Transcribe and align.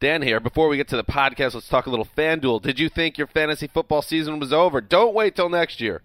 Dan 0.00 0.22
here. 0.22 0.40
Before 0.40 0.68
we 0.68 0.76
get 0.76 0.88
to 0.88 0.96
the 0.96 1.04
podcast, 1.04 1.54
let's 1.54 1.68
talk 1.68 1.86
a 1.86 1.90
little 1.90 2.08
FanDuel. 2.16 2.60
Did 2.62 2.78
you 2.78 2.88
think 2.88 3.16
your 3.16 3.26
fantasy 3.26 3.66
football 3.66 4.02
season 4.02 4.38
was 4.38 4.52
over? 4.52 4.80
Don't 4.80 5.14
wait 5.14 5.34
till 5.36 5.48
next 5.48 5.80
year. 5.80 6.02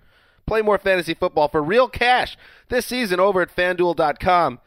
Play 0.48 0.61
more 0.61 0.78
fantasy 0.78 1.14
football 1.14 1.48
for 1.50 1.61
real 1.61 1.88
cash 1.88 2.38
this 2.70 2.86
season 2.86 3.20
over 3.20 3.42
at 3.42 3.56
fanduel.com. 3.56 4.59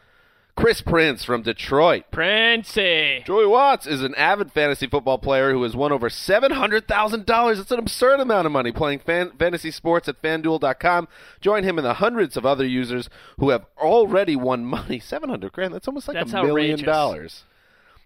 Chris 0.56 0.80
Prince 0.82 1.24
from 1.24 1.42
Detroit. 1.42 2.04
Princey. 2.12 3.24
Joey 3.26 3.46
Watts 3.46 3.88
is 3.88 4.02
an 4.04 4.14
avid 4.14 4.52
fantasy 4.52 4.86
football 4.86 5.18
player 5.18 5.52
who 5.52 5.62
has 5.64 5.74
won 5.74 5.90
over 5.90 6.08
$700,000. 6.08 7.60
It's 7.60 7.70
an 7.72 7.78
absurd 7.80 8.20
amount 8.20 8.46
of 8.46 8.52
money 8.52 8.70
playing 8.70 9.00
fan- 9.00 9.32
fantasy 9.38 9.72
sports 9.72 10.08
at 10.08 10.22
fanduel.com. 10.22 11.08
Join 11.40 11.64
him 11.64 11.76
and 11.78 11.84
the 11.84 11.94
hundreds 11.94 12.36
of 12.36 12.46
other 12.46 12.64
users 12.64 13.08
who 13.38 13.50
have 13.50 13.66
already 13.78 14.36
won 14.36 14.64
money. 14.64 14.98
700 15.04 15.50
grand. 15.52 15.74
That's 15.74 15.88
almost 15.88 16.06
like 16.06 16.14
That's 16.16 16.32
a 16.32 16.42
million 16.44 16.74
outrageous. 16.74 16.86
dollars. 16.86 17.42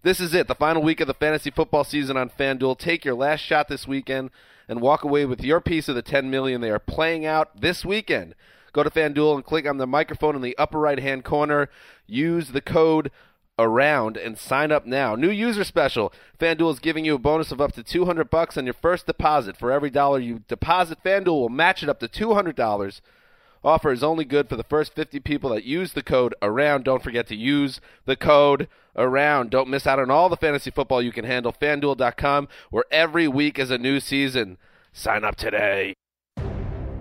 This 0.04 0.20
is 0.20 0.32
it, 0.32 0.47
the 0.47 0.54
final 0.54 0.81
week 0.81 1.00
of 1.00 1.09
the 1.09 1.14
fantasy 1.14 1.50
football 1.50 1.82
season 1.82 2.16
on 2.16 2.31
FanDuel. 2.31 2.78
Take 2.78 3.04
your 3.04 3.16
last 3.16 3.41
shot 3.41 3.66
this 3.66 3.88
weekend 3.88 4.31
and 4.69 4.81
walk 4.81 5.03
away 5.03 5.25
with 5.25 5.42
your 5.42 5.60
piece 5.60 5.88
of 5.88 5.97
the 5.97 6.03
10 6.03 6.31
million 6.31 6.60
they 6.60 6.70
are 6.70 6.78
playing 6.78 7.26
out 7.26 7.60
this 7.60 7.84
weekend. 7.84 8.37
Go 8.72 8.84
to 8.84 8.91
FanDuel 8.91 9.34
and 9.34 9.44
click 9.44 9.66
on 9.66 9.78
the 9.78 9.88
microphone 9.88 10.37
in 10.37 10.42
the 10.42 10.56
upper 10.56 10.78
right-hand 10.78 11.25
corner. 11.25 11.69
Use 12.06 12.50
the 12.53 12.60
code 12.60 13.10
around 13.58 14.16
and 14.16 14.38
sign 14.38 14.70
up 14.70 14.87
now. 14.87 15.16
New 15.16 15.31
user 15.31 15.64
special. 15.64 16.12
FanDuel 16.38 16.75
is 16.75 16.78
giving 16.78 17.04
you 17.04 17.16
a 17.16 17.19
bonus 17.19 17.50
of 17.50 17.60
up 17.60 17.72
to 17.72 17.82
200 17.82 18.31
bucks 18.31 18.56
on 18.56 18.66
your 18.66 18.75
first 18.75 19.06
deposit. 19.06 19.56
For 19.56 19.72
every 19.72 19.91
dollar 19.91 20.20
you 20.20 20.44
deposit, 20.47 21.03
FanDuel 21.04 21.26
will 21.26 21.48
match 21.48 21.82
it 21.82 21.88
up 21.88 21.98
to 21.98 22.06
$200. 22.06 23.00
Offer 23.64 23.91
is 23.91 24.04
only 24.04 24.25
good 24.25 24.48
for 24.48 24.54
the 24.54 24.62
first 24.62 24.94
50 24.94 25.19
people 25.20 25.50
that 25.50 25.64
use 25.64 25.92
the 25.92 26.04
code 26.04 26.37
AROUND. 26.41 26.84
Don't 26.84 27.03
forget 27.03 27.26
to 27.26 27.34
use 27.34 27.81
the 28.04 28.14
code 28.14 28.69
AROUND. 28.98 29.50
Don't 29.50 29.69
miss 29.69 29.86
out 29.86 29.98
on 29.98 30.10
all 30.10 30.28
the 30.28 30.36
fantasy 30.36 30.70
football 30.70 31.00
you 31.00 31.12
can 31.12 31.25
handle. 31.25 31.53
FanDuel.com, 31.53 32.48
where 32.70 32.84
every 32.91 33.28
week 33.28 33.59
is 33.59 33.70
a 33.70 33.78
new 33.78 34.00
season. 34.00 34.59
Sign 34.92 35.25
up 35.25 35.36
today. 35.36 35.94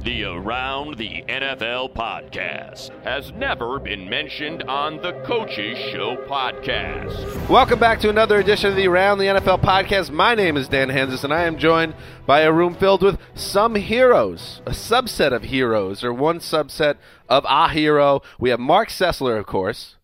The 0.08 0.24
Around 0.24 0.98
the 0.98 1.22
NFL 1.28 1.94
podcast 1.94 2.92
has 3.04 3.34
never 3.34 3.78
been 3.78 4.10
mentioned 4.10 4.64
on 4.64 5.02
the 5.02 5.12
Coaches 5.26 5.78
Show 5.92 6.16
podcast. 6.30 7.50
Welcome 7.50 7.78
back 7.78 8.00
to 8.00 8.10
another 8.10 8.40
edition 8.40 8.70
of 8.70 8.78
the 8.78 8.88
Around 8.88 9.18
the 9.18 9.26
NFL 9.26 9.62
podcast. 9.62 10.10
My 10.10 10.34
name 10.34 10.56
is 10.56 10.70
Dan 10.70 10.88
Hanzus, 10.88 11.26
and 11.26 11.34
I 11.34 11.44
am 11.44 11.58
joined 11.58 11.94
by 12.26 12.42
a 12.42 12.54
room 12.54 12.74
filled 12.74 13.04
with 13.04 13.20
some 13.36 13.76
heroes, 13.76 14.62
a 14.66 14.72
subset 14.72 15.34
of 15.34 15.44
heroes, 15.44 16.06
or 16.06 16.14
one 16.14 16.40
subset 16.40 16.96
of 17.28 17.44
a 17.46 17.68
hero. 17.68 18.22
We 18.40 18.50
have 18.52 18.62
Marc 18.62 18.88
Sessler, 18.88 19.38
of 19.38 19.46
course. 19.46 19.97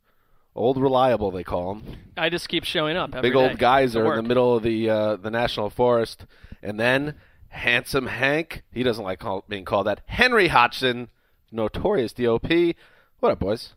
Old 0.56 0.78
reliable, 0.78 1.32
they 1.32 1.44
call 1.44 1.76
him. 1.76 1.84
I 2.16 2.30
just 2.30 2.48
keep 2.48 2.64
showing 2.64 2.96
up. 2.96 3.16
Every 3.16 3.30
big 3.30 3.36
old 3.36 3.52
day 3.52 3.58
geyser 3.58 4.04
to 4.04 4.10
in 4.12 4.18
the 4.18 4.24
middle 4.24 4.56
of 4.56 4.64
the 4.64 4.90
uh, 4.90 5.16
the 5.16 5.32
national 5.32 5.72
forest, 5.72 6.26
and 6.62 6.80
then 6.80 7.16
handsome 7.50 8.06
Hank. 8.08 8.64
He 8.72 8.84
doesn't 8.84 9.04
like 9.04 9.20
call, 9.20 9.46
being 9.50 9.66
called 9.66 9.88
that. 9.88 10.02
Henry 10.06 10.50
Hodgson, 10.50 11.10
notorious 11.52 12.14
DOP. 12.14 12.76
What 13.20 13.32
up, 13.32 13.40
boys? 13.40 13.74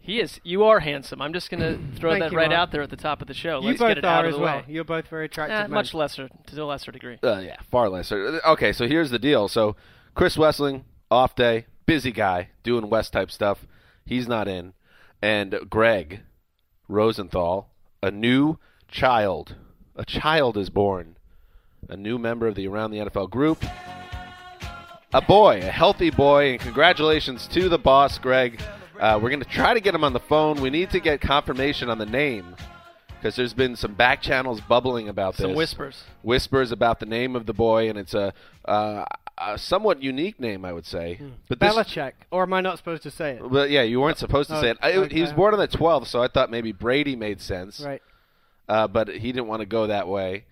He 0.00 0.20
is. 0.20 0.40
You 0.42 0.64
are 0.64 0.80
handsome. 0.80 1.20
I'm 1.20 1.32
just 1.32 1.50
gonna 1.50 1.78
throw 1.96 2.18
that 2.18 2.32
you, 2.32 2.36
right 2.36 2.48
Mark. 2.48 2.58
out 2.58 2.72
there 2.72 2.82
at 2.82 2.90
the 2.90 2.96
top 2.96 3.20
of 3.20 3.28
the 3.28 3.34
show. 3.34 3.60
You 3.60 3.68
Let's 3.68 3.78
both 3.78 3.88
get 3.88 3.98
it 3.98 4.04
are 4.04 4.18
out 4.18 4.24
of 4.24 4.30
as 4.30 4.36
the 4.36 4.42
well. 4.42 4.56
way. 4.56 4.64
You're 4.66 4.84
both 4.84 5.06
very 5.06 5.26
attractive. 5.26 5.56
Eh, 5.56 5.66
much 5.66 5.94
lesser, 5.94 6.28
to 6.46 6.62
a 6.62 6.64
lesser 6.64 6.90
degree. 6.90 7.18
Uh, 7.22 7.38
yeah, 7.44 7.56
far 7.70 7.88
lesser. 7.88 8.40
Okay, 8.44 8.72
so 8.72 8.88
here's 8.88 9.10
the 9.10 9.18
deal. 9.18 9.46
So 9.46 9.76
Chris 10.14 10.36
Wesseling, 10.36 10.84
off 11.10 11.36
day, 11.36 11.66
busy 11.86 12.10
guy, 12.10 12.48
doing 12.62 12.88
Wes 12.90 13.10
type 13.10 13.30
stuff. 13.30 13.66
He's 14.04 14.26
not 14.26 14.48
in, 14.48 14.72
and 15.20 15.58
Greg 15.68 16.20
Rosenthal, 16.88 17.68
a 18.02 18.10
new 18.10 18.58
child, 18.88 19.56
a 19.96 20.04
child 20.04 20.56
is 20.56 20.70
born, 20.70 21.16
a 21.88 21.96
new 21.96 22.18
member 22.18 22.46
of 22.46 22.54
the 22.54 22.66
Around 22.66 22.92
the 22.92 22.98
NFL 22.98 23.30
group. 23.30 23.64
A 25.14 25.22
boy, 25.22 25.60
a 25.62 25.70
healthy 25.70 26.10
boy, 26.10 26.52
and 26.52 26.60
congratulations 26.60 27.46
to 27.48 27.68
the 27.68 27.78
boss, 27.78 28.18
Greg. 28.18 28.60
Uh, 29.00 29.18
we're 29.22 29.30
going 29.30 29.42
to 29.42 29.48
try 29.48 29.72
to 29.72 29.80
get 29.80 29.94
him 29.94 30.04
on 30.04 30.12
the 30.12 30.20
phone. 30.20 30.60
We 30.60 30.68
need 30.68 30.90
to 30.90 31.00
get 31.00 31.20
confirmation 31.20 31.88
on 31.88 31.98
the 31.98 32.06
name 32.06 32.56
because 33.18 33.36
there's 33.36 33.54
been 33.54 33.76
some 33.76 33.94
back 33.94 34.22
channels 34.22 34.60
bubbling 34.60 35.08
about 35.08 35.34
Some 35.36 35.42
this. 35.44 35.50
Some 35.50 35.56
whispers. 35.56 36.02
Whispers 36.22 36.72
about 36.72 37.00
the 37.00 37.06
name 37.06 37.36
of 37.36 37.46
the 37.46 37.52
boy, 37.52 37.88
and 37.88 37.98
it's 37.98 38.14
a, 38.14 38.32
uh, 38.64 39.04
a 39.36 39.58
somewhat 39.58 40.02
unique 40.02 40.40
name, 40.40 40.64
I 40.64 40.72
would 40.72 40.86
say. 40.86 41.20
But 41.48 41.60
this, 41.60 41.74
Belichick, 41.74 42.12
or 42.30 42.42
am 42.44 42.52
I 42.52 42.60
not 42.60 42.78
supposed 42.78 43.02
to 43.04 43.10
say 43.10 43.32
it? 43.32 43.42
but 43.50 43.70
yeah, 43.70 43.82
you 43.82 44.00
weren't 44.00 44.18
supposed 44.18 44.48
to 44.50 44.56
Oh, 44.56 44.60
say 44.60 44.70
it. 44.70 44.78
I, 44.80 44.92
okay. 44.94 45.14
He 45.14 45.20
was 45.20 45.32
born 45.32 45.54
on 45.54 45.60
the 45.60 45.68
12th, 45.68 46.06
so 46.06 46.22
I 46.22 46.28
thought 46.28 46.50
maybe 46.50 46.72
Brady 46.72 47.16
made 47.16 47.40
sense. 47.40 47.80
Right. 47.80 48.02
Uh, 48.68 48.86
but 48.86 49.08
he 49.08 49.32
didn't 49.32 49.46
want 49.46 49.60
to 49.60 49.66
go 49.66 49.86
that 49.86 50.08
way. 50.08 50.44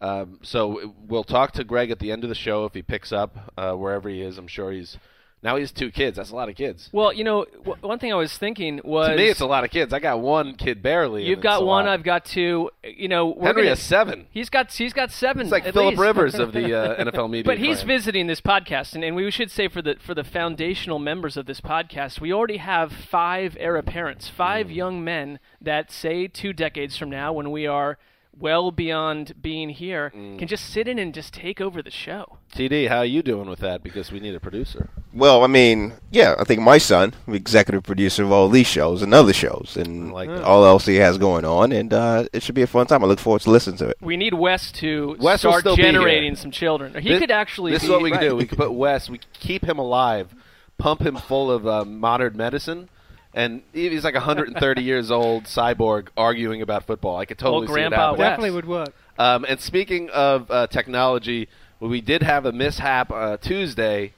Um, 0.00 0.38
so 0.42 0.94
we'll 1.08 1.24
talk 1.24 1.52
to 1.52 1.64
Greg 1.64 1.90
at 1.90 1.98
the 1.98 2.12
end 2.12 2.24
of 2.24 2.28
the 2.28 2.34
show 2.34 2.64
if 2.66 2.74
he 2.74 2.82
picks 2.82 3.12
up 3.12 3.52
uh, 3.56 3.72
wherever 3.72 4.08
he 4.08 4.20
is. 4.20 4.36
I'm 4.38 4.46
sure 4.48 4.70
he's 4.70 4.96
now 5.44 5.54
he 5.56 5.60
has 5.60 5.70
two 5.70 5.90
kids. 5.92 6.16
That's 6.16 6.30
a 6.30 6.34
lot 6.34 6.48
of 6.48 6.56
kids. 6.56 6.88
Well, 6.90 7.12
you 7.12 7.22
know, 7.22 7.44
w- 7.64 7.76
one 7.82 7.98
thing 8.00 8.12
I 8.12 8.16
was 8.16 8.36
thinking 8.36 8.80
was 8.82 9.10
to 9.10 9.16
me, 9.16 9.28
it's 9.28 9.40
a 9.40 9.46
lot 9.46 9.62
of 9.62 9.70
kids. 9.70 9.92
I 9.92 10.00
got 10.00 10.20
one 10.20 10.54
kid 10.54 10.82
barely. 10.82 11.24
You've 11.24 11.42
got 11.42 11.64
one. 11.64 11.86
I've 11.86 12.02
got 12.02 12.24
two. 12.24 12.70
You 12.82 13.08
know, 13.08 13.26
we're 13.26 13.46
Henry 13.48 13.62
gonna, 13.62 13.68
has 13.70 13.80
seven. 13.80 14.26
He's 14.30 14.48
got 14.48 14.72
he's 14.72 14.92
got 14.94 15.10
seven. 15.12 15.42
It's 15.42 15.52
like 15.52 15.64
Philip 15.64 15.90
least. 15.92 16.00
Rivers 16.00 16.34
of 16.36 16.52
the 16.52 16.74
uh, 16.98 17.04
NFL 17.04 17.30
media. 17.30 17.44
But 17.44 17.58
he's 17.58 17.76
plan. 17.82 17.86
visiting 17.88 18.26
this 18.26 18.40
podcast, 18.40 18.94
and, 18.94 19.04
and 19.04 19.14
we 19.14 19.30
should 19.30 19.50
say 19.50 19.68
for 19.68 19.82
the 19.82 19.96
for 20.04 20.14
the 20.14 20.24
foundational 20.24 20.98
members 20.98 21.36
of 21.36 21.46
this 21.46 21.60
podcast, 21.60 22.20
we 22.20 22.32
already 22.32 22.56
have 22.56 22.90
five 22.92 23.56
heir 23.60 23.76
apparents, 23.76 24.28
five 24.28 24.66
Mm. 24.68 24.74
young 24.74 25.04
men 25.04 25.38
that 25.60 25.92
say 25.92 26.26
two 26.26 26.52
decades 26.54 26.96
from 26.96 27.10
now, 27.10 27.32
when 27.34 27.50
we 27.50 27.66
are 27.66 27.98
well 28.38 28.70
beyond 28.70 29.34
being 29.40 29.70
here, 29.70 30.12
Mm. 30.14 30.38
can 30.38 30.48
just 30.48 30.64
sit 30.70 30.88
in 30.88 30.98
and 30.98 31.14
just 31.14 31.32
take 31.34 31.60
over 31.60 31.82
the 31.82 31.90
show. 31.90 32.38
TD, 32.54 32.88
how 32.88 32.98
are 32.98 33.04
you 33.04 33.22
doing 33.22 33.48
with 33.48 33.58
that? 33.60 33.82
Because 33.82 34.12
we 34.12 34.20
need 34.20 34.34
a 34.34 34.40
producer. 34.40 34.88
Well, 35.12 35.44
I 35.44 35.46
mean, 35.46 35.94
yeah, 36.10 36.34
I 36.38 36.44
think 36.44 36.60
my 36.60 36.78
son, 36.78 37.14
executive 37.28 37.82
producer 37.84 38.22
of 38.24 38.32
all 38.32 38.48
these 38.48 38.66
shows 38.66 39.02
and 39.02 39.12
other 39.14 39.32
shows, 39.32 39.76
and 39.76 40.12
like 40.12 40.28
like 40.28 40.44
all 40.44 40.64
else 40.64 40.86
he 40.86 40.96
has 40.96 41.18
going 41.18 41.44
on, 41.44 41.70
and 41.72 41.92
uh, 41.92 42.26
it 42.32 42.42
should 42.42 42.54
be 42.54 42.62
a 42.62 42.66
fun 42.66 42.86
time. 42.86 43.04
I 43.04 43.06
look 43.06 43.18
forward 43.20 43.42
to 43.42 43.50
listening 43.50 43.76
to 43.78 43.88
it. 43.88 43.96
We 44.00 44.16
need 44.16 44.34
Wes 44.34 44.72
to 44.72 45.16
Wes 45.20 45.40
start 45.40 45.60
still 45.60 45.76
be 45.76 45.82
here. 45.82 45.92
generating 45.92 46.34
some 46.36 46.50
children. 46.50 46.94
He 47.00 47.10
This- 47.10 47.20
could 47.20 47.30
actually. 47.30 47.72
This 47.72 47.82
be, 47.82 47.86
is 47.86 47.90
what 47.90 48.02
we 48.02 48.10
right. 48.10 48.20
can 48.20 48.30
do. 48.30 48.36
We 48.36 48.46
could 48.46 48.58
put 48.58 48.72
Wes. 48.72 49.08
We 49.10 49.20
keep 49.34 49.64
him 49.64 49.78
alive, 49.78 50.34
pump 50.78 51.02
him 51.02 51.16
full 51.16 51.50
of 51.50 51.66
uh, 51.66 51.84
modern 51.84 52.36
medicine, 52.36 52.88
and 53.34 53.62
he's 53.72 54.04
like 54.04 54.14
130 54.14 54.82
years 54.82 55.10
old, 55.10 55.44
cyborg, 55.44 56.08
arguing 56.16 56.62
about 56.62 56.86
football. 56.86 57.16
I 57.16 57.24
could 57.24 57.38
totally 57.38 57.66
Old 57.66 57.68
see 57.68 57.72
it 57.72 57.74
Grandpa 57.74 57.96
happening. 57.96 58.20
Definitely 58.20 58.50
would 58.52 58.68
work. 58.68 58.88
Um, 59.18 59.44
and 59.48 59.60
speaking 59.60 60.08
of 60.10 60.50
uh, 60.50 60.68
technology, 60.68 61.48
we 61.80 62.00
did 62.00 62.22
have 62.22 62.46
a 62.46 62.52
mishap 62.52 63.10
uh, 63.10 63.36
Tuesday. 63.36 64.12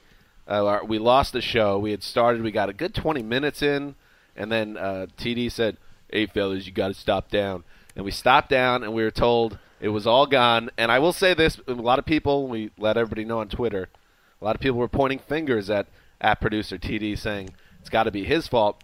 Uh, 0.47 0.65
our- 0.65 0.85
we 0.85 0.99
lost 0.99 1.33
the 1.33 1.41
show. 1.41 1.77
We 1.79 1.91
had 1.91 2.03
started. 2.03 2.43
We 2.43 2.51
got 2.51 2.69
a 2.69 2.73
good 2.73 2.93
20 2.93 3.23
minutes 3.23 3.61
in, 3.61 3.95
and 4.35 4.51
then 4.51 4.77
uh, 4.77 5.07
TD 5.17 5.51
said, 5.51 5.77
"Hey 6.09 6.27
fellas, 6.27 6.65
you 6.67 6.71
got 6.71 6.89
to 6.89 6.93
stop 6.93 7.29
down." 7.29 7.63
And 7.95 8.05
we 8.05 8.11
stopped 8.11 8.49
down, 8.49 8.83
and 8.83 8.93
we 8.93 9.01
were 9.03 9.11
told 9.11 9.57
it 9.81 9.89
was 9.89 10.05
all 10.05 10.27
gone. 10.27 10.69
And 10.77 10.91
I 10.91 10.99
will 10.99 11.11
say 11.11 11.33
this: 11.33 11.59
a 11.67 11.73
lot 11.73 11.97
of 11.99 12.05
people, 12.05 12.47
we 12.47 12.69
let 12.77 12.97
everybody 12.97 13.25
know 13.25 13.39
on 13.39 13.49
Twitter, 13.49 13.89
a 14.41 14.45
lot 14.45 14.55
of 14.55 14.61
people 14.61 14.77
were 14.77 14.87
pointing 14.87 15.19
fingers 15.19 15.69
at 15.71 15.87
at 16.21 16.39
producer 16.39 16.77
TD, 16.77 17.17
saying 17.17 17.49
it's 17.81 17.89
got 17.89 18.03
to 18.03 18.11
be 18.11 18.23
his 18.23 18.47
fault 18.47 18.81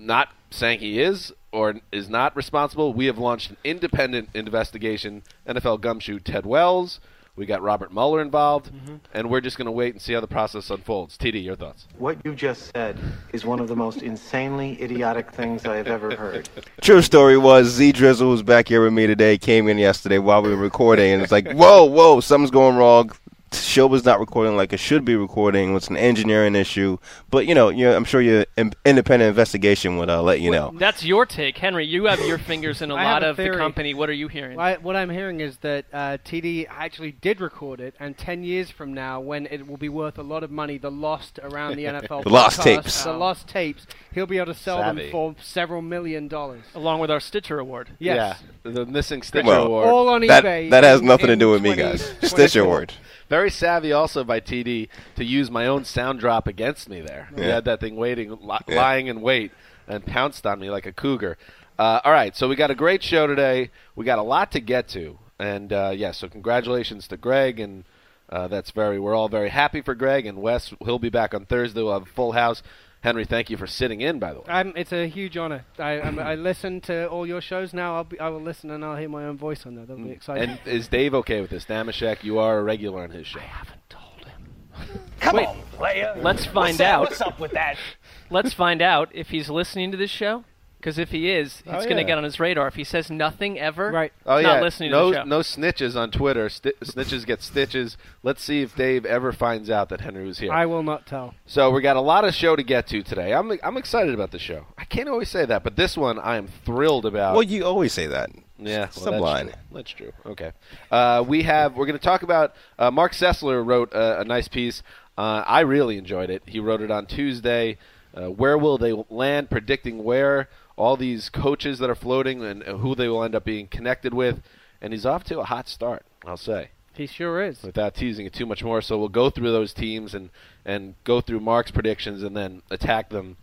not 0.00 0.32
saying 0.50 0.80
he 0.80 1.00
is 1.00 1.32
or 1.52 1.76
is 1.92 2.08
not 2.08 2.34
responsible. 2.36 2.92
We 2.92 3.06
have 3.06 3.18
launched 3.18 3.50
an 3.50 3.56
independent 3.64 4.30
investigation. 4.34 5.22
NFL 5.46 5.80
gumshoe 5.80 6.18
Ted 6.18 6.46
Wells. 6.46 7.00
We 7.36 7.46
got 7.46 7.62
Robert 7.62 7.90
Mueller 7.90 8.20
involved, 8.20 8.70
mm-hmm. 8.70 8.96
and 9.14 9.30
we're 9.30 9.40
just 9.40 9.56
going 9.56 9.64
to 9.66 9.72
wait 9.72 9.94
and 9.94 10.02
see 10.02 10.12
how 10.12 10.20
the 10.20 10.26
process 10.26 10.68
unfolds. 10.68 11.16
TD, 11.16 11.42
your 11.42 11.56
thoughts? 11.56 11.86
What 11.96 12.18
you 12.24 12.34
just 12.34 12.70
said 12.74 12.98
is 13.32 13.46
one 13.46 13.60
of 13.60 13.68
the 13.68 13.76
most 13.76 14.02
insanely 14.02 14.76
idiotic 14.82 15.30
things 15.30 15.64
I 15.64 15.76
have 15.76 15.86
ever 15.86 16.14
heard. 16.14 16.50
True 16.82 17.00
story 17.00 17.38
was 17.38 17.68
Z 17.68 17.92
Drizzle 17.92 18.28
was 18.28 18.42
back 18.42 18.68
here 18.68 18.82
with 18.82 18.92
me 18.92 19.06
today. 19.06 19.38
Came 19.38 19.68
in 19.68 19.78
yesterday 19.78 20.18
while 20.18 20.42
we 20.42 20.50
were 20.50 20.56
recording, 20.56 21.12
and 21.12 21.22
it's 21.22 21.32
like, 21.32 21.50
whoa, 21.52 21.84
whoa, 21.84 22.20
something's 22.20 22.50
going 22.50 22.76
wrong. 22.76 23.10
Show 23.52 23.86
was 23.88 24.04
not 24.04 24.20
recording 24.20 24.56
like 24.56 24.72
it 24.72 24.78
should 24.78 25.04
be 25.04 25.16
recording. 25.16 25.74
It's 25.74 25.88
an 25.88 25.96
engineering 25.96 26.54
issue, 26.54 26.98
but 27.30 27.46
you 27.46 27.54
know, 27.54 27.68
you 27.68 27.90
I'm 27.90 28.04
sure 28.04 28.20
your 28.20 28.46
in- 28.56 28.72
independent 28.84 29.28
investigation 29.28 29.96
would 29.96 30.08
uh, 30.08 30.22
let 30.22 30.40
you 30.40 30.50
know. 30.52 30.72
That's 30.76 31.04
your 31.04 31.26
take, 31.26 31.58
Henry. 31.58 31.84
You 31.84 32.04
have 32.06 32.20
your 32.20 32.38
fingers 32.38 32.80
in 32.80 32.90
a 32.92 32.94
I 32.96 33.04
lot 33.04 33.24
a 33.24 33.30
of 33.30 33.36
the 33.36 33.50
company. 33.50 33.92
What 33.94 34.08
are 34.08 34.12
you 34.14 34.28
hearing? 34.28 34.58
I, 34.58 34.76
what 34.76 34.94
I'm 34.94 35.10
hearing 35.10 35.40
is 35.40 35.56
that 35.58 35.86
uh, 35.92 36.18
TD 36.24 36.66
actually 36.70 37.10
did 37.12 37.40
record 37.40 37.80
it, 37.80 37.94
and 37.98 38.16
10 38.16 38.44
years 38.44 38.70
from 38.70 38.94
now, 38.94 39.20
when 39.20 39.46
it 39.46 39.66
will 39.66 39.76
be 39.76 39.88
worth 39.88 40.18
a 40.18 40.22
lot 40.22 40.44
of 40.44 40.50
money, 40.52 40.78
the 40.78 40.90
lost 40.90 41.38
around 41.42 41.76
the 41.76 41.84
NFL 41.86 42.22
The 42.24 42.30
lost 42.30 42.62
tapes. 42.62 43.02
the 43.04 43.12
lost 43.12 43.48
tapes, 43.48 43.84
he'll 44.12 44.26
be 44.26 44.38
able 44.38 44.52
to 44.52 44.58
sell 44.58 44.78
Savvy. 44.78 45.02
them 45.02 45.10
for 45.10 45.34
several 45.42 45.82
million 45.82 46.28
dollars. 46.28 46.62
Along 46.76 47.00
with 47.00 47.10
our 47.10 47.20
Stitcher 47.20 47.58
Award. 47.58 47.90
Yes. 47.98 48.40
Yeah, 48.64 48.72
the 48.72 48.86
missing 48.86 49.22
Stitcher 49.22 49.46
Well, 49.46 49.66
Award. 49.66 49.88
All 49.88 50.08
on 50.08 50.24
That 50.26 50.44
eBay. 50.44 50.70
that 50.70 50.84
has 50.84 51.02
nothing 51.02 51.28
to 51.28 51.36
do 51.36 51.50
with 51.50 51.62
me, 51.62 51.74
guys. 51.74 52.02
Stitcher 52.22 52.60
24. 52.62 52.86
Very 53.30 53.48
savvy 53.50 53.92
also 53.92 54.24
by 54.24 54.40
TD 54.40 54.88
to 55.16 55.24
use 55.24 55.50
my 55.50 55.66
own 55.68 55.84
sound 55.84 56.18
drop 56.20 56.46
against 56.48 56.88
me 56.90 57.00
there. 57.00 57.28
He 57.36 57.42
had 57.42 57.64
that 57.66 57.80
thing 57.80 57.94
waiting, 57.96 58.30
li- 58.42 58.58
Yeah. 58.68 58.76
lying 58.76 59.06
in 59.06 59.22
wait, 59.22 59.52
and 59.88 60.04
pounced 60.04 60.44
on 60.46 60.58
me 60.58 60.68
like 60.68 60.84
a 60.84 60.92
cougar. 60.92 61.38
Uh, 61.78 62.00
all 62.04 62.12
right, 62.12 62.36
so 62.36 62.48
we 62.48 62.56
got 62.56 62.70
a 62.70 62.74
great 62.74 63.02
show 63.02 63.26
today. 63.28 63.70
We 63.96 64.04
got 64.04 64.18
a 64.18 64.22
lot 64.22 64.50
to 64.52 64.60
get 64.60 64.88
to, 64.88 65.16
and 65.38 65.72
uh, 65.72 65.92
yeah, 65.94 66.10
so 66.10 66.28
congratulations 66.28 67.06
to 67.08 67.16
Greg, 67.16 67.60
and 67.60 67.84
uh, 68.28 68.48
that's 68.48 68.72
very. 68.72 68.98
We're 68.98 69.14
all 69.14 69.28
very 69.28 69.48
happy 69.48 69.80
for 69.80 69.94
Greg 69.94 70.26
and 70.26 70.38
Wes. 70.42 70.74
He'll 70.84 70.98
be 70.98 71.08
back 71.08 71.32
on 71.32 71.46
Thursday. 71.46 71.82
We'll 71.82 71.94
have 71.94 72.02
a 72.02 72.06
full 72.06 72.32
house. 72.32 72.62
Henry, 73.02 73.24
thank 73.24 73.48
you 73.48 73.56
for 73.56 73.66
sitting 73.66 74.02
in, 74.02 74.18
by 74.18 74.34
the 74.34 74.40
way. 74.40 74.46
Um, 74.48 74.74
it's 74.76 74.92
a 74.92 75.08
huge 75.08 75.36
honor. 75.36 75.64
I, 75.78 76.00
I'm, 76.00 76.18
I 76.18 76.34
listen 76.34 76.82
to 76.82 77.08
all 77.08 77.26
your 77.26 77.40
shows 77.40 77.72
now. 77.72 77.96
I'll 77.96 78.04
be, 78.04 78.20
I 78.20 78.28
will 78.28 78.42
listen 78.42 78.70
and 78.70 78.84
I'll 78.84 78.96
hear 78.96 79.08
my 79.08 79.24
own 79.24 79.38
voice 79.38 79.64
on 79.64 79.74
there. 79.74 79.86
That'll 79.86 80.04
be 80.04 80.10
exciting. 80.10 80.50
And 80.50 80.60
is 80.66 80.88
Dave 80.88 81.14
okay 81.14 81.40
with 81.40 81.48
this? 81.48 81.64
Dameshek, 81.64 82.22
you 82.22 82.38
are 82.38 82.58
a 82.58 82.62
regular 82.62 83.02
on 83.02 83.10
his 83.10 83.26
show. 83.26 83.40
I 83.40 83.44
haven't 83.44 83.88
told 83.88 84.26
him. 84.26 85.00
Come 85.20 85.36
Wait, 85.36 85.46
on, 85.46 85.62
player. 85.72 86.14
Let's 86.18 86.44
find 86.44 86.74
What's 86.74 86.80
out. 86.80 87.00
What's 87.00 87.20
up 87.22 87.40
with 87.40 87.52
that? 87.52 87.76
Let's 88.30 88.52
find 88.52 88.82
out 88.82 89.08
if 89.14 89.30
he's 89.30 89.48
listening 89.48 89.92
to 89.92 89.96
this 89.96 90.10
show. 90.10 90.44
Because 90.80 90.98
if 90.98 91.10
he 91.10 91.30
is, 91.30 91.62
it's 91.66 91.68
Oh, 91.68 91.84
going 91.84 91.96
to 91.98 92.04
get 92.04 92.16
on 92.16 92.24
his 92.24 92.40
radar. 92.40 92.66
If 92.66 92.74
he 92.76 92.84
says 92.84 93.10
nothing 93.10 93.58
ever, 93.58 93.90
right. 93.90 94.12
Oh 94.24 94.38
he's 94.38 94.46
yeah, 94.46 94.54
not 94.54 94.62
listening 94.62 94.90
no, 94.92 95.10
to 95.10 95.14
the 95.16 95.22
show. 95.22 95.28
no 95.28 95.40
snitches 95.40 95.94
on 95.94 96.10
Twitter. 96.10 96.48
Sti- 96.48 96.72
snitches 96.82 97.26
get 97.26 97.42
stitches. 97.42 97.98
Let's 98.22 98.42
see 98.42 98.62
if 98.62 98.74
Dave 98.74 99.04
ever 99.04 99.32
finds 99.32 99.68
out 99.68 99.90
that 99.90 100.00
Henry 100.00 100.24
was 100.26 100.38
here. 100.38 100.50
I 100.50 100.64
will 100.64 100.82
not 100.82 101.06
tell. 101.06 101.34
so 101.46 101.70
we 101.70 101.82
got 101.82 101.96
a 101.96 102.00
lot 102.00 102.24
of 102.24 102.34
show 102.34 102.56
to 102.56 102.62
get 102.62 102.86
to 102.88 103.02
today. 103.02 103.34
I'm 103.34 103.52
I'm 103.62 103.76
excited 103.76 104.14
about 104.14 104.30
the 104.30 104.38
show. 104.38 104.66
I 104.78 104.84
can't 104.84 105.08
always 105.08 105.28
say 105.28 105.44
that, 105.44 105.62
but 105.62 105.76
this 105.76 105.96
one 105.98 106.18
I 106.18 106.36
am 106.36 106.48
thrilled 106.64 107.04
about. 107.04 107.34
Well, 107.34 107.42
you 107.42 107.64
always 107.64 107.92
say 107.92 108.06
that. 108.06 108.30
Yeah, 108.58 108.80
well, 108.80 108.90
Sublime. 108.92 109.46
That's 109.72 109.90
true. 109.90 110.12
That's 110.12 110.22
true. 110.24 110.32
Okay. 110.32 110.52
Uh, 110.90 111.24
we 111.26 111.42
have. 111.42 111.74
We're 111.76 111.86
going 111.86 111.98
to 111.98 112.04
talk 112.04 112.22
about. 112.22 112.54
Uh, 112.78 112.90
Marc 112.90 113.12
Sessler 113.12 113.64
wrote 113.66 113.92
a, 113.92 114.20
a 114.20 114.24
nice 114.24 114.48
piece. 114.48 114.82
Uh, 115.18 115.42
I 115.46 115.60
really 115.60 115.98
enjoyed 115.98 116.30
it. 116.30 116.42
He 116.46 116.58
wrote 116.60 116.80
it 116.80 116.90
on 116.90 117.04
Tuesday. 117.06 117.76
Uh, 118.14 118.28
where 118.30 118.58
will 118.58 118.76
they 118.76 118.92
land? 119.08 119.48
Predicting 119.50 120.02
where 120.02 120.48
all 120.80 120.96
these 120.96 121.28
coaches 121.28 121.78
that 121.78 121.90
are 121.90 121.94
floating 121.94 122.42
and 122.42 122.62
who 122.62 122.94
they 122.94 123.08
will 123.08 123.22
end 123.22 123.34
up 123.34 123.44
being 123.44 123.68
connected 123.68 124.14
with. 124.14 124.42
And 124.80 124.92
he's 124.92 125.04
off 125.06 125.24
to 125.24 125.40
a 125.40 125.44
hot 125.44 125.68
start. 125.68 126.04
I'll 126.24 126.36
say 126.38 126.70
He 126.94 127.06
sure 127.06 127.42
is. 127.42 127.62
without 127.62 127.94
teasing 127.94 128.26
it 128.26 128.32
too 128.32 128.46
much 128.46 128.64
more. 128.64 128.80
So 128.80 128.98
we'll 128.98 129.08
go 129.08 129.28
through 129.30 129.52
those 129.52 129.72
teams 129.74 130.14
and 130.14 130.30
and 130.64 130.94
go 131.04 131.20
through 131.20 131.40
Mark's 131.40 131.70
predictions 131.70 132.22
and 132.22 132.36
then 132.36 132.62
attack 132.70 133.10
them. 133.10 133.36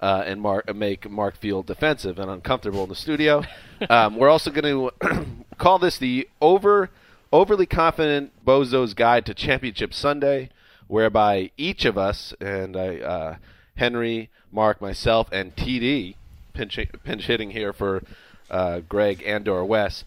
Uh, 0.00 0.24
and 0.26 0.40
Mark 0.40 0.64
uh, 0.66 0.72
make 0.72 1.08
Mark 1.10 1.36
feel 1.36 1.62
defensive 1.62 2.18
and 2.18 2.30
uncomfortable 2.30 2.82
in 2.84 2.88
the 2.88 2.94
studio. 2.94 3.42
um, 3.90 4.16
we're 4.16 4.30
also 4.30 4.50
going 4.50 4.64
to 4.64 5.26
call 5.58 5.78
this 5.78 5.98
the 5.98 6.26
over 6.40 6.90
overly 7.32 7.66
confident 7.66 8.32
Bozo's 8.44 8.94
guide 8.94 9.26
to 9.26 9.34
Championship 9.34 9.92
Sunday, 9.94 10.48
whereby 10.88 11.50
each 11.56 11.84
of 11.84 11.96
us 11.98 12.34
and 12.40 12.76
I, 12.76 12.96
uh, 12.96 13.36
Henry, 13.76 14.30
Mark, 14.50 14.80
myself, 14.80 15.28
and 15.30 15.54
TD 15.54 16.16
pinch 16.52 16.78
pinch 17.04 17.26
hitting 17.26 17.50
here 17.50 17.72
for 17.72 18.02
uh, 18.50 18.80
Greg 18.80 19.22
and 19.24 19.46
or 19.48 19.64
Wes 19.64 20.04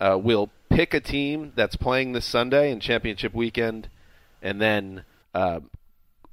uh, 0.00 0.18
will 0.22 0.50
pick 0.68 0.94
a 0.94 1.00
team 1.00 1.52
that's 1.56 1.76
playing 1.76 2.12
this 2.12 2.24
Sunday 2.24 2.70
in 2.70 2.80
championship 2.80 3.34
weekend, 3.34 3.88
and 4.42 4.60
then 4.60 5.04
uh, 5.34 5.60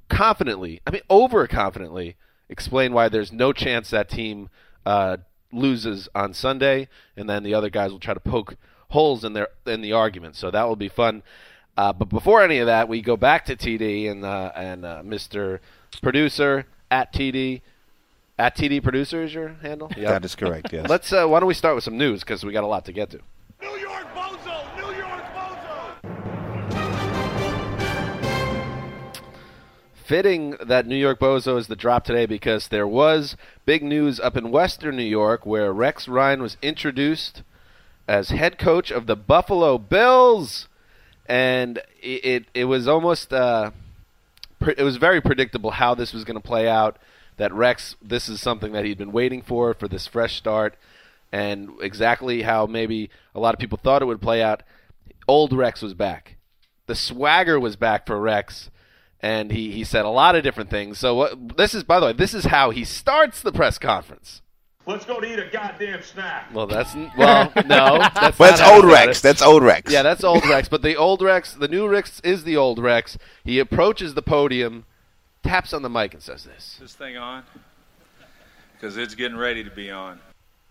confidently, 0.08 0.80
I 0.86 0.90
mean 0.90 1.02
overconfidently, 1.10 2.14
explain 2.48 2.92
why 2.92 3.08
there's 3.08 3.32
no 3.32 3.52
chance 3.52 3.90
that 3.90 4.08
team 4.08 4.48
uh, 4.86 5.18
loses 5.52 6.08
on 6.14 6.34
Sunday, 6.34 6.88
and 7.16 7.28
then 7.28 7.42
the 7.42 7.54
other 7.54 7.70
guys 7.70 7.90
will 7.90 7.98
try 7.98 8.14
to 8.14 8.20
poke 8.20 8.56
holes 8.90 9.24
in 9.24 9.32
their 9.34 9.48
in 9.66 9.82
the 9.82 9.92
argument. 9.92 10.36
So 10.36 10.50
that 10.50 10.66
will 10.66 10.76
be 10.76 10.88
fun. 10.88 11.22
Uh, 11.76 11.92
but 11.92 12.08
before 12.08 12.42
any 12.42 12.58
of 12.58 12.66
that, 12.66 12.88
we 12.88 13.00
go 13.00 13.16
back 13.16 13.44
to 13.46 13.56
TD 13.56 14.10
and 14.10 14.24
uh, 14.24 14.52
and 14.56 14.84
uh, 14.84 15.02
Mr. 15.04 15.60
Producer 16.02 16.66
at 16.90 17.12
TD. 17.12 17.60
At 18.38 18.56
TD 18.56 18.82
Producer 18.84 19.24
is 19.24 19.34
your 19.34 19.48
handle. 19.62 19.90
Yep. 19.96 20.08
That 20.08 20.24
is 20.24 20.36
correct. 20.36 20.72
Yes. 20.72 20.88
Let's. 20.88 21.12
Uh, 21.12 21.26
why 21.26 21.40
don't 21.40 21.48
we 21.48 21.54
start 21.54 21.74
with 21.74 21.82
some 21.82 21.98
news 21.98 22.20
because 22.20 22.44
we 22.44 22.52
got 22.52 22.62
a 22.62 22.68
lot 22.68 22.84
to 22.84 22.92
get 22.92 23.10
to. 23.10 23.18
New 23.60 23.76
York 23.78 24.06
Bozo! 24.14 24.76
New 24.76 24.96
York 24.96 25.24
Bozo! 25.34 26.02
Fitting 30.06 30.56
that 30.64 30.86
New 30.86 30.94
York 30.94 31.18
Bozo 31.18 31.58
is 31.58 31.66
the 31.66 31.74
drop 31.74 32.04
today 32.04 32.26
because 32.26 32.68
there 32.68 32.86
was 32.86 33.36
big 33.66 33.82
news 33.82 34.20
up 34.20 34.36
in 34.36 34.52
Western 34.52 34.96
New 34.96 35.02
York 35.02 35.44
where 35.44 35.72
Rex 35.72 36.06
Ryan 36.06 36.40
was 36.40 36.56
introduced 36.62 37.42
as 38.06 38.28
head 38.30 38.56
coach 38.56 38.92
of 38.92 39.06
the 39.08 39.16
Buffalo 39.16 39.78
Bills, 39.78 40.68
and 41.26 41.78
it 42.00 42.24
it, 42.24 42.44
it 42.54 42.64
was 42.66 42.86
almost 42.86 43.32
uh, 43.32 43.72
pre- 44.60 44.76
it 44.78 44.84
was 44.84 44.96
very 44.96 45.20
predictable 45.20 45.72
how 45.72 45.96
this 45.96 46.12
was 46.12 46.22
going 46.22 46.40
to 46.40 46.46
play 46.46 46.68
out. 46.68 46.98
That 47.38 47.52
Rex, 47.52 47.96
this 48.02 48.28
is 48.28 48.40
something 48.40 48.72
that 48.72 48.84
he'd 48.84 48.98
been 48.98 49.12
waiting 49.12 49.42
for 49.42 49.74
for 49.74 49.88
this 49.88 50.06
fresh 50.06 50.36
start, 50.36 50.76
and 51.32 51.70
exactly 51.80 52.42
how 52.42 52.66
maybe 52.66 53.10
a 53.34 53.40
lot 53.40 53.54
of 53.54 53.60
people 53.60 53.78
thought 53.78 54.02
it 54.02 54.06
would 54.06 54.20
play 54.20 54.42
out. 54.42 54.62
Old 55.26 55.52
Rex 55.52 55.82
was 55.82 55.94
back. 55.94 56.36
The 56.86 56.94
swagger 56.94 57.60
was 57.60 57.76
back 57.76 58.06
for 58.06 58.18
Rex, 58.20 58.70
and 59.20 59.52
he, 59.52 59.72
he 59.72 59.84
said 59.84 60.04
a 60.04 60.10
lot 60.10 60.36
of 60.36 60.42
different 60.42 60.70
things. 60.70 60.98
So 60.98 61.14
what, 61.14 61.56
this 61.56 61.74
is, 61.74 61.84
by 61.84 62.00
the 62.00 62.06
way, 62.06 62.12
this 62.12 62.34
is 62.34 62.46
how 62.46 62.70
he 62.70 62.84
starts 62.84 63.42
the 63.42 63.52
press 63.52 63.78
conference. 63.78 64.42
Let's 64.88 65.04
go 65.04 65.20
to 65.20 65.30
eat 65.30 65.38
a 65.38 65.50
goddamn 65.50 66.00
snack. 66.00 66.46
Well, 66.54 66.66
that's 66.66 66.94
well, 67.18 67.52
no, 67.66 67.98
that's 67.98 68.38
But 68.38 68.56
that's 68.56 68.62
old 68.62 68.84
he 68.84 68.90
started. 68.90 69.06
Rex. 69.06 69.20
That's 69.20 69.42
old 69.42 69.62
Rex. 69.62 69.92
Yeah, 69.92 70.02
that's 70.02 70.24
old 70.24 70.46
Rex. 70.48 70.70
But 70.70 70.80
the 70.80 70.96
old 70.96 71.20
Rex, 71.20 71.52
the 71.52 71.68
new 71.68 71.86
Rex 71.86 72.20
is 72.24 72.44
the 72.44 72.56
old 72.56 72.78
Rex. 72.78 73.18
He 73.44 73.58
approaches 73.58 74.14
the 74.14 74.22
podium, 74.22 74.86
taps 75.42 75.72
on 75.72 75.82
the 75.82 75.88
mic, 75.90 76.14
and 76.14 76.22
says 76.22 76.44
this. 76.44 76.78
this 76.80 76.94
thing 76.94 77.16
on? 77.16 77.44
Because 78.74 78.96
it's 78.96 79.14
getting 79.14 79.36
ready 79.36 79.64
to 79.64 79.70
be 79.70 79.90
on. 79.90 80.20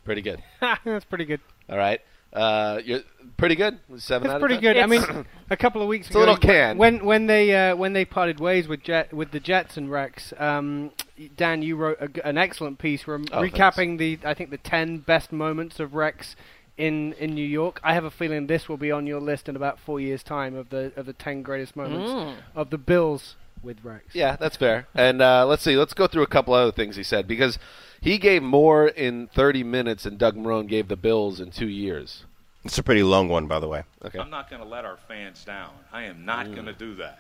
Pretty 0.06 0.22
good. 0.22 0.42
That's 0.86 1.06
pretty 1.06 1.26
good. 1.26 1.42
All 1.70 1.78
right. 1.78 2.00
Uh, 2.34 2.80
you're 2.84 3.00
pretty 3.38 3.56
good. 3.56 3.80
Seven 3.98 4.28
out 4.30 4.34
That's 4.34 4.36
of 4.36 4.40
pretty 4.42 4.56
10? 4.56 4.62
good. 4.62 4.78
I 4.78 4.86
mean, 4.86 5.26
a 5.50 5.58
couple 5.58 5.82
of 5.82 5.88
weeks 5.88 6.08
It's 6.08 6.16
a 6.16 6.20
little 6.20 6.38
can. 6.38 6.78
when 6.78 7.04
when 7.06 7.26
they 7.28 7.56
uh, 7.72 7.76
when 7.76 7.94
they 7.94 8.06
parted 8.06 8.40
ways 8.40 8.68
with 8.68 8.84
Jet 8.84 9.14
with 9.14 9.32
the 9.32 9.40
Jets 9.40 9.78
and 9.78 9.90
Rex, 9.90 10.34
um, 10.38 10.92
Dan, 11.38 11.62
you 11.62 11.76
wrote 11.78 11.98
a 12.02 12.08
g 12.10 12.22
an 12.24 12.38
excellent 12.38 12.80
piece 12.80 13.08
rem- 13.08 13.26
Oh, 13.32 13.42
recapping 13.42 13.98
the 13.98 14.20
I 14.26 14.34
think 14.34 14.50
the 14.52 14.58
ten 14.58 14.98
best 15.00 15.32
moments 15.32 15.80
of 15.80 15.94
Rex 15.96 16.36
in 16.78 17.14
in 17.14 17.34
New 17.34 17.46
York. 17.48 17.80
I 17.84 17.94
have 17.94 18.04
a 18.04 18.12
feeling 18.12 18.48
this 18.48 18.68
will 18.70 18.78
be 18.78 18.92
on 18.92 19.08
your 19.08 19.22
list 19.22 19.48
in 19.50 19.56
about 19.56 19.80
four 19.80 20.00
years' 20.02 20.22
time 20.22 20.54
of 20.56 20.70
the 20.70 20.92
of 20.98 21.06
the 21.06 21.14
ten 21.14 21.42
greatest 21.42 21.76
moments 21.78 22.12
Mm. 22.12 22.36
of 22.56 22.70
the 22.72 22.78
Bills 22.78 23.36
with 23.64 23.84
Rex. 23.84 24.14
Yeah, 24.14 24.36
that's 24.36 24.58
fair. 24.58 24.88
And 24.94 25.22
uh, 25.22 25.46
let's 25.46 25.64
see. 25.64 25.78
Let's 25.78 25.94
go 25.94 26.08
through 26.08 26.24
a 26.24 26.28
couple 26.28 26.54
other 26.54 26.72
things 26.72 26.96
he 26.96 27.04
said 27.04 27.28
because 27.28 27.58
he 28.02 28.18
gave 28.18 28.44
more 28.44 28.88
in 28.88 29.28
30 29.28 29.64
minutes 29.64 30.04
than 30.04 30.18
Doug 30.18 30.36
Marrone 30.36 30.68
gave 30.68 30.88
the 30.88 30.96
Bills 30.96 31.40
in 31.40 31.52
two 31.52 31.68
years. 31.68 32.26
It's 32.64 32.78
a 32.78 32.84
pretty 32.84 33.04
long 33.04 33.30
one, 33.30 33.48
by 33.48 33.60
the 33.60 33.68
way. 33.68 33.84
Okay. 34.04 34.20
I'm 34.20 34.30
not 34.30 34.50
going 34.50 34.62
to 34.62 34.68
let 34.68 34.84
our 34.84 34.98
fans 35.08 35.46
down. 35.46 35.72
I 35.92 36.04
am 36.04 36.26
not 36.26 36.54
going 36.54 36.66
to 36.66 36.74
do 36.74 36.96
that. 36.96 37.20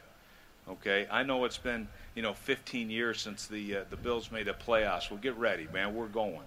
Okay, 0.70 1.08
I 1.10 1.24
know 1.24 1.46
it's 1.46 1.58
been 1.58 1.88
you 2.14 2.22
know 2.22 2.34
15 2.34 2.90
years 2.90 3.22
since 3.22 3.48
the 3.48 3.78
uh, 3.78 3.84
the 3.90 3.96
Bills 3.96 4.32
made 4.32 4.48
the 4.48 4.54
playoffs. 4.54 5.10
Well, 5.10 5.20
get 5.20 5.38
ready, 5.38 5.66
man. 5.72 5.96
We're 5.96 6.08
going. 6.08 6.46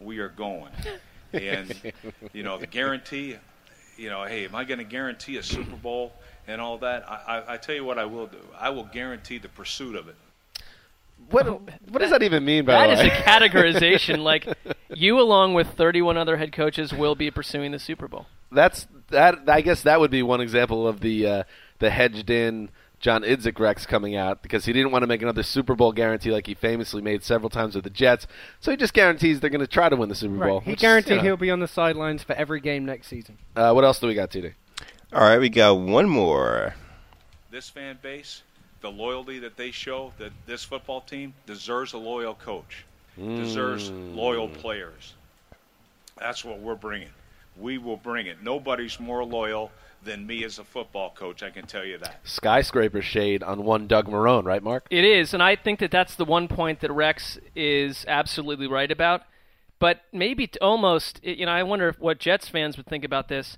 We 0.00 0.18
are 0.18 0.28
going. 0.28 0.72
And 1.30 1.92
you 2.32 2.42
know 2.42 2.56
the 2.56 2.66
guarantee. 2.66 3.36
You 3.98 4.08
know, 4.08 4.24
hey, 4.24 4.46
am 4.46 4.54
I 4.54 4.64
going 4.64 4.78
to 4.78 4.84
guarantee 4.84 5.36
a 5.36 5.42
Super 5.42 5.76
Bowl 5.76 6.14
and 6.48 6.60
all 6.60 6.78
that? 6.78 7.08
I, 7.08 7.14
I, 7.38 7.54
I 7.54 7.56
tell 7.58 7.74
you 7.74 7.84
what, 7.84 7.98
I 7.98 8.04
will 8.06 8.26
do. 8.26 8.38
I 8.58 8.70
will 8.70 8.84
guarantee 8.92 9.38
the 9.38 9.48
pursuit 9.48 9.94
of 9.94 10.08
it. 10.08 10.16
What 11.30 11.46
what 11.90 11.98
does 11.98 12.10
that 12.10 12.22
even 12.22 12.44
mean? 12.44 12.64
By 12.64 12.72
That 12.72 12.86
the 12.96 13.02
is 13.04 13.10
way, 13.10 13.16
a 13.16 13.22
categorization. 13.22 14.18
like 14.22 14.46
you, 14.94 15.20
along 15.20 15.54
with 15.54 15.68
31 15.74 16.16
other 16.16 16.36
head 16.36 16.52
coaches, 16.52 16.92
will 16.92 17.14
be 17.14 17.30
pursuing 17.30 17.72
the 17.72 17.78
Super 17.78 18.08
Bowl. 18.08 18.26
that's 18.50 18.86
that. 19.10 19.40
I 19.48 19.60
guess 19.60 19.82
that 19.82 20.00
would 20.00 20.10
be 20.10 20.22
one 20.22 20.40
example 20.40 20.86
of 20.88 21.00
the 21.00 21.26
uh, 21.26 21.42
the 21.80 21.90
hedged 21.90 22.30
in 22.30 22.70
John 23.00 23.22
Idzik 23.24 23.58
Rex 23.58 23.84
coming 23.84 24.16
out 24.16 24.42
because 24.42 24.64
he 24.64 24.72
didn't 24.72 24.90
want 24.92 25.02
to 25.02 25.06
make 25.06 25.20
another 25.20 25.42
Super 25.42 25.74
Bowl 25.74 25.92
guarantee 25.92 26.30
like 26.30 26.46
he 26.46 26.54
famously 26.54 27.02
made 27.02 27.22
several 27.24 27.50
times 27.50 27.74
with 27.74 27.84
the 27.84 27.90
Jets. 27.90 28.26
So 28.60 28.70
he 28.70 28.76
just 28.76 28.94
guarantees 28.94 29.40
they're 29.40 29.50
going 29.50 29.60
to 29.60 29.66
try 29.66 29.88
to 29.88 29.96
win 29.96 30.08
the 30.08 30.14
Super 30.14 30.38
Bowl. 30.38 30.60
He 30.60 30.70
which, 30.70 30.80
guaranteed 30.80 31.10
you 31.10 31.16
know. 31.18 31.22
he'll 31.24 31.36
be 31.36 31.50
on 31.50 31.60
the 31.60 31.68
sidelines 31.68 32.22
for 32.22 32.32
every 32.34 32.60
game 32.60 32.86
next 32.86 33.08
season. 33.08 33.38
Uh, 33.54 33.72
what 33.72 33.84
else 33.84 33.98
do 33.98 34.06
we 34.06 34.14
got, 34.14 34.30
TD? 34.30 34.54
All 35.10 35.22
right, 35.22 35.40
we 35.40 35.48
got 35.48 35.72
one 35.72 36.06
more. 36.06 36.74
This 37.50 37.70
fan 37.70 37.98
base, 38.02 38.42
the 38.82 38.90
loyalty 38.90 39.38
that 39.38 39.56
they 39.56 39.70
show, 39.70 40.12
that 40.18 40.32
this 40.44 40.64
football 40.64 41.00
team 41.00 41.32
deserves 41.46 41.94
a 41.94 41.98
loyal 41.98 42.34
coach, 42.34 42.84
deserves 43.16 43.88
hmm. 43.88 44.14
loyal 44.14 44.48
players. 44.48 45.14
That's 46.18 46.44
what 46.44 46.60
we're 46.60 46.74
bringing. 46.74 47.08
We 47.58 47.78
will 47.78 47.96
bring 47.96 48.26
it. 48.26 48.42
Nobody's 48.42 49.00
more 49.00 49.24
loyal 49.24 49.70
than 50.04 50.26
me 50.26 50.44
as 50.44 50.58
a 50.58 50.64
football 50.64 51.10
coach. 51.10 51.42
I 51.42 51.48
can 51.48 51.66
tell 51.66 51.86
you 51.86 51.96
that. 51.98 52.20
Skyscraper 52.24 53.00
shade 53.00 53.42
on 53.42 53.64
one 53.64 53.86
Doug 53.86 54.08
Marrone, 54.08 54.44
right, 54.44 54.62
Mark? 54.62 54.86
It 54.90 55.04
is, 55.04 55.32
and 55.32 55.42
I 55.42 55.56
think 55.56 55.78
that 55.78 55.90
that's 55.90 56.16
the 56.16 56.26
one 56.26 56.48
point 56.48 56.80
that 56.80 56.92
Rex 56.92 57.38
is 57.56 58.04
absolutely 58.06 58.66
right 58.66 58.90
about. 58.90 59.22
But 59.78 60.02
maybe 60.12 60.50
almost, 60.60 61.24
you 61.24 61.46
know, 61.46 61.52
I 61.52 61.62
wonder 61.62 61.94
what 61.98 62.18
Jets 62.18 62.48
fans 62.48 62.76
would 62.76 62.86
think 62.86 63.04
about 63.04 63.28
this. 63.28 63.56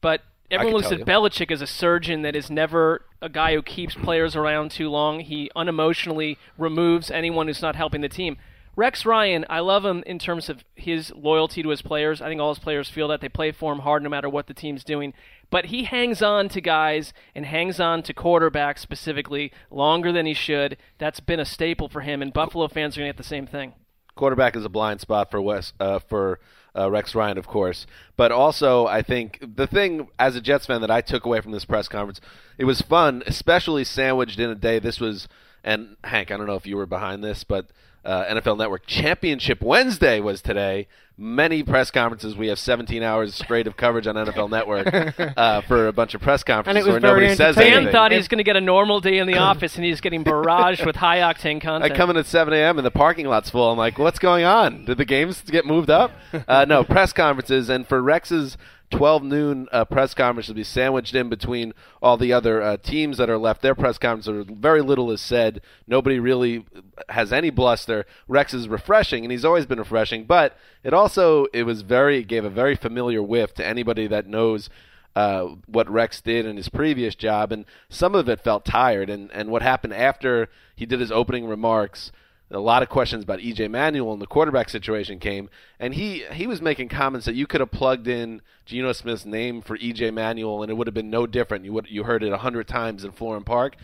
But 0.00 0.22
everyone 0.50 0.82
looks 0.82 0.92
at 0.92 1.06
Belichick 1.06 1.50
as 1.50 1.62
a 1.62 1.66
surgeon 1.66 2.22
that 2.22 2.36
is 2.36 2.50
never 2.50 3.04
a 3.20 3.28
guy 3.28 3.54
who 3.54 3.62
keeps 3.62 3.94
players 3.94 4.36
around 4.36 4.70
too 4.70 4.88
long. 4.88 5.20
He 5.20 5.50
unemotionally 5.56 6.36
removes 6.58 7.10
anyone 7.10 7.46
who's 7.46 7.62
not 7.62 7.76
helping 7.76 8.00
the 8.00 8.08
team. 8.08 8.36
Rex 8.74 9.04
Ryan, 9.04 9.44
I 9.50 9.60
love 9.60 9.84
him 9.84 10.02
in 10.06 10.18
terms 10.18 10.48
of 10.48 10.64
his 10.74 11.12
loyalty 11.14 11.62
to 11.62 11.68
his 11.68 11.82
players. 11.82 12.22
I 12.22 12.28
think 12.28 12.40
all 12.40 12.54
his 12.54 12.58
players 12.58 12.88
feel 12.88 13.06
that 13.08 13.20
they 13.20 13.28
play 13.28 13.52
for 13.52 13.70
him 13.70 13.80
hard 13.80 14.02
no 14.02 14.08
matter 14.08 14.30
what 14.30 14.46
the 14.46 14.54
team's 14.54 14.82
doing. 14.82 15.12
But 15.50 15.66
he 15.66 15.84
hangs 15.84 16.22
on 16.22 16.48
to 16.48 16.60
guys 16.62 17.12
and 17.34 17.44
hangs 17.44 17.78
on 17.80 18.02
to 18.04 18.14
quarterbacks 18.14 18.78
specifically 18.78 19.52
longer 19.70 20.10
than 20.10 20.24
he 20.24 20.32
should. 20.32 20.78
That's 20.96 21.20
been 21.20 21.38
a 21.38 21.44
staple 21.44 21.90
for 21.90 22.00
him, 22.00 22.22
and 22.22 22.32
Buffalo 22.32 22.66
fans 22.68 22.96
are 22.96 23.00
going 23.00 23.10
to 23.10 23.12
get 23.12 23.18
the 23.18 23.28
same 23.28 23.46
thing. 23.46 23.74
quarterback 24.14 24.56
is 24.56 24.64
a 24.64 24.70
blind 24.70 25.02
spot 25.02 25.30
for 25.30 25.42
West 25.42 25.74
uh, 25.78 25.98
for 25.98 26.40
uh, 26.76 26.90
Rex 26.90 27.14
Ryan, 27.14 27.38
of 27.38 27.46
course. 27.46 27.86
But 28.16 28.32
also, 28.32 28.86
I 28.86 29.02
think 29.02 29.44
the 29.56 29.66
thing 29.66 30.08
as 30.18 30.36
a 30.36 30.40
Jets 30.40 30.66
fan 30.66 30.80
that 30.80 30.90
I 30.90 31.00
took 31.00 31.24
away 31.24 31.40
from 31.40 31.52
this 31.52 31.64
press 31.64 31.88
conference, 31.88 32.20
it 32.58 32.64
was 32.64 32.80
fun, 32.80 33.22
especially 33.26 33.84
sandwiched 33.84 34.38
in 34.38 34.50
a 34.50 34.54
day. 34.54 34.78
This 34.78 35.00
was, 35.00 35.28
and 35.62 35.96
Hank, 36.04 36.30
I 36.30 36.36
don't 36.36 36.46
know 36.46 36.54
if 36.54 36.66
you 36.66 36.76
were 36.76 36.86
behind 36.86 37.22
this, 37.22 37.44
but 37.44 37.66
uh, 38.04 38.24
NFL 38.24 38.58
Network 38.58 38.86
Championship 38.86 39.62
Wednesday 39.62 40.20
was 40.20 40.42
today. 40.42 40.88
Many 41.18 41.62
press 41.62 41.90
conferences. 41.90 42.36
We 42.36 42.48
have 42.48 42.58
17 42.58 43.02
hours 43.02 43.34
straight 43.34 43.66
of 43.66 43.76
coverage 43.76 44.06
on 44.06 44.14
NFL 44.14 44.50
Network 44.50 45.14
uh, 45.36 45.60
for 45.60 45.86
a 45.86 45.92
bunch 45.92 46.14
of 46.14 46.22
press 46.22 46.42
conferences 46.42 46.84
And 46.84 46.88
it 46.88 46.90
where 46.90 47.00
nobody 47.00 47.28
says 47.28 47.40
entertaining. 47.56 47.70
Dan 47.70 47.76
anything. 47.76 47.92
thought 47.92 48.10
he 48.12 48.16
was 48.16 48.28
going 48.28 48.38
to 48.38 48.44
get 48.44 48.56
a 48.56 48.60
normal 48.60 49.00
day 49.00 49.18
in 49.18 49.26
the 49.26 49.36
office, 49.36 49.76
and 49.76 49.84
he's 49.84 50.00
getting 50.00 50.24
barraged 50.24 50.84
with 50.86 50.96
high 50.96 51.18
octane 51.18 51.60
content. 51.60 51.92
I 51.92 51.94
come 51.94 52.10
in 52.10 52.16
at 52.16 52.26
7 52.26 52.52
a.m. 52.54 52.78
and 52.78 52.86
the 52.86 52.90
parking 52.90 53.26
lot's 53.26 53.50
full. 53.50 53.70
I'm 53.70 53.78
like, 53.78 53.98
what's 53.98 54.18
going 54.18 54.44
on? 54.44 54.86
Did 54.86 54.96
the 54.96 55.04
games 55.04 55.42
get 55.42 55.66
moved 55.66 55.90
up? 55.90 56.12
Uh, 56.48 56.64
no, 56.64 56.82
press 56.82 57.12
conferences. 57.12 57.68
And 57.68 57.86
for 57.86 58.02
Rex's 58.02 58.56
12 58.92 59.24
noon 59.24 59.68
uh, 59.72 59.84
press 59.84 60.14
conference 60.14 60.46
to 60.46 60.54
be 60.54 60.62
sandwiched 60.62 61.14
in 61.14 61.28
between 61.28 61.72
all 62.00 62.16
the 62.16 62.32
other 62.32 62.62
uh, 62.62 62.76
teams 62.76 63.18
that 63.18 63.28
are 63.28 63.38
left, 63.38 63.62
their 63.62 63.74
press 63.74 63.98
conferences, 63.98 64.46
very 64.48 64.82
little 64.82 65.10
is 65.10 65.20
said. 65.20 65.60
Nobody 65.86 66.20
really 66.20 66.64
has 67.08 67.32
any 67.32 67.50
bluster. 67.50 68.06
Rex 68.28 68.54
is 68.54 68.68
refreshing, 68.68 69.24
and 69.24 69.32
he's 69.32 69.44
always 69.44 69.66
been 69.66 69.78
refreshing. 69.78 70.24
But 70.24 70.56
it 70.84 70.94
also 70.94 71.46
it 71.46 71.64
was 71.64 71.82
very 71.82 72.18
it 72.18 72.28
gave 72.28 72.44
a 72.44 72.50
very 72.50 72.76
familiar 72.76 73.22
whiff 73.22 73.54
to 73.54 73.66
anybody 73.66 74.06
that 74.06 74.26
knows 74.26 74.70
uh, 75.16 75.56
what 75.66 75.90
Rex 75.90 76.20
did 76.20 76.46
in 76.46 76.56
his 76.56 76.68
previous 76.68 77.14
job, 77.14 77.52
and 77.52 77.64
some 77.88 78.14
of 78.14 78.28
it 78.28 78.40
felt 78.40 78.64
tired. 78.64 79.10
And, 79.10 79.30
and 79.32 79.50
what 79.50 79.62
happened 79.62 79.94
after 79.94 80.48
he 80.76 80.86
did 80.86 81.00
his 81.00 81.12
opening 81.12 81.46
remarks, 81.46 82.12
a 82.54 82.60
lot 82.60 82.82
of 82.82 82.88
questions 82.88 83.24
about 83.24 83.40
EJ 83.40 83.70
Manuel 83.70 84.12
and 84.12 84.22
the 84.22 84.26
quarterback 84.26 84.68
situation 84.68 85.18
came, 85.18 85.48
and 85.78 85.94
he 85.94 86.24
he 86.32 86.46
was 86.46 86.60
making 86.60 86.88
comments 86.88 87.26
that 87.26 87.34
you 87.34 87.46
could 87.46 87.60
have 87.60 87.70
plugged 87.70 88.06
in 88.06 88.42
Geno 88.66 88.92
Smith's 88.92 89.24
name 89.24 89.62
for 89.62 89.78
EJ 89.78 90.12
Manuel, 90.12 90.62
and 90.62 90.70
it 90.70 90.74
would 90.74 90.86
have 90.86 90.94
been 90.94 91.10
no 91.10 91.26
different. 91.26 91.64
You 91.64 91.72
would 91.72 91.88
you 91.88 92.04
heard 92.04 92.22
it 92.22 92.32
a 92.32 92.38
hundred 92.38 92.68
times 92.68 93.04
in 93.04 93.12
Florham 93.12 93.44
Park. 93.44 93.76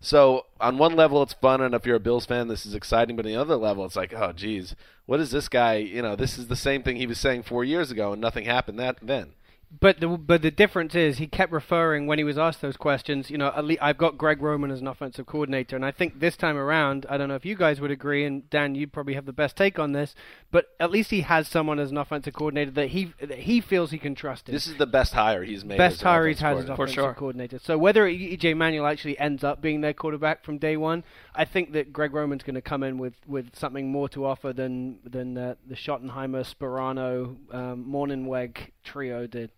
So 0.00 0.46
on 0.60 0.78
one 0.78 0.94
level, 0.94 1.22
it's 1.22 1.32
fun, 1.32 1.60
and 1.60 1.74
if 1.74 1.86
you're 1.86 1.96
a 1.96 2.00
Bills 2.00 2.26
fan, 2.26 2.48
this 2.48 2.66
is 2.66 2.74
exciting. 2.74 3.16
But 3.16 3.26
on 3.26 3.32
the 3.32 3.40
other 3.40 3.56
level, 3.56 3.84
it's 3.84 3.96
like, 3.96 4.12
oh, 4.12 4.32
geez, 4.32 4.74
what 5.06 5.20
is 5.20 5.30
this 5.30 5.48
guy? 5.48 5.76
You 5.76 6.02
know, 6.02 6.16
this 6.16 6.38
is 6.38 6.48
the 6.48 6.56
same 6.56 6.82
thing 6.82 6.96
he 6.96 7.06
was 7.06 7.18
saying 7.18 7.44
four 7.44 7.64
years 7.64 7.90
ago, 7.90 8.12
and 8.12 8.20
nothing 8.20 8.44
happened 8.44 8.78
that 8.78 8.98
then. 9.02 9.32
But 9.80 9.98
the 9.98 10.08
but 10.08 10.42
the 10.42 10.52
difference 10.52 10.94
is 10.94 11.18
he 11.18 11.26
kept 11.26 11.50
referring 11.50 12.06
when 12.06 12.18
he 12.18 12.24
was 12.24 12.38
asked 12.38 12.60
those 12.60 12.76
questions. 12.76 13.30
You 13.30 13.38
know, 13.38 13.52
at 13.54 13.64
least 13.64 13.82
I've 13.82 13.98
got 13.98 14.16
Greg 14.16 14.40
Roman 14.40 14.70
as 14.70 14.80
an 14.80 14.86
offensive 14.86 15.26
coordinator, 15.26 15.74
and 15.74 15.84
I 15.84 15.90
think 15.90 16.20
this 16.20 16.36
time 16.36 16.56
around, 16.56 17.04
I 17.08 17.18
don't 17.18 17.28
know 17.28 17.34
if 17.34 17.44
you 17.44 17.56
guys 17.56 17.80
would 17.80 17.90
agree, 17.90 18.24
and 18.24 18.48
Dan, 18.48 18.76
you 18.76 18.86
probably 18.86 19.14
have 19.14 19.26
the 19.26 19.32
best 19.32 19.56
take 19.56 19.78
on 19.78 19.90
this. 19.90 20.14
But 20.52 20.66
at 20.78 20.92
least 20.92 21.10
he 21.10 21.22
has 21.22 21.48
someone 21.48 21.80
as 21.80 21.90
an 21.90 21.98
offensive 21.98 22.32
coordinator 22.32 22.70
that 22.70 22.88
he 22.88 23.12
that 23.20 23.40
he 23.40 23.60
feels 23.60 23.90
he 23.90 23.98
can 23.98 24.14
trust. 24.14 24.48
In. 24.48 24.54
This 24.54 24.68
is 24.68 24.76
the 24.76 24.86
best 24.86 25.12
hire 25.14 25.42
he's 25.42 25.64
made. 25.64 25.78
best 25.78 25.96
as 25.96 26.02
hire 26.02 26.28
he's 26.28 26.38
had 26.38 26.58
as 26.58 26.64
an 26.64 26.66
coordinator. 26.68 26.82
offensive 26.82 26.94
sure. 26.94 27.14
coordinator. 27.14 27.58
So 27.58 27.76
whether 27.76 28.06
EJ 28.06 28.56
Manuel 28.56 28.86
actually 28.86 29.18
ends 29.18 29.42
up 29.42 29.60
being 29.60 29.80
their 29.80 29.94
quarterback 29.94 30.44
from 30.44 30.58
day 30.58 30.76
one, 30.76 31.02
I 31.34 31.44
think 31.44 31.72
that 31.72 31.92
Greg 31.92 32.14
Roman's 32.14 32.44
going 32.44 32.54
to 32.54 32.62
come 32.62 32.84
in 32.84 32.98
with, 32.98 33.14
with 33.26 33.56
something 33.56 33.90
more 33.90 34.08
to 34.10 34.26
offer 34.26 34.52
than 34.52 35.00
than 35.04 35.36
uh, 35.36 35.54
the 35.66 35.74
Schottenheimer, 35.74 36.46
Sparano, 36.46 37.36
um, 37.52 37.84
Mornhinweg 37.84 38.70
trio 38.86 39.26
did. 39.26 39.50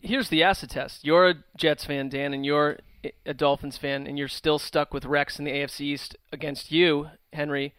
Here's 0.00 0.28
the 0.28 0.42
acid 0.42 0.70
test. 0.70 1.04
You're 1.04 1.28
a 1.30 1.34
Jets 1.56 1.84
fan, 1.84 2.08
Dan, 2.08 2.32
and 2.32 2.46
you're 2.46 2.78
a 3.26 3.34
Dolphins 3.34 3.76
fan, 3.76 4.06
and 4.06 4.16
you're 4.16 4.28
still 4.28 4.58
stuck 4.58 4.94
with 4.94 5.04
Rex 5.04 5.38
in 5.38 5.44
the 5.44 5.50
AFC 5.50 5.80
East 5.80 6.16
against 6.32 6.70
you, 6.70 7.08
Henry. 7.32 7.74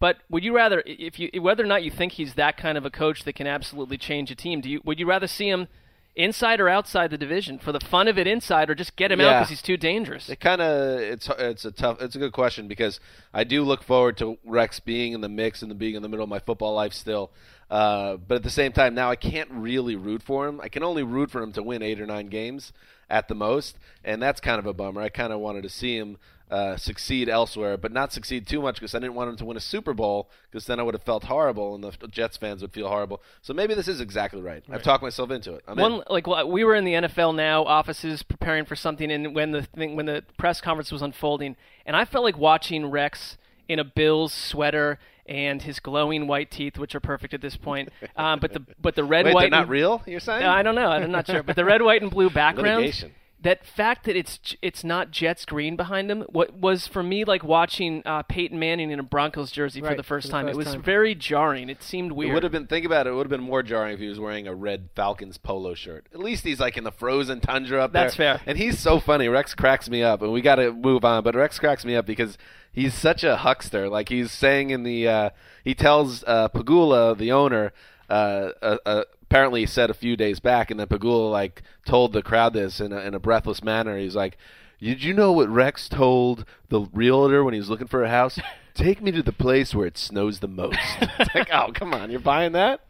But 0.00 0.18
would 0.28 0.44
you 0.44 0.54
rather, 0.54 0.82
if 0.86 1.18
you 1.18 1.30
whether 1.40 1.62
or 1.62 1.66
not 1.66 1.82
you 1.82 1.90
think 1.90 2.12
he's 2.12 2.34
that 2.34 2.56
kind 2.56 2.76
of 2.76 2.84
a 2.84 2.90
coach 2.90 3.24
that 3.24 3.34
can 3.34 3.46
absolutely 3.46 3.96
change 3.96 4.30
a 4.30 4.34
team, 4.34 4.60
do 4.60 4.68
you 4.68 4.80
would 4.84 4.98
you 4.98 5.06
rather 5.06 5.26
see 5.26 5.48
him 5.48 5.68
inside 6.16 6.60
or 6.60 6.68
outside 6.68 7.10
the 7.10 7.18
division 7.18 7.58
for 7.58 7.72
the 7.72 7.80
fun 7.80 8.06
of 8.06 8.18
it 8.18 8.26
inside, 8.26 8.70
or 8.70 8.74
just 8.74 8.96
get 8.96 9.10
him 9.10 9.20
out 9.20 9.40
because 9.40 9.50
he's 9.50 9.62
too 9.62 9.76
dangerous? 9.76 10.28
It 10.28 10.40
kind 10.40 10.60
of 10.60 11.00
it's 11.00 11.28
it's 11.38 11.64
a 11.64 11.70
tough 11.72 12.02
it's 12.02 12.16
a 12.16 12.18
good 12.18 12.32
question 12.32 12.68
because 12.68 13.00
I 13.32 13.44
do 13.44 13.62
look 13.62 13.82
forward 13.82 14.16
to 14.18 14.38
Rex 14.44 14.80
being 14.80 15.12
in 15.12 15.20
the 15.20 15.28
mix 15.28 15.62
and 15.62 15.70
the 15.70 15.74
being 15.74 15.94
in 15.94 16.02
the 16.02 16.08
middle 16.08 16.24
of 16.24 16.30
my 16.30 16.40
football 16.40 16.74
life 16.74 16.92
still. 16.92 17.30
Uh, 17.70 18.16
but 18.16 18.36
at 18.36 18.42
the 18.42 18.50
same 18.50 18.72
time, 18.72 18.94
now 18.94 19.10
I 19.10 19.16
can't 19.16 19.50
really 19.50 19.96
root 19.96 20.22
for 20.22 20.46
him. 20.46 20.60
I 20.60 20.68
can 20.68 20.82
only 20.82 21.02
root 21.02 21.30
for 21.30 21.42
him 21.42 21.52
to 21.52 21.62
win 21.62 21.82
eight 21.82 22.00
or 22.00 22.06
nine 22.06 22.26
games 22.26 22.72
at 23.10 23.28
the 23.28 23.34
most, 23.34 23.78
and 24.04 24.22
that's 24.22 24.40
kind 24.40 24.58
of 24.58 24.66
a 24.66 24.72
bummer. 24.72 25.00
I 25.00 25.08
kind 25.08 25.32
of 25.32 25.40
wanted 25.40 25.62
to 25.62 25.68
see 25.68 25.96
him 25.96 26.18
uh, 26.50 26.76
succeed 26.76 27.28
elsewhere, 27.28 27.76
but 27.76 27.90
not 27.90 28.12
succeed 28.12 28.46
too 28.46 28.60
much 28.60 28.76
because 28.76 28.94
I 28.94 28.98
didn't 28.98 29.14
want 29.14 29.30
him 29.30 29.36
to 29.36 29.44
win 29.44 29.56
a 29.56 29.60
Super 29.60 29.94
Bowl 29.94 30.30
because 30.50 30.66
then 30.66 30.78
I 30.78 30.82
would 30.82 30.94
have 30.94 31.02
felt 31.02 31.24
horrible 31.24 31.74
and 31.74 31.82
the 31.82 32.08
Jets 32.08 32.36
fans 32.36 32.62
would 32.62 32.72
feel 32.72 32.86
horrible. 32.86 33.22
So 33.42 33.54
maybe 33.54 33.74
this 33.74 33.88
is 33.88 34.00
exactly 34.00 34.42
right. 34.42 34.62
I've 34.70 34.82
talked 34.82 35.02
myself 35.02 35.30
into 35.30 35.54
it. 35.54 35.64
I'm 35.66 35.78
in. 35.78 35.82
One 35.82 36.02
like 36.10 36.26
well, 36.26 36.48
we 36.48 36.62
were 36.62 36.74
in 36.74 36.84
the 36.84 36.92
NFL 36.92 37.34
now 37.34 37.64
offices 37.64 38.22
preparing 38.22 38.66
for 38.66 38.76
something, 38.76 39.10
and 39.10 39.34
when 39.34 39.52
the 39.52 39.62
thing 39.62 39.96
when 39.96 40.06
the 40.06 40.22
press 40.38 40.60
conference 40.60 40.92
was 40.92 41.02
unfolding, 41.02 41.56
and 41.86 41.96
I 41.96 42.04
felt 42.04 42.24
like 42.24 42.38
watching 42.38 42.90
Rex 42.90 43.38
in 43.66 43.78
a 43.78 43.84
Bills 43.84 44.32
sweater 44.32 44.98
and 45.26 45.62
his 45.62 45.80
glowing 45.80 46.26
white 46.26 46.50
teeth, 46.50 46.78
which 46.78 46.94
are 46.94 47.00
perfect 47.00 47.34
at 47.34 47.40
this 47.40 47.56
point. 47.56 47.88
Um, 48.16 48.40
but 48.40 48.52
the 48.52 48.64
but 48.80 48.94
the 48.94 49.04
red 49.04 49.24
Wait, 49.24 49.34
white 49.34 49.40
they're 49.42 49.50
not 49.50 49.62
and- 49.62 49.70
real? 49.70 50.02
You're 50.06 50.20
saying? 50.20 50.42
I 50.44 50.62
don't 50.62 50.74
know. 50.74 50.88
I'm 50.88 51.10
not 51.10 51.26
sure. 51.26 51.42
But 51.42 51.56
the 51.56 51.64
red, 51.64 51.82
white, 51.82 52.02
and 52.02 52.10
blue 52.10 52.30
background. 52.30 52.76
Litigation. 52.84 53.12
That 53.42 53.66
fact 53.66 54.06
that 54.06 54.16
it's 54.16 54.56
it's 54.62 54.82
not 54.82 55.10
Jets 55.10 55.44
green 55.44 55.76
behind 55.76 56.10
him, 56.10 56.22
what 56.30 56.54
was 56.54 56.86
for 56.86 57.02
me 57.02 57.24
like 57.26 57.44
watching 57.44 58.02
uh, 58.06 58.22
Peyton 58.22 58.58
Manning 58.58 58.90
in 58.90 58.98
a 58.98 59.02
Broncos 59.02 59.50
jersey 59.50 59.82
for 59.82 59.94
the 59.94 60.02
first 60.02 60.28
for 60.28 60.28
the 60.28 60.32
time. 60.32 60.48
it 60.48 60.56
was 60.56 60.68
time. 60.68 60.82
very 60.82 61.14
jarring. 61.14 61.68
It 61.68 61.82
seemed 61.82 62.12
It 62.12 62.14
weird. 62.14 62.32
would 62.32 62.42
have 62.42 62.52
been. 62.52 62.66
Think 62.66 62.86
about 62.86 63.06
it. 63.06 63.10
It 63.10 63.12
would 63.14 63.26
have 63.26 63.30
been 63.30 63.42
more 63.42 63.62
jarring 63.62 63.92
if 63.92 64.00
he 64.00 64.08
was 64.08 64.18
wearing 64.18 64.48
a 64.48 64.54
red 64.54 64.88
Falcons 64.96 65.36
polo 65.36 65.74
shirt. 65.74 66.06
At 66.14 66.20
least 66.20 66.44
he's 66.44 66.58
like 66.58 66.78
in 66.78 66.84
the 66.84 66.92
frozen 66.92 67.40
tundra 67.40 67.84
up 67.84 67.92
That's 67.92 68.16
there. 68.16 68.32
That's 68.34 68.42
fair. 68.44 68.50
And 68.50 68.56
he's 68.58 68.78
so 68.78 68.98
funny. 68.98 69.28
Rex 69.28 69.54
cracks 69.54 69.90
me 69.90 70.02
up, 70.02 70.22
and 70.22 70.32
we 70.32 70.40
got 70.40 70.54
to 70.56 70.72
move 70.72 71.04
on. 71.04 71.22
But 71.22 71.34
Rex 71.34 71.58
cracks 71.58 71.84
me 71.84 71.96
up 71.96 72.06
because 72.06 72.38
he's 72.72 72.94
such 72.94 73.24
a 73.24 73.36
huckster. 73.36 73.90
Like 73.90 74.08
he's 74.08 74.32
saying 74.32 74.70
in 74.70 74.84
the. 74.84 75.06
Uh, 75.06 75.30
he 75.62 75.74
tells 75.74 76.24
uh, 76.24 76.48
Pegula, 76.48 77.14
the 77.16 77.30
owner, 77.30 77.72
uh, 78.08 78.50
uh, 78.62 78.76
uh, 78.84 79.04
apparently 79.22 79.60
he 79.60 79.66
said 79.66 79.90
a 79.90 79.94
few 79.94 80.16
days 80.16 80.40
back, 80.40 80.70
and 80.70 80.78
then 80.78 80.86
Pegula 80.86 81.30
like 81.30 81.62
told 81.86 82.12
the 82.12 82.22
crowd 82.22 82.52
this 82.52 82.80
in 82.80 82.92
a, 82.92 83.00
in 83.00 83.14
a 83.14 83.20
breathless 83.20 83.62
manner. 83.62 83.98
He's 83.98 84.16
like. 84.16 84.36
Did 84.80 85.02
you 85.02 85.14
know 85.14 85.32
what 85.32 85.48
Rex 85.48 85.88
told 85.88 86.44
the 86.68 86.82
realtor 86.92 87.42
when 87.42 87.54
he 87.54 87.60
was 87.60 87.70
looking 87.70 87.86
for 87.86 88.04
a 88.04 88.10
house? 88.10 88.38
Take 88.74 89.00
me 89.00 89.12
to 89.12 89.22
the 89.22 89.32
place 89.32 89.74
where 89.74 89.86
it 89.86 89.96
snows 89.96 90.40
the 90.40 90.48
most. 90.48 90.78
it's 91.00 91.34
like, 91.34 91.48
oh, 91.50 91.70
come 91.72 91.94
on, 91.94 92.10
you're 92.10 92.20
buying 92.20 92.52
that? 92.52 92.80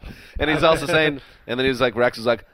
And 0.41 0.51
he's 0.51 0.65
also 0.65 0.87
saying, 0.89 1.21
and 1.47 1.61
then 1.61 1.65
he 1.65 1.69
was 1.69 1.81
like, 1.81 1.95
Rex 1.95 2.17
was 2.17 2.27
like, 2.27 2.47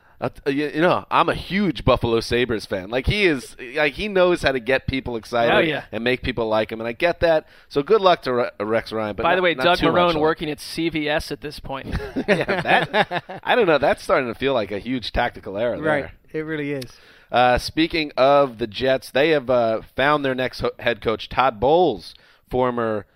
you, 0.46 0.52
you 0.52 0.80
know, 0.80 1.06
I'm 1.10 1.28
a 1.28 1.34
huge 1.34 1.84
Buffalo 1.84 2.20
Sabres 2.20 2.66
fan. 2.66 2.90
Like 2.90 3.06
he 3.06 3.24
is, 3.24 3.56
like 3.74 3.94
he 3.94 4.08
knows 4.08 4.42
how 4.42 4.52
to 4.52 4.60
get 4.60 4.86
people 4.86 5.16
excited 5.16 5.54
Oh, 5.54 5.58
yeah. 5.60 5.84
and 5.92 6.04
make 6.04 6.22
people 6.22 6.46
like 6.48 6.70
him, 6.70 6.80
and 6.80 6.86
I 6.88 6.92
get 6.92 7.20
that. 7.20 7.46
So 7.68 7.82
good 7.82 8.00
luck 8.00 8.22
to 8.22 8.32
Re- 8.32 8.50
Rex 8.60 8.92
Ryan. 8.92 9.16
But 9.16 9.22
By 9.22 9.34
the 9.36 9.42
way, 9.42 9.54
Doug 9.54 9.78
too 9.78 9.86
Marrone 9.86 10.20
working 10.20 10.50
at 10.50 10.58
CVS 10.58 11.32
at 11.32 11.40
this 11.40 11.58
point. 11.58 11.86
yeah, 12.28 12.60
that 12.60 13.40
I 13.42 13.54
don't 13.54 13.66
know. 13.66 13.78
That's 13.78 14.02
starting 14.02 14.32
to 14.32 14.38
feel 14.38 14.52
like 14.54 14.70
a 14.70 14.78
huge 14.78 15.12
tactical 15.12 15.56
error 15.56 15.76
there. 15.76 15.84
Right. 16.02 16.10
It 16.32 16.40
really 16.40 16.72
is. 16.72 16.84
Uh, 17.32 17.58
speaking 17.58 18.12
of 18.16 18.58
the 18.58 18.66
Jets, 18.66 19.10
they 19.10 19.30
have 19.30 19.48
uh, 19.48 19.82
found 19.96 20.24
their 20.24 20.34
next 20.34 20.60
ho- 20.60 20.72
head 20.80 21.00
coach. 21.00 21.28
Todd 21.28 21.60
Bowles, 21.60 22.14
former 22.50 23.06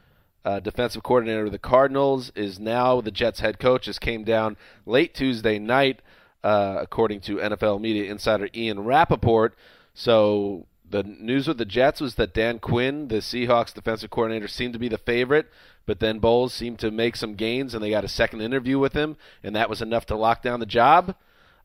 uh, 0.45 0.61
defensive 0.61 1.03
coordinator 1.03 1.47
of 1.47 1.53
the 1.53 1.59
Cardinals, 1.59 2.31
is 2.37 2.59
now 2.61 3.01
the 3.01 3.11
Jets 3.11 3.41
head 3.41 3.59
coach. 3.59 3.87
This 3.87 3.99
came 3.99 4.23
down 4.25 4.57
late 4.87 5.15
Tuesday 5.15 5.59
night, 5.59 6.01
uh, 6.45 6.79
according 6.81 7.21
to 7.23 7.37
NFL 7.37 7.81
media 7.81 8.11
insider 8.11 8.49
Ian 8.55 8.85
Rapoport. 8.85 9.55
So 9.95 10.67
the 10.89 11.03
news 11.03 11.49
with 11.49 11.59
the 11.59 11.65
Jets 11.65 12.01
was 12.01 12.17
that 12.17 12.35
Dan 12.35 12.59
Quinn, 12.59 13.09
the 13.09 13.17
Seahawks 13.17 13.73
defensive 13.73 14.11
coordinator, 14.11 14.47
seemed 14.47 14.75
to 14.75 14.79
be 14.79 14.89
the 14.89 14.99
favorite, 14.99 15.51
but 15.87 16.01
then 16.01 16.19
Bowles 16.19 16.53
seemed 16.53 16.79
to 16.81 16.91
make 16.91 17.17
some 17.17 17.35
gains, 17.35 17.75
and 17.75 17.83
they 17.83 17.91
got 17.91 18.05
a 18.05 18.09
second 18.09 18.43
interview 18.43 18.79
with 18.79 18.93
him, 18.93 19.17
and 19.43 19.57
that 19.57 19.71
was 19.71 19.81
enough 19.81 20.07
to 20.07 20.17
lock 20.17 20.43
down 20.43 20.61
the 20.61 20.67
job. 20.67 21.17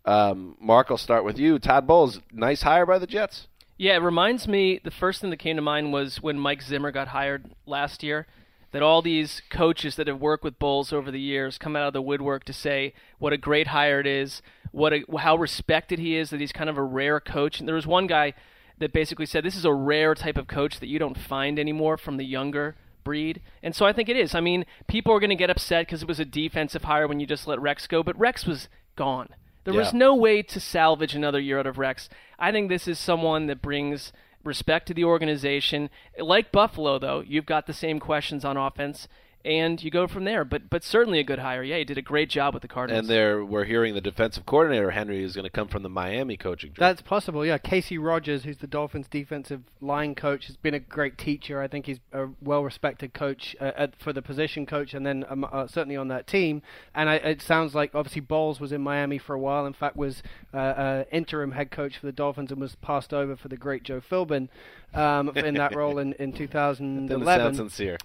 Um, 0.05 0.55
Mark, 0.59 0.87
I'll 0.89 0.97
start 0.97 1.25
with 1.25 1.37
you. 1.37 1.59
Todd 1.59 1.85
Bowles, 1.85 2.21
nice 2.31 2.61
hire 2.61 2.85
by 2.85 2.97
the 2.97 3.07
Jets. 3.07 3.47
Yeah, 3.77 3.95
it 3.95 4.01
reminds 4.01 4.47
me. 4.47 4.79
The 4.83 4.91
first 4.91 5.21
thing 5.21 5.29
that 5.29 5.37
came 5.37 5.57
to 5.57 5.61
mind 5.61 5.93
was 5.93 6.21
when 6.21 6.39
Mike 6.39 6.61
Zimmer 6.61 6.91
got 6.91 7.09
hired 7.09 7.51
last 7.65 8.01
year. 8.01 8.27
That 8.71 8.83
all 8.83 9.01
these 9.01 9.41
coaches 9.49 9.95
that 9.95 10.07
have 10.07 10.21
worked 10.21 10.43
with 10.43 10.59
Bowles 10.59 10.93
over 10.93 11.09
the 11.09 11.19
years 11.19 11.57
come 11.57 11.75
out 11.75 11.87
of 11.87 11.93
the 11.93 12.01
woodwork 12.01 12.43
to 12.45 12.53
say 12.53 12.93
what 13.17 13.33
a 13.33 13.37
great 13.37 13.67
hire 13.67 13.99
it 13.99 14.05
is, 14.05 14.41
what 14.71 14.93
a, 14.93 15.03
how 15.17 15.35
respected 15.35 15.97
he 15.97 16.15
is, 16.15 16.29
that 16.29 16.39
he's 16.39 16.51
kind 16.51 16.69
of 16.69 16.77
a 16.77 16.83
rare 16.83 17.19
coach. 17.19 17.59
And 17.59 17.67
there 17.67 17.75
was 17.75 17.87
one 17.87 18.05
guy 18.05 18.33
that 18.77 18.93
basically 18.93 19.25
said 19.25 19.43
this 19.43 19.55
is 19.55 19.65
a 19.65 19.73
rare 19.73 20.13
type 20.13 20.37
of 20.37 20.47
coach 20.47 20.79
that 20.79 20.87
you 20.87 20.99
don't 20.99 21.17
find 21.17 21.57
anymore 21.57 21.97
from 21.97 22.17
the 22.17 22.25
younger 22.25 22.75
breed. 23.03 23.41
And 23.63 23.75
so 23.75 23.85
I 23.85 23.93
think 23.93 24.07
it 24.07 24.17
is. 24.17 24.35
I 24.35 24.39
mean, 24.39 24.65
people 24.87 25.13
are 25.13 25.19
going 25.19 25.31
to 25.31 25.35
get 25.35 25.49
upset 25.49 25.87
because 25.87 26.03
it 26.03 26.07
was 26.07 26.19
a 26.19 26.25
defensive 26.25 26.83
hire 26.83 27.07
when 27.07 27.19
you 27.19 27.25
just 27.25 27.47
let 27.47 27.59
Rex 27.59 27.87
go, 27.87 28.03
but 28.03 28.19
Rex 28.19 28.45
was 28.45 28.69
gone. 28.95 29.29
There 29.63 29.73
was 29.73 29.93
no 29.93 30.15
way 30.15 30.41
to 30.41 30.59
salvage 30.59 31.13
another 31.13 31.39
year 31.39 31.59
out 31.59 31.67
of 31.67 31.77
Rex. 31.77 32.09
I 32.39 32.51
think 32.51 32.69
this 32.69 32.87
is 32.87 32.97
someone 32.97 33.45
that 33.47 33.61
brings 33.61 34.11
respect 34.43 34.87
to 34.87 34.93
the 34.93 35.03
organization. 35.03 35.89
Like 36.19 36.51
Buffalo, 36.51 36.99
though, 36.99 37.21
you've 37.25 37.45
got 37.45 37.67
the 37.67 37.73
same 37.73 37.99
questions 37.99 38.45
on 38.45 38.57
offense, 38.57 39.07
and 39.45 39.81
you 39.81 39.89
go 39.89 40.07
from 40.07 40.25
there. 40.25 40.43
But 40.43 40.69
but 40.69 40.83
certainly 40.83 41.19
a 41.19 41.23
good 41.23 41.39
hire. 41.39 41.63
Yeah, 41.63 41.77
he 41.77 41.83
did 41.83 41.97
a 41.97 42.01
great 42.01 42.29
job 42.29 42.53
with 42.53 42.61
the 42.61 42.67
Cardinals. 42.67 43.01
And 43.01 43.09
there, 43.09 43.43
we're 43.43 43.63
hearing 43.65 43.93
the 43.93 44.01
defensive 44.01 44.45
coordinator 44.45 44.91
Henry 44.91 45.23
is 45.23 45.35
going 45.35 45.43
to 45.45 45.49
come 45.49 45.67
from 45.67 45.83
the 45.83 45.89
Miami 45.89 46.37
coaching. 46.37 46.71
job. 46.71 46.79
That's 46.79 47.01
possible, 47.01 47.45
yeah. 47.45 47.57
Kacy 47.57 47.97
Rodgers, 48.01 48.43
who's 48.43 48.57
the 48.57 48.67
Dolphins' 48.67 49.07
defensive 49.07 49.61
line 49.81 50.15
coach, 50.15 50.47
has 50.47 50.57
been 50.57 50.73
a 50.73 50.79
great 50.79 51.17
teacher. 51.17 51.61
I 51.61 51.67
think 51.67 51.85
he's 51.85 51.99
a 52.11 52.27
well-respected 52.41 53.13
coach 53.13 53.55
uh, 53.61 53.71
at, 53.75 53.95
for 54.01 54.13
the 54.13 54.21
position 54.21 54.65
coach, 54.65 54.93
and 54.93 55.05
then 55.05 55.25
um, 55.29 55.45
uh, 55.49 55.67
certainly 55.67 55.95
on 55.95 56.09
that 56.09 56.27
team. 56.27 56.61
And 56.93 57.09
I, 57.09 57.15
it 57.15 57.41
sounds 57.41 57.73
like 57.73 57.95
obviously 57.95 58.21
Bowles 58.21 58.59
was 58.59 58.71
in 58.71 58.81
Miami 58.81 59.17
for 59.17 59.33
a 59.33 59.39
while. 59.39 59.65
In 59.65 59.73
fact, 59.73 59.95
was 59.95 60.21
uh, 60.53 60.57
uh, 60.57 61.03
interim 61.11 61.51
head 61.51 61.71
coach 61.71 61.97
for 61.97 62.05
the 62.05 62.11
Dolphins 62.11 62.51
and 62.51 62.59
was 62.59 62.75
passed 62.75 63.13
over 63.13 63.35
for 63.35 63.47
the 63.47 63.57
great 63.57 63.83
Joe 63.83 64.01
Philbin 64.01 64.49
um, 64.93 65.29
in 65.37 65.55
that 65.55 65.75
role 65.75 65.97
in, 65.99 66.13
in 66.13 66.31
Didn't 66.31 66.35
2011. 66.35 67.25
sound 67.25 67.55
sincere. 67.55 67.97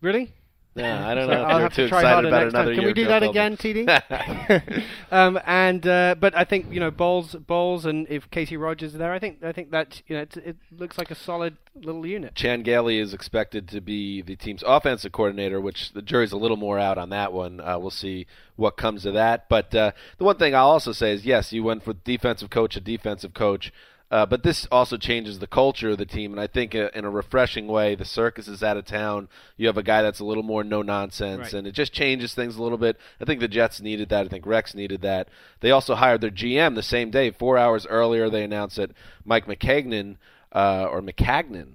Really? 0.00 0.32
Yeah, 0.74 1.08
I 1.08 1.14
don't 1.14 1.28
So 1.28 1.32
know. 1.34 1.42
if 1.42 1.46
I'll 1.46 1.52
you're 1.52 1.60
have 1.62 1.72
too 1.74 1.82
to 1.84 1.88
try 1.88 2.02
harder 2.02 2.30
next 2.30 2.52
time. 2.52 2.74
Can 2.74 2.84
we 2.84 2.92
do 2.92 3.06
that 3.06 3.22
again, 3.22 3.56
TD? 3.56 4.84
um, 5.10 5.40
and 5.44 5.86
uh, 5.86 6.14
but 6.18 6.36
I 6.36 6.44
think 6.44 6.72
you 6.72 6.80
know 6.80 6.90
Bowles, 6.90 7.34
Bowles, 7.34 7.84
and 7.84 8.06
if 8.08 8.30
Kacy 8.30 8.60
Rodgers 8.60 8.92
is 8.92 8.98
there, 8.98 9.12
I 9.12 9.18
think 9.18 9.42
I 9.42 9.52
think 9.52 9.70
that 9.70 10.02
you 10.06 10.16
know 10.16 10.22
it, 10.22 10.36
it 10.36 10.56
looks 10.70 10.98
like 10.98 11.10
a 11.10 11.14
solid 11.14 11.56
little 11.74 12.06
unit. 12.06 12.34
Chan 12.34 12.62
Gailey 12.62 12.98
is 12.98 13.12
expected 13.12 13.68
to 13.68 13.80
be 13.80 14.22
the 14.22 14.36
team's 14.36 14.62
offensive 14.66 15.12
coordinator, 15.12 15.60
which 15.60 15.92
the 15.92 16.02
jury's 16.02 16.32
a 16.32 16.36
little 16.36 16.56
more 16.56 16.78
out 16.78 16.98
on 16.98 17.10
that 17.10 17.32
one. 17.32 17.60
Uh, 17.60 17.78
we'll 17.78 17.90
see 17.90 18.26
what 18.56 18.76
comes 18.76 19.04
of 19.06 19.14
that. 19.14 19.48
But 19.48 19.74
uh, 19.74 19.92
the 20.18 20.24
one 20.24 20.36
thing 20.36 20.54
I'll 20.54 20.68
also 20.70 20.92
say 20.92 21.12
is, 21.12 21.24
yes, 21.24 21.52
you 21.52 21.62
went 21.62 21.86
with 21.86 22.04
defensive 22.04 22.50
coach 22.50 22.76
a 22.76 22.80
defensive 22.80 23.34
coach. 23.34 23.72
Uh, 24.10 24.24
but 24.24 24.42
this 24.42 24.66
also 24.72 24.96
changes 24.96 25.38
the 25.38 25.46
culture 25.46 25.90
of 25.90 25.98
the 25.98 26.06
team, 26.06 26.32
and 26.32 26.40
I 26.40 26.46
think 26.46 26.74
uh, 26.74 26.88
in 26.94 27.04
a 27.04 27.10
refreshing 27.10 27.66
way, 27.66 27.94
the 27.94 28.06
circus 28.06 28.48
is 28.48 28.62
out 28.62 28.78
of 28.78 28.86
town. 28.86 29.28
You 29.58 29.66
have 29.66 29.76
a 29.76 29.82
guy 29.82 30.00
that's 30.00 30.20
a 30.20 30.24
little 30.24 30.42
more 30.42 30.64
no 30.64 30.80
nonsense, 30.80 31.40
Right. 31.40 31.52
and 31.52 31.66
it 31.66 31.72
just 31.72 31.92
changes 31.92 32.32
things 32.32 32.56
a 32.56 32.62
little 32.62 32.78
bit. 32.78 32.96
I 33.20 33.26
think 33.26 33.40
the 33.40 33.48
Jets 33.48 33.82
needed 33.82 34.08
that. 34.08 34.24
I 34.24 34.28
think 34.30 34.46
Rex 34.46 34.74
needed 34.74 35.02
that. 35.02 35.28
They 35.60 35.70
also 35.72 35.94
hired 35.94 36.22
their 36.22 36.30
GM 36.30 36.74
the 36.74 36.82
same 36.82 37.10
day. 37.10 37.30
Four 37.30 37.58
hours 37.58 37.86
earlier, 37.86 38.30
they 38.30 38.44
announced 38.44 38.76
that 38.76 38.92
Mike 39.26 39.46
Maccagnan 39.46 40.16
uh, 40.54 40.86
or 40.90 41.02
Maccagnan. 41.02 41.72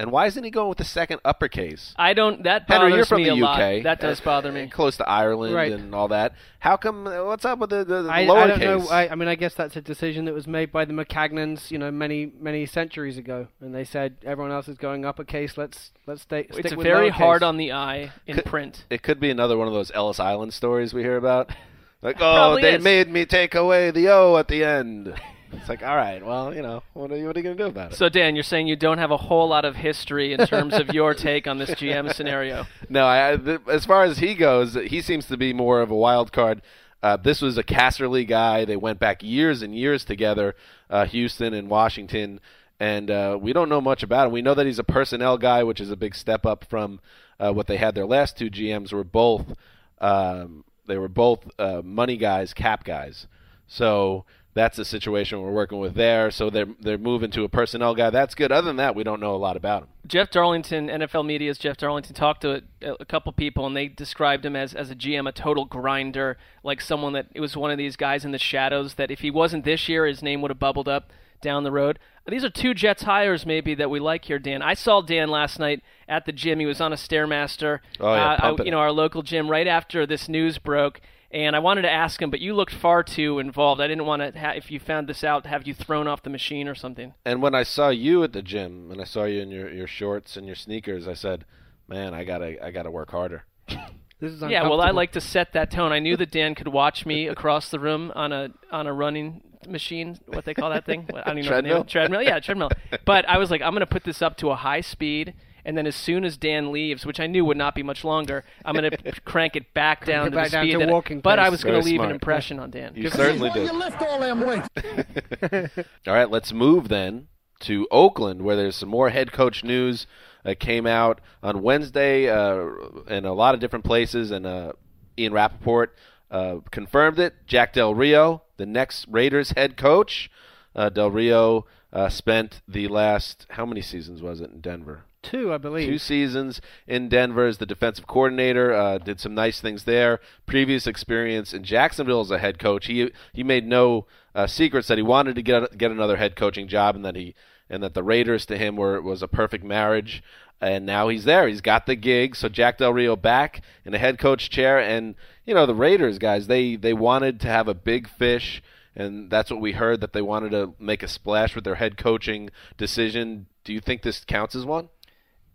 And 0.00 0.12
why 0.12 0.26
isn't 0.26 0.44
he 0.44 0.50
going 0.50 0.68
with 0.68 0.78
the 0.78 0.84
second 0.84 1.20
uppercase? 1.24 1.92
I 1.96 2.14
don't. 2.14 2.44
That 2.44 2.68
bothers 2.68 2.82
Henry, 2.84 2.96
you're 2.98 3.04
from 3.04 3.22
me 3.22 3.30
the 3.30 3.30
a 3.30 3.34
UK. 3.34 3.40
lot. 3.42 3.82
That 3.82 4.00
does 4.00 4.20
bother 4.20 4.52
me. 4.52 4.68
Close 4.68 4.96
to 4.98 5.08
Ireland 5.08 5.52
Right. 5.52 5.72
and 5.72 5.92
all 5.92 6.06
that. 6.08 6.34
How 6.60 6.76
come? 6.76 7.04
What's 7.04 7.44
up 7.44 7.58
with 7.58 7.70
the, 7.70 7.84
the, 7.84 8.02
the 8.02 8.08
I, 8.12 8.24
lowercase? 8.24 8.42
I 8.52 8.58
don't 8.58 8.60
know. 8.84 8.88
I, 8.90 9.08
I 9.10 9.14
mean, 9.16 9.26
I 9.28 9.34
guess 9.34 9.54
that's 9.54 9.74
a 9.74 9.80
decision 9.80 10.26
that 10.26 10.34
was 10.34 10.46
made 10.46 10.70
by 10.70 10.84
the 10.84 10.92
Maccagnans, 10.92 11.72
you 11.72 11.78
know, 11.78 11.90
many 11.90 12.30
many 12.38 12.64
centuries 12.64 13.18
ago, 13.18 13.48
and 13.60 13.74
they 13.74 13.82
said 13.82 14.18
everyone 14.24 14.52
else 14.52 14.68
is 14.68 14.78
going 14.78 15.04
uppercase. 15.04 15.58
Let's 15.58 15.90
let's 16.06 16.22
stay. 16.22 16.42
It's 16.48 16.58
stick 16.58 16.76
with 16.78 16.86
very 16.86 17.10
lowercase. 17.10 17.14
hard 17.14 17.42
on 17.42 17.56
the 17.56 17.72
eye 17.72 18.12
in 18.26 18.36
Could- 18.36 18.44
print. 18.44 18.84
It 18.90 19.02
could 19.02 19.18
be 19.18 19.30
another 19.30 19.56
one 19.58 19.66
of 19.66 19.74
those 19.74 19.90
Ellis 19.94 20.20
Island 20.20 20.54
stories 20.54 20.94
we 20.94 21.02
hear 21.02 21.16
about. 21.16 21.50
Like, 22.00 22.14
oh, 22.18 22.18
Probably 22.20 22.62
they 22.62 22.74
is. 22.76 22.84
made 22.84 23.08
me 23.10 23.26
take 23.26 23.56
away 23.56 23.90
the 23.90 24.06
O 24.10 24.36
at 24.36 24.46
the 24.46 24.62
end. 24.62 25.12
It's 25.52 25.68
like, 25.68 25.82
all 25.82 25.96
right, 25.96 26.24
well, 26.24 26.54
you 26.54 26.62
know, 26.62 26.82
what 26.94 27.10
are 27.10 27.16
you, 27.16 27.26
what 27.26 27.36
are 27.36 27.40
you 27.40 27.44
going 27.44 27.56
to 27.56 27.62
do 27.64 27.68
about 27.68 27.92
it? 27.92 27.96
So 27.96 28.08
Dan, 28.08 28.34
you're 28.36 28.42
saying 28.42 28.66
you 28.66 28.76
don't 28.76 28.98
have 28.98 29.10
a 29.10 29.16
whole 29.16 29.48
lot 29.48 29.64
of 29.64 29.76
history 29.76 30.32
in 30.32 30.46
terms 30.46 30.74
of 30.74 30.88
your 30.88 31.14
take 31.14 31.46
on 31.46 31.58
this 31.58 31.70
GM 31.70 32.12
scenario. 32.14 32.66
No, 32.88 33.06
I, 33.06 33.36
th- 33.36 33.60
as 33.70 33.84
far 33.84 34.04
as 34.04 34.18
he 34.18 34.34
goes, 34.34 34.74
he 34.74 35.00
seems 35.00 35.26
to 35.26 35.36
be 35.36 35.52
more 35.52 35.80
of 35.80 35.90
a 35.90 35.96
wild 35.96 36.32
card. 36.32 36.62
Uh, 37.02 37.16
this 37.16 37.40
was 37.40 37.56
a 37.56 37.62
Casserly 37.62 38.26
guy. 38.26 38.64
They 38.64 38.76
went 38.76 38.98
back 38.98 39.22
years 39.22 39.62
and 39.62 39.74
years 39.74 40.04
together, 40.04 40.54
uh, 40.90 41.06
Houston 41.06 41.54
and 41.54 41.68
Washington, 41.68 42.40
and 42.80 43.10
uh, 43.10 43.38
we 43.40 43.52
don't 43.52 43.68
know 43.68 43.80
much 43.80 44.02
about 44.02 44.26
him. 44.26 44.32
We 44.32 44.42
know 44.42 44.54
that 44.54 44.66
he's 44.66 44.78
a 44.78 44.84
personnel 44.84 45.38
guy, 45.38 45.62
which 45.62 45.80
is 45.80 45.90
a 45.90 45.96
big 45.96 46.14
step 46.14 46.44
up 46.44 46.64
from 46.68 47.00
uh, 47.38 47.52
what 47.52 47.66
they 47.68 47.76
had. 47.76 47.94
Their 47.94 48.06
last 48.06 48.36
two 48.36 48.50
GMs 48.50 48.92
were 48.92 49.04
both 49.04 49.54
um, 50.00 50.64
they 50.88 50.98
were 50.98 51.08
both 51.08 51.48
uh, 51.58 51.82
money 51.84 52.16
guys, 52.16 52.52
cap 52.52 52.82
guys. 52.82 53.26
So 53.68 54.24
that's 54.58 54.76
the 54.76 54.84
situation 54.84 55.40
we're 55.40 55.52
working 55.52 55.78
with 55.78 55.94
there. 55.94 56.30
So 56.30 56.50
they're 56.50 56.66
they're 56.80 56.98
moving 56.98 57.30
to 57.32 57.44
a 57.44 57.48
personnel 57.48 57.94
guy. 57.94 58.10
That's 58.10 58.34
good. 58.34 58.50
Other 58.52 58.66
than 58.66 58.76
that, 58.76 58.94
we 58.94 59.04
don't 59.04 59.20
know 59.20 59.34
a 59.34 59.38
lot 59.38 59.56
about 59.56 59.84
him. 59.84 59.88
Jeff 60.06 60.30
Darlington, 60.30 60.88
NFL 60.88 61.24
Media's 61.26 61.58
Jeff 61.58 61.76
Darlington, 61.76 62.14
talked 62.14 62.40
to 62.42 62.62
a, 62.82 62.92
a 63.00 63.04
couple 63.04 63.30
people, 63.32 63.66
and 63.66 63.76
they 63.76 63.88
described 63.88 64.44
him 64.44 64.56
as, 64.56 64.74
as 64.74 64.90
a 64.90 64.94
GM, 64.94 65.28
a 65.28 65.32
total 65.32 65.64
grinder, 65.66 66.38
like 66.64 66.80
someone 66.80 67.12
that 67.12 67.26
it 67.34 67.40
was 67.40 67.56
one 67.56 67.70
of 67.70 67.78
these 67.78 67.96
guys 67.96 68.24
in 68.24 68.32
the 68.32 68.38
shadows 68.38 68.94
that 68.94 69.10
if 69.10 69.20
he 69.20 69.30
wasn't 69.30 69.64
this 69.64 69.88
year, 69.88 70.06
his 70.06 70.22
name 70.22 70.40
would 70.42 70.50
have 70.50 70.58
bubbled 70.58 70.88
up 70.88 71.10
down 71.40 71.62
the 71.62 71.70
road. 71.70 71.98
These 72.26 72.44
are 72.44 72.50
two 72.50 72.74
Jets 72.74 73.04
hires 73.04 73.46
maybe 73.46 73.74
that 73.76 73.88
we 73.90 74.00
like 74.00 74.24
here, 74.26 74.38
Dan. 74.38 74.60
I 74.60 74.74
saw 74.74 75.00
Dan 75.02 75.28
last 75.30 75.58
night 75.58 75.82
at 76.08 76.26
the 76.26 76.32
gym. 76.32 76.58
He 76.58 76.66
was 76.66 76.80
on 76.80 76.92
a 76.92 76.96
stairmaster, 76.96 77.78
Oh, 78.00 78.14
yeah, 78.14 78.32
uh, 78.32 78.56
I- 78.58 78.64
you 78.64 78.70
know, 78.70 78.78
our 78.80 78.92
local 78.92 79.22
gym 79.22 79.50
right 79.50 79.66
after 79.66 80.04
this 80.06 80.28
news 80.28 80.58
broke. 80.58 81.00
And 81.30 81.54
I 81.54 81.58
wanted 81.58 81.82
to 81.82 81.90
ask 81.90 82.22
him, 82.22 82.30
but 82.30 82.40
you 82.40 82.54
looked 82.54 82.72
far 82.74 83.02
too 83.02 83.38
involved. 83.38 83.82
I 83.82 83.86
didn't 83.86 84.06
want 84.06 84.22
to, 84.22 84.38
ha- 84.38 84.52
if 84.56 84.70
you 84.70 84.80
found 84.80 85.08
this 85.08 85.22
out, 85.22 85.44
have 85.44 85.66
you 85.66 85.74
thrown 85.74 86.08
off 86.08 86.22
the 86.22 86.30
machine 86.30 86.68
or 86.68 86.74
something. 86.74 87.12
And 87.26 87.42
when 87.42 87.54
I 87.54 87.64
saw 87.64 87.90
you 87.90 88.22
at 88.22 88.32
the 88.32 88.40
gym, 88.40 88.90
and 88.90 89.00
I 89.00 89.04
saw 89.04 89.24
you 89.24 89.42
in 89.42 89.50
your, 89.50 89.70
your 89.70 89.86
shorts 89.86 90.38
and 90.38 90.46
your 90.46 90.56
sneakers, 90.56 91.06
I 91.06 91.12
said, 91.14 91.44
"Man, 91.86 92.14
I 92.14 92.24
gotta 92.24 92.64
I 92.64 92.70
gotta 92.70 92.90
work 92.90 93.10
harder." 93.10 93.44
This 94.20 94.32
is 94.32 94.42
Yeah, 94.42 94.64
well, 94.64 94.80
I 94.80 94.90
like 94.90 95.12
to 95.12 95.20
set 95.20 95.52
that 95.52 95.70
tone. 95.70 95.92
I 95.92 96.00
knew 96.00 96.16
that 96.16 96.32
Dan 96.32 96.56
could 96.56 96.66
watch 96.66 97.06
me 97.06 97.28
across 97.34 97.70
the 97.70 97.78
room 97.78 98.10
on 98.16 98.32
a 98.32 98.48
on 98.72 98.88
a 98.88 98.92
running 98.92 99.42
machine. 99.66 100.18
What 100.26 100.44
they 100.44 100.54
call 100.54 100.70
that 100.70 100.84
thing? 100.86 101.08
I 101.14 101.28
don't 101.28 101.38
even 101.38 101.50
know 101.50 101.56
the 101.56 101.62
name. 101.62 101.70
Treadmill? 101.70 101.84
Treadmill. 101.84 102.22
Yeah, 102.22 102.40
treadmill. 102.40 102.70
But 103.04 103.28
I 103.28 103.38
was 103.38 103.50
like, 103.50 103.62
I'm 103.62 103.70
going 103.70 103.80
to 103.80 103.86
put 103.86 104.04
this 104.04 104.20
up 104.20 104.36
to 104.38 104.50
a 104.50 104.56
high 104.56 104.80
speed, 104.80 105.34
and 105.68 105.76
then 105.76 105.86
as 105.86 105.94
soon 105.94 106.24
as 106.24 106.38
Dan 106.38 106.72
leaves, 106.72 107.04
which 107.04 107.20
I 107.20 107.26
knew 107.26 107.44
would 107.44 107.58
not 107.58 107.74
be 107.74 107.82
much 107.82 108.02
longer, 108.02 108.42
I'm 108.64 108.74
going 108.74 108.90
to 109.04 109.20
crank 109.26 109.54
it 109.54 109.74
back 109.74 110.06
down 110.06 110.28
it 110.28 110.30
to 110.30 110.36
back 110.36 110.46
the 110.46 110.50
down 110.52 110.64
speed. 110.64 110.72
to 110.72 110.78
that 110.78 110.88
I- 110.88 110.92
walking 110.92 111.20
but 111.20 111.38
I 111.38 111.50
was 111.50 111.62
going 111.62 111.74
to 111.76 111.82
Very 111.82 111.92
leave 111.92 112.00
an 112.00 112.10
impression 112.10 112.58
on 112.58 112.70
Dan. 112.70 112.94
You 112.96 113.10
certainly 113.10 113.50
did. 113.50 113.70
lift 113.74 114.00
all 114.00 114.18
them 114.18 114.40
weights. 114.40 115.78
All 116.06 116.14
right, 116.14 116.30
let's 116.30 116.54
move 116.54 116.88
then 116.88 117.28
to 117.60 117.86
Oakland, 117.90 118.40
where 118.40 118.56
there's 118.56 118.76
some 118.76 118.88
more 118.88 119.10
head 119.10 119.30
coach 119.30 119.62
news 119.62 120.06
that 120.42 120.58
came 120.58 120.86
out 120.86 121.20
on 121.42 121.60
Wednesday 121.62 122.28
uh, 122.30 122.66
in 123.08 123.26
a 123.26 123.34
lot 123.34 123.52
of 123.54 123.60
different 123.60 123.84
places, 123.84 124.30
and 124.30 124.46
uh, 124.46 124.72
Ian 125.18 125.34
Rapoport 125.34 125.94
uh, 126.30 126.60
confirmed 126.70 127.18
it. 127.18 127.34
Jack 127.46 127.74
Del 127.74 127.94
Rio, 127.94 128.42
the 128.56 128.64
next 128.64 129.06
Raiders 129.10 129.50
head 129.50 129.76
coach. 129.76 130.30
Uh, 130.74 130.88
Del 130.88 131.10
Rio 131.10 131.66
uh, 131.92 132.08
spent 132.08 132.62
the 132.66 132.88
last 132.88 133.46
how 133.50 133.66
many 133.66 133.82
seasons 133.82 134.22
was 134.22 134.40
it 134.40 134.50
in 134.50 134.60
Denver? 134.60 135.04
Two, 135.22 135.52
I 135.52 135.58
believe. 135.58 135.88
Two 135.88 135.98
seasons 135.98 136.60
in 136.86 137.08
Denver 137.08 137.46
as 137.46 137.58
the 137.58 137.66
defensive 137.66 138.06
coordinator. 138.06 138.72
Uh, 138.72 138.98
did 138.98 139.20
some 139.20 139.34
nice 139.34 139.60
things 139.60 139.84
there. 139.84 140.20
Previous 140.46 140.86
experience 140.86 141.52
in 141.52 141.64
Jacksonville 141.64 142.20
as 142.20 142.30
a 142.30 142.38
head 142.38 142.58
coach. 142.58 142.86
He 142.86 143.10
he 143.32 143.42
made 143.42 143.66
no 143.66 144.06
uh, 144.34 144.46
secrets 144.46 144.88
that 144.88 144.98
he 144.98 145.02
wanted 145.02 145.34
to 145.36 145.42
get 145.42 145.76
get 145.76 145.90
another 145.90 146.16
head 146.16 146.36
coaching 146.36 146.68
job, 146.68 146.96
and 146.96 147.04
that 147.04 147.16
he 147.16 147.34
and 147.70 147.82
that 147.82 147.94
the 147.94 148.02
Raiders 148.02 148.46
to 148.46 148.56
him 148.56 148.76
were 148.76 149.00
was 149.00 149.22
a 149.22 149.28
perfect 149.28 149.64
marriage. 149.64 150.22
And 150.60 150.84
now 150.84 151.06
he's 151.06 151.22
there. 151.22 151.46
He's 151.46 151.60
got 151.60 151.86
the 151.86 151.94
gig. 151.94 152.34
So 152.34 152.48
Jack 152.48 152.78
Del 152.78 152.92
Rio 152.92 153.14
back 153.14 153.62
in 153.84 153.92
the 153.92 153.98
head 153.98 154.18
coach 154.18 154.50
chair, 154.50 154.80
and 154.80 155.14
you 155.46 155.54
know 155.54 155.66
the 155.66 155.74
Raiders 155.74 156.18
guys. 156.18 156.46
They 156.46 156.76
they 156.76 156.92
wanted 156.92 157.40
to 157.40 157.48
have 157.48 157.68
a 157.68 157.74
big 157.74 158.08
fish 158.08 158.62
and 158.98 159.30
that's 159.30 159.50
what 159.50 159.60
we 159.60 159.72
heard 159.72 160.00
that 160.00 160.12
they 160.12 160.20
wanted 160.20 160.50
to 160.50 160.74
make 160.78 161.04
a 161.04 161.08
splash 161.08 161.54
with 161.54 161.62
their 161.62 161.76
head 161.76 161.96
coaching 161.96 162.50
decision. 162.76 163.46
Do 163.62 163.72
you 163.72 163.80
think 163.80 164.02
this 164.02 164.24
counts 164.24 164.56
as 164.56 164.66
one? 164.66 164.88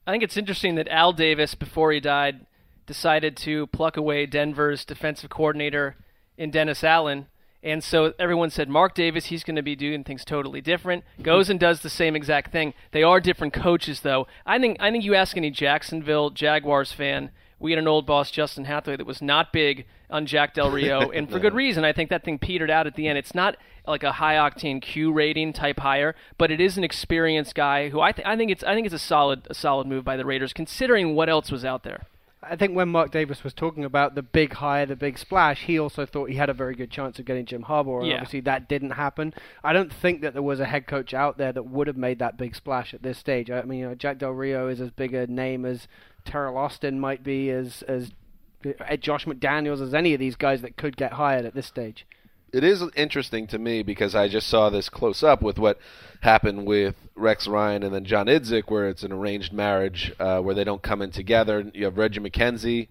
I 0.05 0.11
think 0.11 0.23
it's 0.23 0.37
interesting 0.37 0.75
that 0.75 0.87
Al 0.89 1.13
Davis, 1.13 1.55
before 1.55 1.91
he 1.91 1.99
died, 1.99 2.45
decided 2.85 3.37
to 3.37 3.67
pluck 3.67 3.95
away 3.95 4.25
Denver's 4.25 4.83
defensive 4.83 5.29
coordinator 5.29 5.95
in 6.37 6.51
Dennis 6.51 6.83
Allen. 6.83 7.27
And 7.61 7.81
so 7.81 8.13
everyone 8.19 8.49
said, 8.49 8.67
Mark 8.67 8.93
Davis, 8.93 9.27
he's 9.27 9.45
going 9.45 9.55
to 9.55 9.61
be 9.61 9.77
doing 9.77 10.03
things 10.03 10.25
totally 10.25 10.59
different. 10.59 11.05
Goes 11.21 11.49
and 11.49 11.57
does 11.57 11.79
the 11.79 11.89
same 11.89 12.13
exact 12.13 12.51
thing. 12.51 12.73
They 12.91 13.03
are 13.03 13.21
different 13.21 13.53
coaches, 13.53 14.01
though. 14.01 14.27
I 14.45 14.59
think 14.59 14.75
I 14.81 14.91
think 14.91 15.05
you 15.05 15.15
ask 15.15 15.37
any 15.37 15.49
Jacksonville 15.49 16.29
Jaguars 16.29 16.91
fan, 16.91 17.31
we 17.63 17.71
had 17.71 17.79
an 17.79 17.87
old 17.87 18.05
boss, 18.05 18.29
Justin 18.29 18.65
Hathaway, 18.65 18.97
that 18.97 19.07
was 19.07 19.21
not 19.21 19.53
big 19.53 19.85
on 20.09 20.25
Jack 20.25 20.53
Del 20.53 20.69
Rio, 20.69 21.09
and 21.15 21.31
for 21.31 21.39
good 21.39 21.53
reason. 21.53 21.85
I 21.85 21.93
think 21.93 22.09
that 22.09 22.25
thing 22.25 22.37
petered 22.37 22.69
out 22.69 22.87
at 22.87 22.95
the 22.95 23.07
end. 23.07 23.17
It's 23.17 23.33
not 23.33 23.55
like 23.87 24.03
a 24.03 24.11
high 24.11 24.35
octane 24.35 24.81
Q 24.81 25.13
rating 25.13 25.53
type 25.53 25.79
hire, 25.79 26.13
but 26.37 26.51
it 26.51 26.59
is 26.59 26.77
an 26.77 26.83
experienced 26.83 27.55
guy 27.55 27.87
who 27.87 28.01
I, 28.01 28.11
th- 28.11 28.27
I 28.27 28.35
think 28.35 28.51
it's 28.51 28.65
I 28.65 28.75
think 28.75 28.85
it's 28.85 28.93
a 28.93 28.99
solid 28.99 29.47
a 29.49 29.53
solid 29.53 29.87
move 29.87 30.03
by 30.03 30.17
the 30.17 30.25
Raiders 30.25 30.51
considering 30.51 31.15
what 31.15 31.29
else 31.29 31.51
was 31.51 31.63
out 31.63 31.83
there. 31.83 32.03
I 32.49 32.55
think 32.55 32.75
when 32.75 32.89
Mark 32.89 33.11
Davis 33.11 33.43
was 33.43 33.53
talking 33.53 33.85
about 33.85 34.15
the 34.15 34.21
big 34.21 34.53
hire, 34.53 34.85
the 34.85 34.95
big 34.95 35.17
splash, 35.17 35.63
he 35.63 35.79
also 35.79 36.05
thought 36.05 36.29
he 36.29 36.35
had 36.35 36.49
a 36.49 36.53
very 36.53 36.75
good 36.75 36.91
chance 36.91 37.17
of 37.19 37.25
getting 37.25 37.45
Jim 37.45 37.63
Harbaugh, 37.63 37.99
and 37.99 38.07
Yeah. 38.07 38.15
obviously 38.15 38.41
that 38.41 38.67
didn't 38.67 38.91
happen. 38.91 39.33
I 39.63 39.73
don't 39.73 39.91
think 39.91 40.21
that 40.21 40.33
there 40.33 40.41
was 40.41 40.59
a 40.59 40.65
head 40.65 40.85
coach 40.87 41.13
out 41.13 41.37
there 41.37 41.51
that 41.51 41.63
would 41.63 41.87
have 41.87 41.97
made 41.97 42.19
that 42.19 42.37
big 42.37 42.55
splash 42.55 42.93
at 42.93 43.01
this 43.03 43.17
stage. 43.17 43.49
I 43.49 43.61
mean, 43.63 43.79
you 43.79 43.87
know, 43.89 43.95
Jack 43.95 44.17
Del 44.17 44.31
Rio 44.31 44.67
is 44.67 44.81
as 44.81 44.91
big 44.91 45.13
a 45.13 45.27
name 45.27 45.65
as 45.65 45.87
Teryl 46.25 46.57
Austin 46.57 46.99
might 46.99 47.23
be, 47.23 47.49
as 47.49 47.81
as 47.83 48.11
uh, 48.65 48.95
Josh 48.97 49.25
McDaniels, 49.25 49.81
as 49.81 49.93
any 49.93 50.13
of 50.13 50.19
these 50.19 50.35
guys 50.35 50.61
that 50.61 50.77
could 50.77 50.95
get 50.95 51.13
hired 51.13 51.45
at 51.45 51.53
this 51.53 51.65
stage. 51.65 52.05
It 52.53 52.63
is 52.63 52.83
interesting 52.95 53.47
to 53.47 53.57
me 53.57 53.81
because 53.81 54.13
I 54.13 54.27
just 54.27 54.47
saw 54.47 54.69
this 54.69 54.87
close 54.87 55.23
up 55.23 55.41
with 55.41 55.57
what 55.57 55.79
happened 56.21 56.67
with 56.67 56.93
Rex 57.15 57.47
Ryan 57.47 57.81
and 57.81 57.91
then 57.91 58.05
John 58.05 58.27
Idzik, 58.27 58.69
where 58.69 58.87
it's 58.87 59.01
an 59.01 59.11
arranged 59.11 59.51
marriage 59.51 60.13
uh, 60.19 60.39
where 60.39 60.53
they 60.53 60.63
don't 60.63 60.83
come 60.83 61.01
in 61.01 61.09
together. 61.09 61.71
You 61.73 61.85
have 61.85 61.97
Reggie 61.97 62.19
McKenzie, 62.19 62.89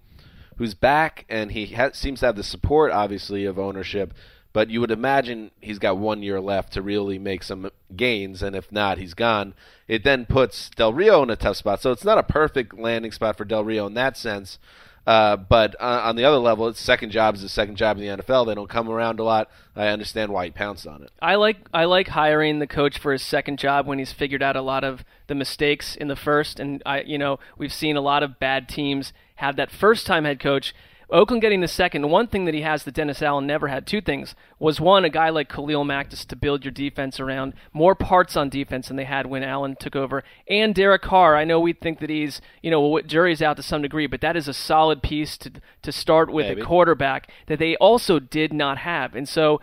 who's 0.57 0.75
back, 0.75 1.25
and 1.29 1.53
he 1.53 1.67
ha- 1.67 1.93
seems 1.93 2.21
to 2.21 2.27
have 2.27 2.35
the 2.35 2.43
support, 2.43 2.91
obviously, 2.91 3.45
of 3.45 3.57
ownership. 3.57 4.13
But 4.53 4.69
you 4.69 4.81
would 4.81 4.91
imagine 4.91 5.53
he's 5.61 5.79
got 5.79 5.97
one 5.97 6.25
year 6.25 6.41
left 6.41 6.73
to 6.73 6.83
really 6.83 7.21
make 7.21 7.45
some 7.45 7.71
gains, 7.95 8.43
and 8.43 8.57
if 8.57 8.71
not, 8.73 8.99
he's 8.99 9.15
gone. 9.15 9.55
It 9.87 10.03
then 10.03 10.27
puts 10.27 10.71
Del 10.71 10.93
Rio 10.93 11.23
in 11.23 11.31
a 11.31 11.37
tough 11.37 11.59
spot. 11.59 11.81
So 11.81 11.93
it's 11.93 12.05
not 12.05 12.19
a 12.19 12.25
perfect 12.25 12.77
landing 12.77 13.13
spot 13.13 13.39
for 13.39 13.45
Del 13.45 13.63
Rio 13.63 13.87
in 13.87 13.95
that 13.95 14.17
sense. 14.17 14.59
Uh, 15.07 15.37
but 15.37 15.75
uh, 15.81 16.03
on 16.05 16.17
the 16.17 16.25
other 16.25 16.39
level, 16.39 16.69
its 16.69 16.81
second 16.81 17.11
job 17.11 17.35
is 17.35 17.43
the 17.43 17.49
second 17.49 17.77
job 17.77 17.99
in 17.99 18.03
the 18.03 18.23
NFL. 18.23 18.47
They 18.47 18.55
don't 18.55 18.69
come 18.69 18.89
around 18.89 19.19
a 19.19 19.25
lot. 19.25 19.51
I 19.75 19.89
understand 19.89 20.33
why 20.33 20.45
he 20.45 20.51
pounced 20.51 20.87
on 20.87 21.03
it. 21.03 21.11
I 21.21 21.35
like 21.35 21.57
I 21.75 21.85
like 21.87 22.09
hiring 22.09 22.61
the 22.61 22.67
coach 22.67 22.99
for 22.99 23.13
his 23.13 23.23
second 23.23 23.59
job 23.59 23.87
when 23.87 23.99
he's 23.99 24.13
figured 24.13 24.43
out 24.43 24.55
a 24.55 24.63
lot 24.63 24.85
of 24.85 25.05
the 25.27 25.35
mistakes 25.35 25.97
in 25.97 26.09
the 26.09 26.17
first, 26.17 26.61
and 26.61 26.83
I 26.87 27.03
you 27.03 27.19
know 27.19 27.41
we've 27.59 27.73
seen 27.73 27.97
a 27.97 28.01
lot 28.01 28.23
of 28.23 28.39
bad 28.39 28.69
teams 28.69 29.13
have 29.37 29.57
that 29.57 29.71
first 29.71 30.07
time 30.07 30.25
head 30.25 30.39
coach. 30.39 30.75
Oakland 31.13 31.43
getting 31.43 31.61
the 31.61 31.69
second. 31.69 32.09
One 32.09 32.27
thing 32.27 32.47
that 32.47 32.55
he 32.55 32.63
has 32.63 32.85
that 32.85 32.95
Dennis 32.95 33.21
Allen 33.21 33.47
never 33.47 33.69
had. 33.69 33.87
Two 33.87 34.01
things 34.01 34.35
was 34.59 34.81
one 34.81 35.05
a 35.05 35.11
guy 35.11 35.29
like 35.29 35.51
Khalil 35.51 35.85
Mack 35.85 36.09
just 36.09 36.31
to 36.31 36.37
build 36.37 36.65
your 36.65 36.73
defense 36.73 37.21
around 37.21 37.53
more 37.73 37.95
parts 37.95 38.35
on 38.37 38.49
defense 38.49 38.89
than 38.89 38.97
they 38.97 39.05
had 39.05 39.27
when 39.27 39.43
Allen 39.43 39.77
took 39.79 39.95
over. 39.95 40.25
And 40.49 40.75
Derek 40.75 41.03
Carr. 41.03 41.37
I 41.37 41.45
know 41.45 41.61
we 41.61 41.75
think 41.75 42.01
that 42.01 42.11
he's 42.11 42.41
you 42.63 42.71
know 42.71 42.81
well, 42.81 43.03
jury's 43.03 43.43
out 43.43 43.57
to 43.59 43.63
some 43.63 43.83
degree, 43.83 44.07
but 44.07 44.23
that 44.23 44.37
is 44.37 44.49
a 44.49 44.55
solid 44.55 45.03
piece 45.03 45.37
to 45.39 45.53
to 45.83 45.93
start 45.93 46.33
with 46.33 46.47
Maybe. 46.47 46.63
a 46.63 46.65
quarterback 46.65 47.31
that 47.47 47.59
they 47.59 47.77
also 47.77 48.19
did 48.19 48.53
not 48.53 48.79
have. 48.79 49.15
And 49.15 49.29
so 49.29 49.61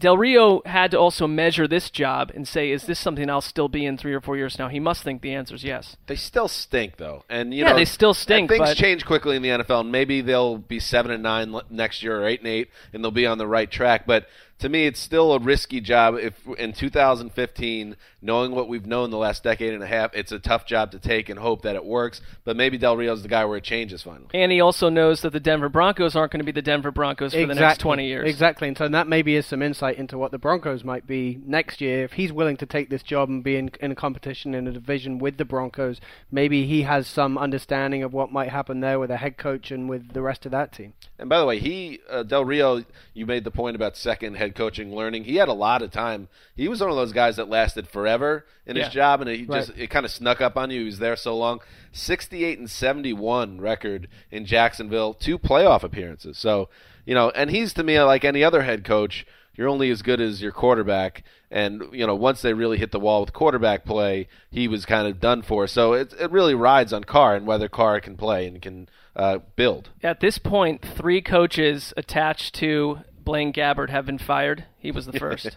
Del 0.00 0.16
Rio 0.16 0.62
had 0.64 0.90
to 0.92 0.98
also 0.98 1.26
measure 1.26 1.68
this 1.68 1.90
job 1.90 2.32
and 2.34 2.48
say, 2.48 2.70
is 2.70 2.84
this 2.86 2.98
something 2.98 3.28
I'll 3.28 3.42
still 3.42 3.68
be 3.68 3.84
in 3.84 3.98
three 3.98 4.14
or 4.14 4.20
four 4.22 4.34
years 4.36 4.58
now? 4.58 4.68
He 4.68 4.80
must 4.80 5.02
think 5.04 5.20
the 5.20 5.34
answer 5.34 5.54
is 5.54 5.62
yes. 5.62 5.96
They 6.06 6.16
still 6.16 6.48
stink, 6.48 6.96
though, 6.96 7.22
and 7.28 7.52
you 7.52 7.62
Yeah, 7.64 7.70
know 7.72 7.76
they 7.76 7.84
still 7.84 8.14
stink, 8.14 8.48
Things 8.50 8.60
but- 8.60 8.76
change 8.78 9.04
quickly 9.04 9.36
in 9.36 9.42
the 9.42 9.50
NFL, 9.50 9.80
and 9.82 9.92
maybe 9.92 10.22
they'll 10.22 10.56
be 10.56 10.80
seven 10.80 11.10
and 11.12 11.22
nine 11.22 11.54
next 11.68 12.02
year, 12.02 12.22
or 12.22 12.26
eight 12.26 12.40
and 12.40 12.48
eight, 12.48 12.70
and 12.94 13.04
they'll 13.04 13.10
be 13.10 13.26
on 13.26 13.36
the 13.36 13.46
right 13.46 13.70
track. 13.70 14.06
But 14.06 14.26
to 14.60 14.68
me, 14.68 14.86
it's 14.86 15.00
still 15.00 15.32
a 15.32 15.38
risky 15.38 15.80
job. 15.80 16.16
If 16.16 16.34
in 16.58 16.72
2015, 16.72 17.96
knowing 18.22 18.52
what 18.52 18.68
we've 18.68 18.86
known 18.86 19.10
the 19.10 19.16
last 19.16 19.42
decade 19.42 19.72
and 19.72 19.82
a 19.82 19.86
half, 19.86 20.14
it's 20.14 20.32
a 20.32 20.38
tough 20.38 20.66
job 20.66 20.90
to 20.92 20.98
take 20.98 21.28
and 21.28 21.38
hope 21.38 21.62
that 21.62 21.76
it 21.76 21.84
works. 21.84 22.20
But 22.44 22.56
maybe 22.56 22.76
Del 22.76 22.96
Rio's 22.96 23.22
the 23.22 23.28
guy 23.28 23.44
where 23.44 23.56
it 23.56 23.64
changes 23.64 24.02
finally. 24.02 24.28
And 24.34 24.52
he 24.52 24.60
also 24.60 24.88
knows 24.88 25.22
that 25.22 25.32
the 25.32 25.40
Denver 25.40 25.68
Broncos 25.68 26.14
aren't 26.14 26.32
going 26.32 26.40
to 26.40 26.44
be 26.44 26.52
the 26.52 26.62
Denver 26.62 26.90
Broncos 26.90 27.32
for 27.32 27.46
the 27.46 27.54
next 27.54 27.78
20 27.78 28.06
years. 28.06 28.28
Exactly, 28.28 28.68
and 28.68 28.76
so 28.76 28.88
that 28.88 29.08
maybe 29.08 29.34
is 29.34 29.46
some 29.46 29.62
insight 29.62 29.96
into 29.96 30.18
what 30.18 30.30
the 30.30 30.38
Broncos 30.38 30.84
might 30.84 31.06
be 31.06 31.40
next 31.44 31.80
year. 31.80 32.04
If 32.04 32.12
he's 32.12 32.32
willing 32.32 32.56
to 32.58 32.66
take 32.66 32.90
this 32.90 33.02
job 33.02 33.28
and 33.28 33.42
be 33.42 33.56
in, 33.56 33.70
in 33.80 33.92
a 33.92 33.94
competition 33.94 34.54
in 34.54 34.66
a 34.66 34.72
division 34.72 35.18
with 35.18 35.38
the 35.38 35.44
Broncos, 35.44 36.00
maybe 36.30 36.66
he 36.66 36.82
has 36.82 37.06
some 37.06 37.38
understanding 37.38 38.02
of 38.02 38.12
what 38.12 38.30
might 38.30 38.50
happen 38.50 38.80
there 38.80 38.98
with 38.98 39.10
a 39.10 39.16
head 39.16 39.38
coach 39.38 39.70
and 39.70 39.88
with 39.88 40.12
the 40.12 40.22
rest 40.22 40.44
of 40.44 40.52
that 40.52 40.72
team. 40.72 40.92
And 41.18 41.28
by 41.28 41.38
the 41.38 41.46
way, 41.46 41.58
he 41.58 42.00
uh, 42.10 42.22
Del 42.22 42.44
Rio, 42.44 42.84
you 43.14 43.26
made 43.26 43.44
the 43.44 43.50
point 43.50 43.76
about 43.76 43.96
second 43.96 44.36
head 44.36 44.49
coaching 44.54 44.94
learning. 44.94 45.24
He 45.24 45.36
had 45.36 45.48
a 45.48 45.52
lot 45.52 45.82
of 45.82 45.90
time. 45.90 46.28
He 46.56 46.68
was 46.68 46.80
one 46.80 46.90
of 46.90 46.96
those 46.96 47.12
guys 47.12 47.36
that 47.36 47.48
lasted 47.48 47.88
forever 47.88 48.46
in 48.66 48.76
Yeah. 48.76 48.84
his 48.84 48.92
job, 48.92 49.20
and 49.20 49.30
he 49.30 49.44
Right. 49.44 49.58
just 49.66 49.78
it 49.78 49.88
kind 49.90 50.04
of 50.04 50.12
snuck 50.12 50.40
up 50.40 50.56
on 50.56 50.70
you. 50.70 50.80
He 50.80 50.86
was 50.86 50.98
there 50.98 51.16
so 51.16 51.36
long. 51.36 51.60
Sixty-eight 51.92 52.58
and 52.58 52.70
seventy-one 52.70 53.60
record 53.60 54.08
in 54.30 54.44
Jacksonville, 54.46 55.14
two 55.14 55.38
playoff 55.38 55.82
appearances. 55.82 56.38
So 56.38 56.68
you 57.06 57.14
know, 57.14 57.30
and 57.30 57.50
he's 57.50 57.72
to 57.74 57.82
me 57.82 58.00
like 58.00 58.24
any 58.24 58.44
other 58.44 58.62
head 58.62 58.84
coach. 58.84 59.26
You're 59.56 59.68
only 59.68 59.90
as 59.90 60.00
good 60.00 60.20
as 60.20 60.40
your 60.40 60.52
quarterback, 60.52 61.22
and 61.50 61.82
you 61.92 62.06
know 62.06 62.14
once 62.14 62.40
they 62.40 62.54
really 62.54 62.78
hit 62.78 62.92
the 62.92 63.00
wall 63.00 63.20
with 63.20 63.32
quarterback 63.32 63.84
play, 63.84 64.28
he 64.50 64.68
was 64.68 64.86
kind 64.86 65.06
of 65.08 65.20
done 65.20 65.42
for. 65.42 65.66
So 65.66 65.92
it 65.92 66.14
it 66.18 66.30
really 66.30 66.54
rides 66.54 66.92
on 66.92 67.04
Carr 67.04 67.34
and 67.36 67.46
whether 67.46 67.68
Carr 67.68 68.00
can 68.00 68.16
play 68.16 68.46
and 68.46 68.62
can 68.62 68.88
uh, 69.16 69.38
build. 69.56 69.90
At 70.04 70.20
this 70.20 70.38
point, 70.38 70.82
three 70.82 71.20
coaches 71.20 71.92
attached 71.96 72.54
to 72.56 73.00
Blaine 73.30 73.52
Gabbert 73.52 73.90
have 73.90 74.06
been 74.06 74.18
fired. 74.18 74.64
He 74.76 74.90
was 74.90 75.06
the 75.06 75.12
first. 75.12 75.56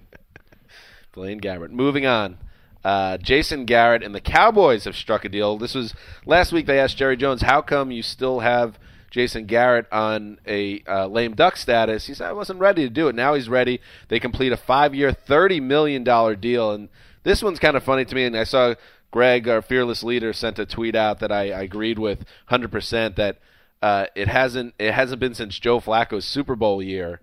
Blaine 1.12 1.38
Gabbert. 1.38 1.70
Moving 1.70 2.06
on. 2.06 2.38
Uh, 2.82 3.18
Jason 3.18 3.66
Garrett 3.66 4.02
and 4.02 4.14
the 4.14 4.22
Cowboys 4.22 4.84
have 4.84 4.96
struck 4.96 5.22
a 5.26 5.28
deal. 5.28 5.58
This 5.58 5.74
was 5.74 5.92
last 6.24 6.50
week. 6.50 6.64
They 6.64 6.80
asked 6.80 6.96
Jerry 6.96 7.18
Jones, 7.18 7.42
"How 7.42 7.60
come 7.60 7.90
you 7.90 8.02
still 8.02 8.40
have 8.40 8.78
Jason 9.10 9.44
Garrett 9.44 9.84
on 9.92 10.38
a 10.46 10.82
uh, 10.88 11.08
lame 11.08 11.34
duck 11.34 11.58
status?" 11.58 12.06
He 12.06 12.14
said, 12.14 12.30
"I 12.30 12.32
wasn't 12.32 12.58
ready 12.58 12.84
to 12.84 12.90
do 12.90 13.08
it. 13.08 13.14
Now 13.14 13.34
he's 13.34 13.50
ready." 13.50 13.82
They 14.08 14.18
complete 14.18 14.52
a 14.52 14.56
five-year, 14.56 15.12
thirty 15.12 15.60
million 15.60 16.04
dollar 16.04 16.36
deal, 16.36 16.72
and 16.72 16.88
this 17.22 17.42
one's 17.42 17.58
kind 17.58 17.76
of 17.76 17.84
funny 17.84 18.06
to 18.06 18.14
me. 18.14 18.24
And 18.24 18.34
I 18.34 18.44
saw 18.44 18.76
Greg, 19.10 19.46
our 19.46 19.60
fearless 19.60 20.02
leader, 20.02 20.32
sent 20.32 20.58
a 20.58 20.64
tweet 20.64 20.94
out 20.94 21.18
that 21.18 21.30
I, 21.30 21.50
I 21.50 21.60
agreed 21.64 21.98
with 21.98 22.20
100 22.48 22.72
percent 22.72 23.16
that 23.16 23.36
uh, 23.82 24.06
it 24.14 24.28
hasn't 24.28 24.74
it 24.78 24.92
hasn't 24.92 25.20
been 25.20 25.34
since 25.34 25.58
Joe 25.58 25.80
Flacco's 25.80 26.24
Super 26.24 26.56
Bowl 26.56 26.82
year 26.82 27.20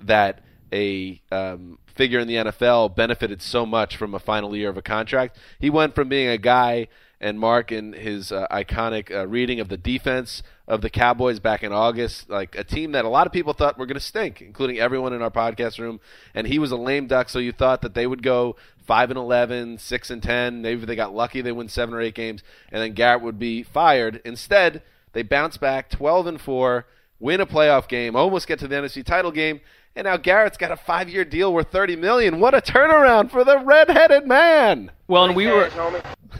that 0.00 0.40
a 0.72 1.20
um, 1.32 1.78
figure 1.94 2.18
in 2.18 2.28
the 2.28 2.34
NFL 2.34 2.94
benefited 2.94 3.42
so 3.42 3.64
much 3.64 3.96
from 3.96 4.14
a 4.14 4.18
final 4.18 4.54
year 4.54 4.68
of 4.68 4.76
a 4.76 4.82
contract. 4.82 5.38
He 5.58 5.70
went 5.70 5.94
from 5.94 6.08
being 6.08 6.28
a 6.28 6.38
guy 6.38 6.88
and 7.20 7.40
Mark 7.40 7.72
in 7.72 7.94
his 7.94 8.30
uh, 8.30 8.46
iconic 8.50 9.10
uh, 9.10 9.26
reading 9.26 9.58
of 9.58 9.68
the 9.68 9.78
defense 9.78 10.42
of 10.68 10.82
the 10.82 10.90
Cowboys 10.90 11.40
back 11.40 11.62
in 11.62 11.72
August, 11.72 12.28
like 12.28 12.54
a 12.56 12.64
team 12.64 12.92
that 12.92 13.06
a 13.06 13.08
lot 13.08 13.26
of 13.26 13.32
people 13.32 13.54
thought 13.54 13.78
were 13.78 13.86
going 13.86 13.94
to 13.94 14.00
stink, 14.00 14.42
including 14.42 14.78
everyone 14.78 15.14
in 15.14 15.22
our 15.22 15.30
podcast 15.30 15.78
room. 15.78 15.98
And 16.34 16.46
he 16.46 16.58
was 16.58 16.72
a 16.72 16.76
lame 16.76 17.06
duck, 17.06 17.30
so 17.30 17.38
you 17.38 17.52
thought 17.52 17.80
that 17.82 17.94
they 17.94 18.06
would 18.06 18.22
go 18.22 18.56
five 18.84 19.10
and 19.10 19.18
11, 19.18 19.78
6 19.78 20.10
and 20.10 20.22
ten. 20.22 20.60
Maybe 20.60 20.84
they 20.84 20.96
got 20.96 21.14
lucky, 21.14 21.40
they 21.40 21.52
win 21.52 21.68
seven 21.68 21.94
or 21.94 22.02
eight 22.02 22.14
games, 22.14 22.42
and 22.70 22.82
then 22.82 22.92
Garrett 22.92 23.22
would 23.22 23.38
be 23.38 23.62
fired. 23.62 24.20
Instead, 24.24 24.82
they 25.16 25.22
bounce 25.22 25.56
back, 25.56 25.88
twelve 25.88 26.26
and 26.26 26.38
four, 26.38 26.84
win 27.18 27.40
a 27.40 27.46
playoff 27.46 27.88
game, 27.88 28.14
almost 28.14 28.46
get 28.46 28.58
to 28.58 28.68
the 28.68 28.74
NFC 28.74 29.02
title 29.02 29.32
game. 29.32 29.62
And 29.96 30.04
now 30.04 30.18
Garrett's 30.18 30.58
got 30.58 30.70
a 30.70 30.76
five-year 30.76 31.24
deal 31.24 31.54
worth 31.54 31.72
thirty 31.72 31.96
million. 31.96 32.38
What 32.38 32.52
a 32.52 32.60
turnaround 32.60 33.30
for 33.30 33.42
the 33.42 33.58
red-headed 33.58 34.26
man! 34.26 34.90
Well, 35.08 35.24
and 35.24 35.34
we 35.34 35.46
were 35.46 35.70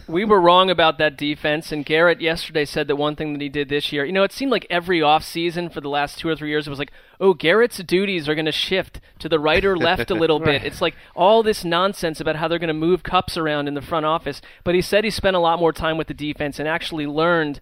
we 0.06 0.26
were 0.26 0.42
wrong 0.42 0.68
about 0.68 0.98
that 0.98 1.16
defense. 1.16 1.72
And 1.72 1.86
Garrett 1.86 2.20
yesterday 2.20 2.66
said 2.66 2.86
that 2.88 2.96
one 2.96 3.16
thing 3.16 3.32
that 3.32 3.40
he 3.40 3.48
did 3.48 3.70
this 3.70 3.92
year. 3.92 4.04
You 4.04 4.12
know, 4.12 4.24
it 4.24 4.32
seemed 4.32 4.52
like 4.52 4.66
every 4.68 5.00
offseason 5.00 5.72
for 5.72 5.80
the 5.80 5.88
last 5.88 6.18
two 6.18 6.28
or 6.28 6.36
three 6.36 6.50
years, 6.50 6.66
it 6.66 6.70
was 6.70 6.78
like, 6.78 6.92
oh, 7.18 7.32
Garrett's 7.32 7.78
duties 7.78 8.28
are 8.28 8.34
going 8.34 8.44
to 8.44 8.52
shift 8.52 9.00
to 9.20 9.28
the 9.30 9.40
right 9.40 9.64
or 9.64 9.74
left 9.76 10.10
a 10.10 10.14
little 10.22 10.38
bit. 10.38 10.64
It's 10.64 10.82
like 10.82 10.96
all 11.14 11.42
this 11.42 11.64
nonsense 11.64 12.20
about 12.20 12.36
how 12.36 12.46
they're 12.46 12.58
going 12.58 12.68
to 12.68 12.74
move 12.74 13.02
cups 13.02 13.38
around 13.38 13.68
in 13.68 13.74
the 13.74 13.80
front 13.80 14.04
office. 14.04 14.42
But 14.64 14.74
he 14.74 14.82
said 14.82 15.04
he 15.04 15.10
spent 15.10 15.34
a 15.34 15.40
lot 15.40 15.58
more 15.58 15.72
time 15.72 15.96
with 15.96 16.08
the 16.08 16.14
defense 16.14 16.58
and 16.58 16.68
actually 16.68 17.06
learned 17.06 17.60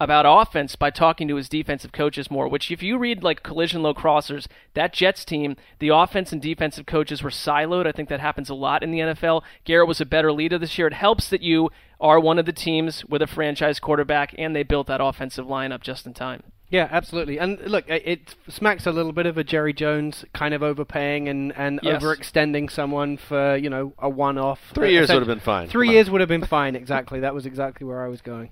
about 0.00 0.24
offense 0.26 0.74
by 0.76 0.90
talking 0.90 1.28
to 1.28 1.36
his 1.36 1.48
defensive 1.48 1.92
coaches 1.92 2.30
more, 2.30 2.48
which 2.48 2.70
if 2.70 2.82
you 2.82 2.96
read 2.98 3.22
like 3.22 3.42
collision 3.42 3.82
low 3.82 3.92
crossers, 3.94 4.46
that 4.74 4.92
Jets 4.94 5.24
team, 5.24 5.56
the 5.78 5.90
offense 5.90 6.32
and 6.32 6.40
defensive 6.40 6.86
coaches 6.86 7.22
were 7.22 7.30
siloed. 7.30 7.86
I 7.86 7.92
think 7.92 8.08
that 8.08 8.18
happens 8.20 8.48
a 8.48 8.54
lot 8.54 8.82
in 8.82 8.90
the 8.90 9.00
NFL. 9.00 9.42
Garrett 9.64 9.86
was 9.88 10.00
a 10.00 10.06
better 10.06 10.32
leader 10.32 10.58
this 10.58 10.78
year. 10.78 10.86
It 10.86 10.94
helps 10.94 11.28
that 11.28 11.42
you 11.42 11.70
are 12.00 12.18
one 12.18 12.38
of 12.38 12.46
the 12.46 12.52
teams 12.52 13.04
with 13.04 13.20
a 13.20 13.26
franchise 13.26 13.78
quarterback 13.78 14.34
and 14.38 14.56
they 14.56 14.62
built 14.62 14.86
that 14.86 15.02
offensive 15.02 15.44
lineup 15.46 15.82
just 15.82 16.06
in 16.06 16.14
time. 16.14 16.42
Yeah, 16.70 16.88
absolutely. 16.90 17.38
And 17.38 17.58
look, 17.66 17.86
it- 17.88 18.02
it 18.06 18.34
smacks 18.48 18.86
a 18.86 18.92
little 18.92 19.12
bit 19.12 19.26
of 19.26 19.36
a 19.36 19.42
Jerry 19.44 19.72
Jones 19.72 20.24
kind 20.32 20.54
of 20.54 20.62
overpaying 20.62 21.28
and, 21.28 21.52
and 21.56 21.80
Yes. 21.82 22.00
overextending 22.02 22.70
someone 22.70 23.16
for, 23.16 23.56
you 23.56 23.68
know, 23.68 23.92
a 23.98 24.08
one 24.08 24.38
off. 24.38 24.60
Three 24.72 24.92
years 24.92 25.08
would 25.10 25.18
have 25.18 25.26
been 25.26 25.40
fine. 25.40 25.68
Three 25.68 25.88
Come 25.88 25.90
on. 25.90 25.94
years 25.96 26.10
would 26.10 26.20
have 26.20 26.28
been 26.28 26.46
fine, 26.46 26.76
exactly. 26.76 27.20
That 27.20 27.34
was 27.34 27.44
exactly 27.44 27.86
where 27.86 28.02
I 28.04 28.08
was 28.08 28.22
going. 28.22 28.50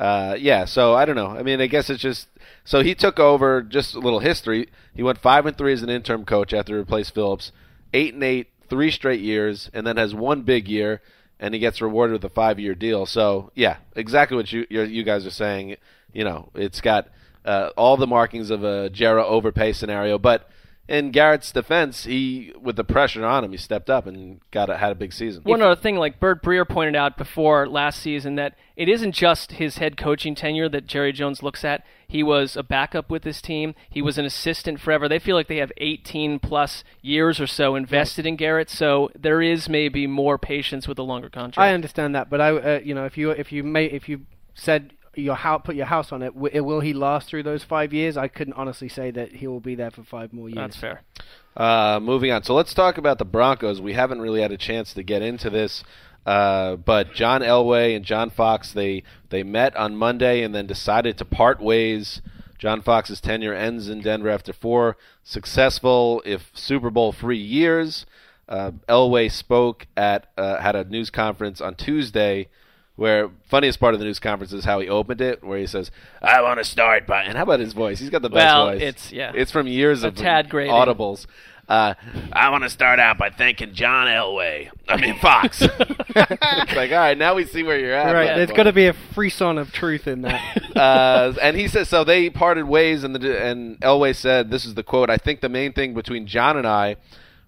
Uh, 0.00 0.34
yeah, 0.38 0.64
so 0.64 0.94
I 0.94 1.04
don't 1.04 1.14
know. 1.14 1.26
I 1.26 1.42
mean, 1.42 1.60
I 1.60 1.66
guess 1.66 1.90
it's 1.90 2.00
just 2.00 2.26
so 2.64 2.80
he 2.82 2.94
took 2.94 3.20
over. 3.20 3.60
Just 3.60 3.94
a 3.94 3.98
little 3.98 4.20
history. 4.20 4.68
He 4.94 5.02
went 5.02 5.18
five 5.18 5.44
and 5.44 5.58
three 5.58 5.74
as 5.74 5.82
an 5.82 5.90
interim 5.90 6.24
coach 6.24 6.54
after 6.54 6.72
he 6.72 6.78
replaced 6.78 7.14
Phillips. 7.14 7.52
Eight 7.92 8.14
and 8.14 8.24
eight, 8.24 8.48
three 8.70 8.90
straight 8.90 9.20
years, 9.20 9.68
and 9.74 9.86
then 9.86 9.98
has 9.98 10.14
one 10.14 10.40
big 10.40 10.68
year, 10.68 11.02
and 11.38 11.52
he 11.52 11.60
gets 11.60 11.82
rewarded 11.82 12.14
with 12.14 12.24
a 12.24 12.34
five-year 12.34 12.74
deal. 12.74 13.04
So 13.04 13.52
yeah, 13.54 13.76
exactly 13.94 14.38
what 14.38 14.50
you 14.50 14.64
you 14.70 15.02
guys 15.04 15.26
are 15.26 15.30
saying. 15.30 15.76
You 16.14 16.24
know, 16.24 16.48
it's 16.54 16.80
got 16.80 17.08
uh, 17.44 17.68
all 17.76 17.98
the 17.98 18.06
markings 18.06 18.48
of 18.48 18.64
a 18.64 18.88
Jera 18.88 19.24
overpay 19.24 19.74
scenario, 19.74 20.18
but. 20.18 20.48
In 20.90 21.12
Garrett's 21.12 21.52
defense, 21.52 22.02
he 22.02 22.52
with 22.60 22.74
the 22.74 22.82
pressure 22.82 23.24
on 23.24 23.44
him, 23.44 23.52
he 23.52 23.56
stepped 23.56 23.88
up 23.88 24.08
and 24.08 24.40
got 24.50 24.68
a, 24.68 24.76
had 24.76 24.90
a 24.90 24.96
big 24.96 25.12
season. 25.12 25.44
One 25.44 25.62
other 25.62 25.80
thing, 25.80 25.94
like 25.94 26.18
Bert 26.18 26.42
Breer 26.42 26.68
pointed 26.68 26.96
out 26.96 27.16
before 27.16 27.68
last 27.68 28.02
season, 28.02 28.34
that 28.34 28.56
it 28.74 28.88
isn't 28.88 29.12
just 29.12 29.52
his 29.52 29.78
head 29.78 29.96
coaching 29.96 30.34
tenure 30.34 30.68
that 30.68 30.88
Jerry 30.88 31.12
Jones 31.12 31.44
looks 31.44 31.64
at. 31.64 31.86
He 32.08 32.24
was 32.24 32.56
a 32.56 32.64
backup 32.64 33.08
with 33.08 33.22
this 33.22 33.40
team. 33.40 33.76
He 33.88 34.02
was 34.02 34.18
an 34.18 34.24
assistant 34.24 34.80
forever. 34.80 35.08
They 35.08 35.20
feel 35.20 35.36
like 35.36 35.46
they 35.46 35.58
have 35.58 35.70
18 35.76 36.40
plus 36.40 36.82
years 37.02 37.38
or 37.38 37.46
so 37.46 37.76
invested 37.76 38.26
in 38.26 38.34
Garrett, 38.34 38.68
so 38.68 39.12
there 39.16 39.40
is 39.40 39.68
maybe 39.68 40.08
more 40.08 40.38
patience 40.38 40.88
with 40.88 40.98
a 40.98 41.04
longer 41.04 41.30
contract. 41.30 41.58
I 41.64 41.72
understand 41.72 42.16
that, 42.16 42.28
but 42.28 42.40
I, 42.40 42.50
uh, 42.50 42.80
you 42.82 42.96
know, 42.96 43.04
if 43.04 43.16
you 43.16 43.30
if 43.30 43.52
you 43.52 43.62
may 43.62 43.84
if 43.84 44.08
you 44.08 44.22
said 44.54 44.92
your 45.14 45.34
house 45.34 45.62
put 45.64 45.74
your 45.74 45.86
house 45.86 46.12
on 46.12 46.22
it, 46.22 46.34
w- 46.34 46.62
will 46.62 46.80
he 46.80 46.92
last 46.92 47.28
through 47.28 47.42
those 47.42 47.64
five 47.64 47.92
years? 47.92 48.16
I 48.16 48.28
couldn't 48.28 48.54
honestly 48.54 48.88
say 48.88 49.10
that 49.10 49.32
he 49.32 49.46
will 49.46 49.60
be 49.60 49.74
there 49.74 49.90
for 49.90 50.04
five 50.04 50.32
more 50.32 50.48
years. 50.48 50.56
That's 50.56 50.76
fair. 50.76 51.02
Uh, 51.56 51.98
moving 52.00 52.30
on. 52.30 52.42
So 52.44 52.54
let's 52.54 52.72
talk 52.74 52.96
about 52.96 53.18
the 53.18 53.24
Broncos. 53.24 53.80
We 53.80 53.94
haven't 53.94 54.20
really 54.20 54.40
had 54.40 54.52
a 54.52 54.56
chance 54.56 54.94
to 54.94 55.02
get 55.02 55.22
into 55.22 55.50
this, 55.50 55.82
uh, 56.26 56.76
but 56.76 57.12
John 57.12 57.40
Elway 57.40 57.96
and 57.96 58.04
John 58.04 58.30
Fox 58.30 58.72
they 58.72 59.02
they 59.30 59.42
met 59.42 59.76
on 59.76 59.96
Monday 59.96 60.42
and 60.42 60.54
then 60.54 60.66
decided 60.66 61.18
to 61.18 61.24
part 61.24 61.60
ways. 61.60 62.22
John 62.58 62.82
Fox's 62.82 63.22
tenure 63.22 63.54
ends 63.54 63.88
in 63.88 64.02
Denver 64.02 64.28
after 64.28 64.52
four 64.52 64.98
successful, 65.24 66.22
if 66.26 66.50
Super 66.52 66.90
Bowl 66.90 67.10
free 67.10 67.38
years. 67.38 68.04
Uh, 68.46 68.72
Elway 68.88 69.30
spoke 69.30 69.86
at 69.96 70.26
uh, 70.36 70.60
had 70.60 70.76
a 70.76 70.84
news 70.84 71.08
conference 71.08 71.60
on 71.60 71.74
Tuesday. 71.74 72.48
Where 73.00 73.30
funniest 73.48 73.80
part 73.80 73.94
of 73.94 74.00
the 74.00 74.04
news 74.04 74.18
conference 74.18 74.52
is 74.52 74.66
how 74.66 74.78
he 74.78 74.86
opened 74.90 75.22
it, 75.22 75.42
where 75.42 75.58
he 75.58 75.66
says, 75.66 75.90
"I 76.20 76.42
want 76.42 76.58
to 76.58 76.64
start 76.64 77.06
by." 77.06 77.22
And 77.22 77.34
how 77.34 77.44
about 77.44 77.58
his 77.60 77.72
voice? 77.72 77.98
He's 77.98 78.10
got 78.10 78.20
the 78.20 78.28
best 78.28 78.44
Well, 78.44 78.66
voice. 78.72 78.82
it's- 78.82 79.10
yeah. 79.10 79.32
it's 79.34 79.50
from 79.50 79.66
years 79.66 80.04
A 80.04 80.08
of 80.08 80.16
tad 80.16 80.50
grating. 80.50 80.74
audibles. 80.74 81.24
Uh, 81.66 81.94
I 82.30 82.50
want 82.50 82.64
to 82.64 82.68
start 82.68 82.98
out 82.98 83.16
by 83.16 83.30
thanking 83.30 83.72
John 83.72 84.06
Elway. 84.06 84.68
I 84.86 84.98
mean 84.98 85.16
Fox. 85.18 85.62
it's 86.10 86.76
like, 86.76 86.90
all 86.92 86.98
right, 86.98 87.16
now 87.16 87.34
we 87.36 87.46
see 87.46 87.62
where 87.62 87.78
you're 87.78 87.94
at. 87.94 88.12
Right, 88.12 88.26
bud. 88.28 88.36
there's 88.36 88.50
to 88.66 88.72
be 88.74 88.88
a 88.88 88.92
frisson 89.14 89.56
of 89.56 89.72
truth 89.72 90.06
in 90.06 90.20
that. 90.22 90.62
uh, 90.76 91.32
and 91.40 91.56
he 91.56 91.68
says 91.68 91.88
so. 91.88 92.04
They 92.04 92.28
parted 92.28 92.66
ways, 92.66 93.02
and 93.02 93.14
the 93.14 93.42
and 93.42 93.80
Elway 93.80 94.14
said, 94.14 94.50
"This 94.50 94.66
is 94.66 94.74
the 94.74 94.82
quote. 94.82 95.08
I 95.08 95.16
think 95.16 95.40
the 95.40 95.48
main 95.48 95.72
thing 95.72 95.94
between 95.94 96.26
John 96.26 96.58
and 96.58 96.66
I 96.66 96.96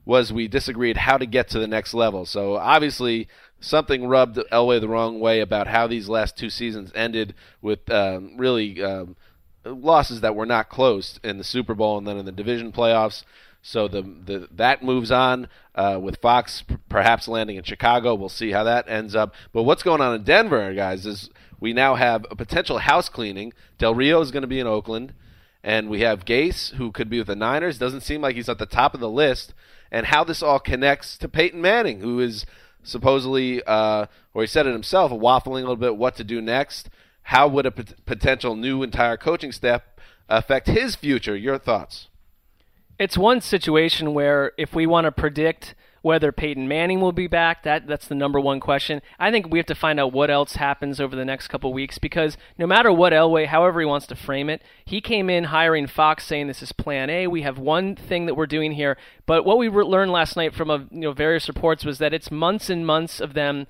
was 0.07 0.33
we 0.33 0.49
disagreed 0.49 0.97
how 0.97 1.19
to 1.19 1.27
get 1.27 1.49
to 1.49 1.59
the 1.59 1.67
next 1.69 1.93
level. 1.93 2.25
So 2.25 2.57
obviously." 2.57 3.29
Something 3.63 4.07
rubbed 4.07 4.39
Elway 4.51 4.81
the 4.81 4.89
wrong 4.89 5.21
way 5.21 5.41
about 5.41 5.69
how 5.69 5.87
these 5.87 6.09
last 6.09 6.37
two 6.37 6.51
seasons 6.51 6.91
ended 6.95 7.35
with 7.61 7.89
um, 7.91 8.37
really 8.37 8.83
um, 8.83 9.17
losses 9.65 10.21
that 10.21 10.35
were 10.35 10.47
not 10.47 10.69
close 10.69 11.21
in 11.23 11.39
the 11.39 11.45
Super 11.45 11.75
Bowl 11.75 11.97
and 11.97 12.07
then 12.07 12.19
in 12.19 12.25
the 12.25 12.33
division 12.33 12.73
playoffs. 12.73 13.23
So 13.63 13.87
the, 13.87 14.03
the 14.03 14.49
that 14.51 14.83
moves 14.83 15.13
on 15.13 15.47
uh, 15.77 15.99
with 16.03 16.21
Fox 16.21 16.63
p- 16.63 16.77
perhaps 16.89 17.29
landing 17.29 17.57
in 17.57 17.63
Chicago. 17.63 18.17
We'll 18.17 18.29
see 18.29 18.51
how 18.51 18.65
that 18.65 18.89
ends 18.89 19.15
up. 19.15 19.33
But 19.53 19.63
what's 19.63 19.85
going 19.85 20.01
on 20.01 20.17
in 20.17 20.25
Denver, 20.25 20.75
guys, 20.75 21.07
is 21.07 21.31
we 21.61 21.73
now 21.73 21.95
have 21.95 22.27
a 22.29 22.35
potential 22.35 22.79
house 22.79 23.09
cleaning. 23.09 23.53
Del 23.79 23.95
Rio 23.95 24.21
is 24.21 24.33
going 24.33 24.43
to 24.43 24.49
be 24.49 24.59
in 24.59 24.67
Oakland, 24.67 25.15
and 25.63 25.89
we 25.89 26.01
have 26.01 26.25
Gase 26.25 26.75
who 26.75 26.91
could 26.91 27.09
be 27.09 27.19
with 27.19 27.29
the 27.29 27.37
Niners. 27.37 27.79
Doesn't 27.79 28.01
seem 28.01 28.21
like 28.21 28.35
he's 28.35 28.49
at 28.49 28.59
the 28.59 28.67
top 28.67 28.95
of 28.95 29.01
the 29.01 29.09
list. 29.09 29.55
And 29.93 30.07
how 30.07 30.25
this 30.25 30.43
all 30.43 30.59
connects 30.59 31.19
to 31.19 31.29
Peyton 31.29 31.61
Manning, 31.61 32.01
who 32.01 32.19
is 32.19 32.47
supposedly, 32.83 33.63
uh, 33.65 34.07
or 34.35 34.43
he 34.43 34.47
said 34.47 34.67
it 34.67 34.73
himself, 34.73 35.13
waffling 35.13 35.59
a 35.59 35.61
little 35.61 35.77
bit 35.77 35.97
what 35.97 36.17
to 36.17 36.25
do 36.25 36.41
next. 36.41 36.89
How 37.23 37.47
would 37.49 37.67
a 37.67 37.71
pot- 37.71 37.95
potential 38.05 38.57
new 38.57 38.83
entire 38.83 39.17
coaching 39.17 39.53
staff 39.53 39.83
affect 40.29 40.67
his 40.69 40.97
future? 40.97 41.37
Your 41.37 41.59
thoughts? 41.59 42.09
It's 42.99 43.19
one 43.19 43.41
situation 43.41 44.15
where 44.15 44.53
if 44.57 44.75
we 44.75 44.87
want 44.87 45.07
to 45.07 45.13
predict 45.13 45.75
whether 46.03 46.33
Peyton 46.33 46.69
Manning 46.69 47.01
will 47.01 47.13
be 47.13 47.29
back, 47.29 47.63
that 47.63 47.87
that's 47.87 48.09
the 48.09 48.15
number 48.15 48.39
one 48.39 48.61
question. 48.61 49.01
I 49.19 49.31
think 49.31 49.49
we 49.49 49.59
have 49.59 49.67
to 49.67 49.75
find 49.75 49.99
out 49.99 50.13
what 50.13 50.31
else 50.31 50.55
happens 50.55 51.01
over 51.01 51.17
the 51.17 51.25
next 51.25 51.49
couple 51.49 51.73
weeks 51.73 51.99
because 51.99 52.37
no 52.59 52.67
matter 52.67 52.93
what 52.93 53.13
Elway, 53.13 53.47
however 53.47 53.81
he 53.81 53.87
wants 53.87 54.07
to 54.09 54.17
frame 54.17 54.51
it, 54.51 54.63
he 54.85 55.01
came 55.01 55.31
in 55.31 55.45
hiring 55.45 55.87
Fox 55.87 56.27
saying 56.27 56.49
this 56.49 56.63
is 56.63 56.73
Plan 56.73 57.09
A. 57.09 57.29
We 57.29 57.43
have 57.43 57.59
one 57.59 57.97
thing 57.97 58.27
that 58.27 58.35
we're 58.35 58.47
doing 58.47 58.73
here, 58.73 58.99
but 59.27 59.45
what 59.45 59.59
we 59.59 59.69
learned 59.69 60.11
last 60.11 60.37
night 60.37 60.55
from 60.55 60.71
a, 60.71 60.79
you 60.91 61.01
know 61.01 61.13
various 61.13 61.49
reports 61.49 61.85
was 61.85 61.99
that 61.99 62.13
it's 62.13 62.31
months 62.31 62.69
and 62.69 62.87
months 62.87 63.21
of 63.21 63.35
them 63.35 63.67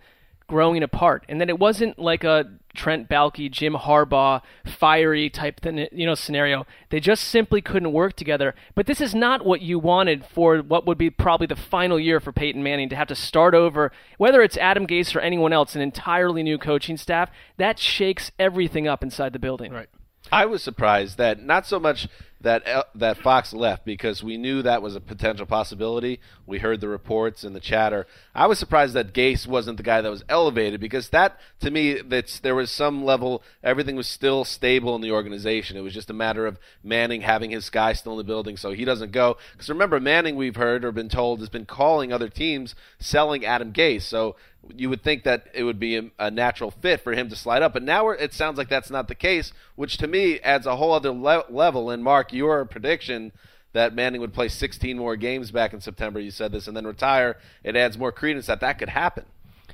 growing 0.52 0.82
apart, 0.82 1.24
and 1.30 1.40
that 1.40 1.48
it 1.48 1.58
wasn't 1.58 1.98
like 1.98 2.24
a 2.24 2.44
Trent 2.74 3.08
Baalke, 3.08 3.50
Jim 3.50 3.72
Harbaugh, 3.72 4.42
fiery 4.66 5.30
type 5.30 5.60
thin- 5.60 5.88
you 5.90 6.04
know 6.04 6.14
scenario. 6.14 6.66
They 6.90 7.00
just 7.00 7.24
simply 7.24 7.62
couldn't 7.62 7.94
work 7.94 8.16
together. 8.16 8.54
But 8.74 8.86
this 8.86 9.00
is 9.00 9.14
not 9.14 9.46
what 9.46 9.62
you 9.62 9.78
wanted 9.78 10.26
for 10.26 10.58
what 10.58 10.86
would 10.86 10.98
be 10.98 11.08
probably 11.08 11.46
the 11.46 11.56
final 11.56 11.98
year 11.98 12.20
for 12.20 12.32
Peyton 12.32 12.62
Manning 12.62 12.90
to 12.90 12.96
have 12.96 13.08
to 13.08 13.14
start 13.14 13.54
over. 13.54 13.92
Whether 14.18 14.42
it's 14.42 14.58
Adam 14.58 14.86
Gase 14.86 15.16
or 15.16 15.20
anyone 15.20 15.54
else, 15.54 15.74
an 15.74 15.80
entirely 15.80 16.42
new 16.42 16.58
coaching 16.58 16.98
staff 16.98 17.30
that 17.56 17.78
shakes 17.78 18.30
everything 18.38 18.86
up 18.86 19.02
inside 19.02 19.32
the 19.32 19.38
building. 19.38 19.72
Right. 19.72 19.88
I 20.30 20.46
was 20.46 20.62
surprised 20.62 21.18
that 21.18 21.42
not 21.42 21.66
so 21.66 21.80
much 21.80 22.08
that 22.42 22.62
El- 22.66 22.86
that 22.94 23.18
Fox 23.18 23.52
left 23.52 23.84
because 23.84 24.22
we 24.22 24.36
knew 24.36 24.62
that 24.62 24.82
was 24.82 24.96
a 24.96 25.00
potential 25.00 25.46
possibility. 25.46 26.20
We 26.46 26.58
heard 26.58 26.80
the 26.80 26.88
reports 26.88 27.44
and 27.44 27.54
the 27.54 27.60
chatter. 27.60 28.06
I 28.34 28.46
was 28.46 28.58
surprised 28.58 28.94
that 28.94 29.14
Gase 29.14 29.46
wasn't 29.46 29.76
the 29.76 29.82
guy 29.82 30.00
that 30.00 30.10
was 30.10 30.24
elevated 30.28 30.80
because 30.80 31.08
that 31.10 31.38
to 31.60 31.70
me 31.70 32.00
that's 32.00 32.40
there 32.40 32.54
was 32.54 32.70
some 32.70 33.04
level 33.04 33.42
everything 33.62 33.96
was 33.96 34.08
still 34.08 34.44
stable 34.44 34.94
in 34.94 35.00
the 35.00 35.12
organization. 35.12 35.76
It 35.76 35.82
was 35.82 35.94
just 35.94 36.10
a 36.10 36.14
matter 36.14 36.46
of 36.46 36.58
Manning 36.82 37.22
having 37.22 37.50
his 37.50 37.70
guy 37.70 37.92
still 37.92 38.12
in 38.12 38.18
the 38.18 38.24
building 38.24 38.56
so 38.56 38.72
he 38.72 38.84
doesn't 38.84 39.12
go. 39.12 39.36
Because 39.52 39.68
remember 39.68 40.00
Manning 40.00 40.36
we've 40.36 40.56
heard 40.56 40.84
or 40.84 40.92
been 40.92 41.08
told 41.08 41.40
has 41.40 41.48
been 41.48 41.66
calling 41.66 42.12
other 42.12 42.28
teams 42.28 42.74
selling 42.98 43.44
Adam 43.44 43.72
Gase. 43.72 44.02
So 44.02 44.36
you 44.74 44.88
would 44.88 45.02
think 45.02 45.24
that 45.24 45.46
it 45.54 45.64
would 45.64 45.78
be 45.78 46.10
a, 46.18 46.30
natural 46.30 46.70
fit 46.70 47.00
for 47.00 47.12
him 47.12 47.28
to 47.28 47.36
slide 47.36 47.62
up, 47.62 47.72
but 47.72 47.82
now 47.82 48.10
it 48.10 48.32
sounds 48.32 48.58
like 48.58 48.68
that's 48.68 48.90
not 48.90 49.08
the 49.08 49.14
case, 49.14 49.52
which 49.74 49.96
to 49.98 50.06
me 50.06 50.38
adds 50.40 50.66
a 50.66 50.76
whole 50.76 50.92
other 50.92 51.10
le- 51.10 51.44
level. 51.50 51.90
And 51.90 52.02
Mark, 52.02 52.32
your 52.32 52.64
prediction 52.64 53.32
that 53.72 53.94
Manning 53.94 54.20
would 54.20 54.34
play 54.34 54.48
16 54.48 54.96
more 54.96 55.16
games 55.16 55.50
back 55.50 55.72
in 55.72 55.80
September, 55.80 56.20
you 56.20 56.30
said 56.30 56.52
this, 56.52 56.68
and 56.68 56.76
then 56.76 56.86
retire, 56.86 57.38
it 57.64 57.76
adds 57.76 57.98
more 57.98 58.12
credence 58.12 58.46
that 58.46 58.60
that 58.60 58.78
could 58.78 58.90
happen. 58.90 59.24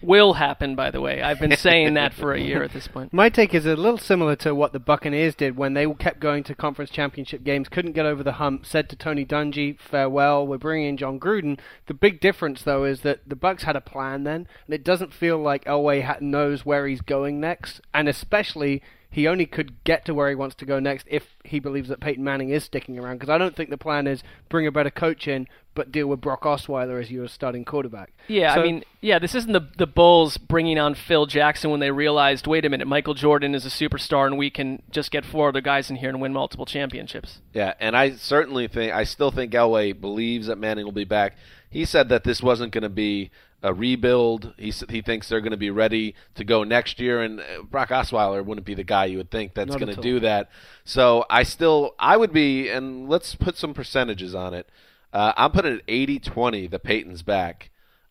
Will 0.03 0.35
happen, 0.35 0.75
by 0.75 0.91
the 0.91 1.01
way. 1.01 1.23
I've 1.23 1.41
been 1.41 1.57
saying 1.57 1.95
that 1.95 2.15
for 2.15 2.33
a 2.33 2.41
year 2.41 2.63
at 2.63 2.73
this 2.73 2.89
point. 2.89 3.13
My 3.13 3.29
take 3.29 3.55
is 3.55 3.67
a 3.67 3.77
little 3.77 3.99
similar 3.99 4.37
to 4.37 4.55
what 4.55 4.73
the 4.73 4.79
Buccaneers 4.79 5.35
did 5.35 5.57
when 5.57 5.75
they 5.75 5.87
kept 5.95 6.21
going 6.21 6.45
to 6.45 6.55
conference 6.55 6.91
championship 6.91 7.45
games, 7.45 7.69
couldn't 7.69 7.93
get 7.93 8.07
over 8.07 8.23
the 8.23 8.33
hump, 8.33 8.67
said 8.67 8.89
to 8.91 8.97
Tony 8.97 9.25
Dungy, 9.25 9.79
"Farewell, 9.79 10.47
we're 10.47 10.59
bringing 10.59 10.89
in 10.89 10.97
Jon 10.97 11.19
Gruden." 11.19 11.59
The 11.87 11.95
big 11.95 12.21
difference, 12.21 12.63
though, 12.63 12.85
is 12.85 13.01
that 13.01 13.21
the 13.27 13.37
Bucs 13.37 13.63
had 13.63 13.77
a 13.77 13.81
plan 13.81 14.25
then, 14.25 14.47
and 14.67 14.75
it 14.75 14.85
doesn't 14.85 15.13
feel 15.13 15.39
like 15.39 15.65
Elway 15.65 16.21
knows 16.21 16.65
where 16.65 16.87
he's 16.87 17.01
going 17.01 17.41
next, 17.41 17.81
and 17.93 18.09
especially 18.09 18.83
he 19.11 19.27
only 19.27 19.47
could 19.47 19.83
get 19.85 20.05
to 20.05 20.15
where 20.15 20.29
he 20.29 20.35
wants 20.35 20.55
to 20.57 20.67
go 20.67 20.79
next 20.79 21.07
if 21.11 21.37
he 21.45 21.59
believes 21.61 21.89
that 21.89 22.01
Peyton 22.01 22.23
Manning 22.23 22.51
is 22.51 22.65
sticking 22.65 22.99
around. 22.99 23.17
Because 23.17 23.31
I 23.31 23.39
don't 23.39 23.57
think 23.57 23.71
the 23.71 23.79
plan 23.79 24.07
is 24.07 24.23
bring 24.49 24.67
a 24.67 24.71
better 24.73 24.91
coach 24.91 25.27
in, 25.27 25.47
but 25.75 25.91
deal 25.91 26.07
with 26.09 26.21
Brock 26.21 26.43
Osweiler 26.43 27.01
as 27.01 27.11
your 27.11 27.27
starting 27.29 27.65
quarterback. 27.65 28.13
Yeah, 28.27 28.55
So- 28.55 28.61
I 28.61 28.65
mean, 28.65 28.85
yeah, 29.01 29.19
this 29.19 29.35
isn't 29.35 29.53
the 29.53 29.67
the 29.79 29.87
Bulls 29.87 30.37
bringing 30.37 30.79
on 30.79 30.95
Phil 30.95 31.25
Jackson 31.27 31.71
when 31.71 31.81
they 31.81 31.91
realized, 31.91 32.47
wait 32.47 32.65
a 32.65 32.69
minute, 32.69 32.87
Michael 32.87 33.15
Jordan 33.15 33.55
is 33.55 33.65
a 33.65 33.71
superstar, 33.71 34.27
and 34.27 34.37
we 34.37 34.51
can 34.51 34.83
just 34.91 35.11
get 35.11 35.25
four 35.25 35.49
other 35.49 35.61
guys 35.63 35.89
in 35.89 35.97
here 35.97 36.11
and 36.11 36.21
win 36.21 36.33
multiple 36.33 36.67
championships. 36.67 37.41
Yeah, 37.55 37.75
and 37.81 37.97
I 37.97 38.11
certainly 38.13 38.69
think 38.69 38.93
I 38.93 39.05
still 39.05 39.31
think 39.31 39.53
Elway 39.53 39.99
believes 39.99 40.49
that 40.49 40.59
Manning 40.59 40.85
will 40.85 40.93
be 40.93 41.05
back. 41.05 41.35
He 41.71 41.85
said 41.85 42.09
that 42.11 42.25
this 42.25 42.43
wasn't 42.43 42.73
going 42.73 42.83
to 42.83 42.89
be 42.89 43.31
a 43.63 43.75
rebuild. 43.75 44.55
He 44.57 44.71
he 44.89 45.03
thinks 45.03 45.29
they're 45.29 45.41
going 45.41 45.51
to 45.51 45.57
be 45.57 45.71
ready 45.71 46.15
to 46.37 46.45
go 46.45 46.65
next 46.65 47.01
year, 47.01 47.21
and 47.23 47.41
uh, 47.41 47.63
Brock 47.63 47.89
Osweiler 47.91 48.45
wouldn't 48.45 48.67
be 48.67 48.75
the 48.75 48.85
guy 48.85 49.07
you 49.07 49.17
would 49.19 49.31
think 49.31 49.55
that's 49.55 49.75
going 49.75 49.95
to 49.95 50.01
do 50.01 50.21
that. 50.21 50.49
So 50.85 51.25
I 51.29 51.43
still 51.43 51.95
I 51.99 52.17
would 52.17 52.33
be, 52.33 52.69
and 52.69 53.09
let's 53.09 53.35
put 53.35 53.57
some 53.57 53.75
percentages 53.75 54.35
on 54.35 54.55
it. 54.55 54.69
Uh, 55.13 55.33
I'm 55.37 55.53
putting 55.53 55.73
it 55.81 55.87
80-20 55.87 56.71
the 56.71 56.79
Peyton's 56.79 57.23
back. 57.23 57.71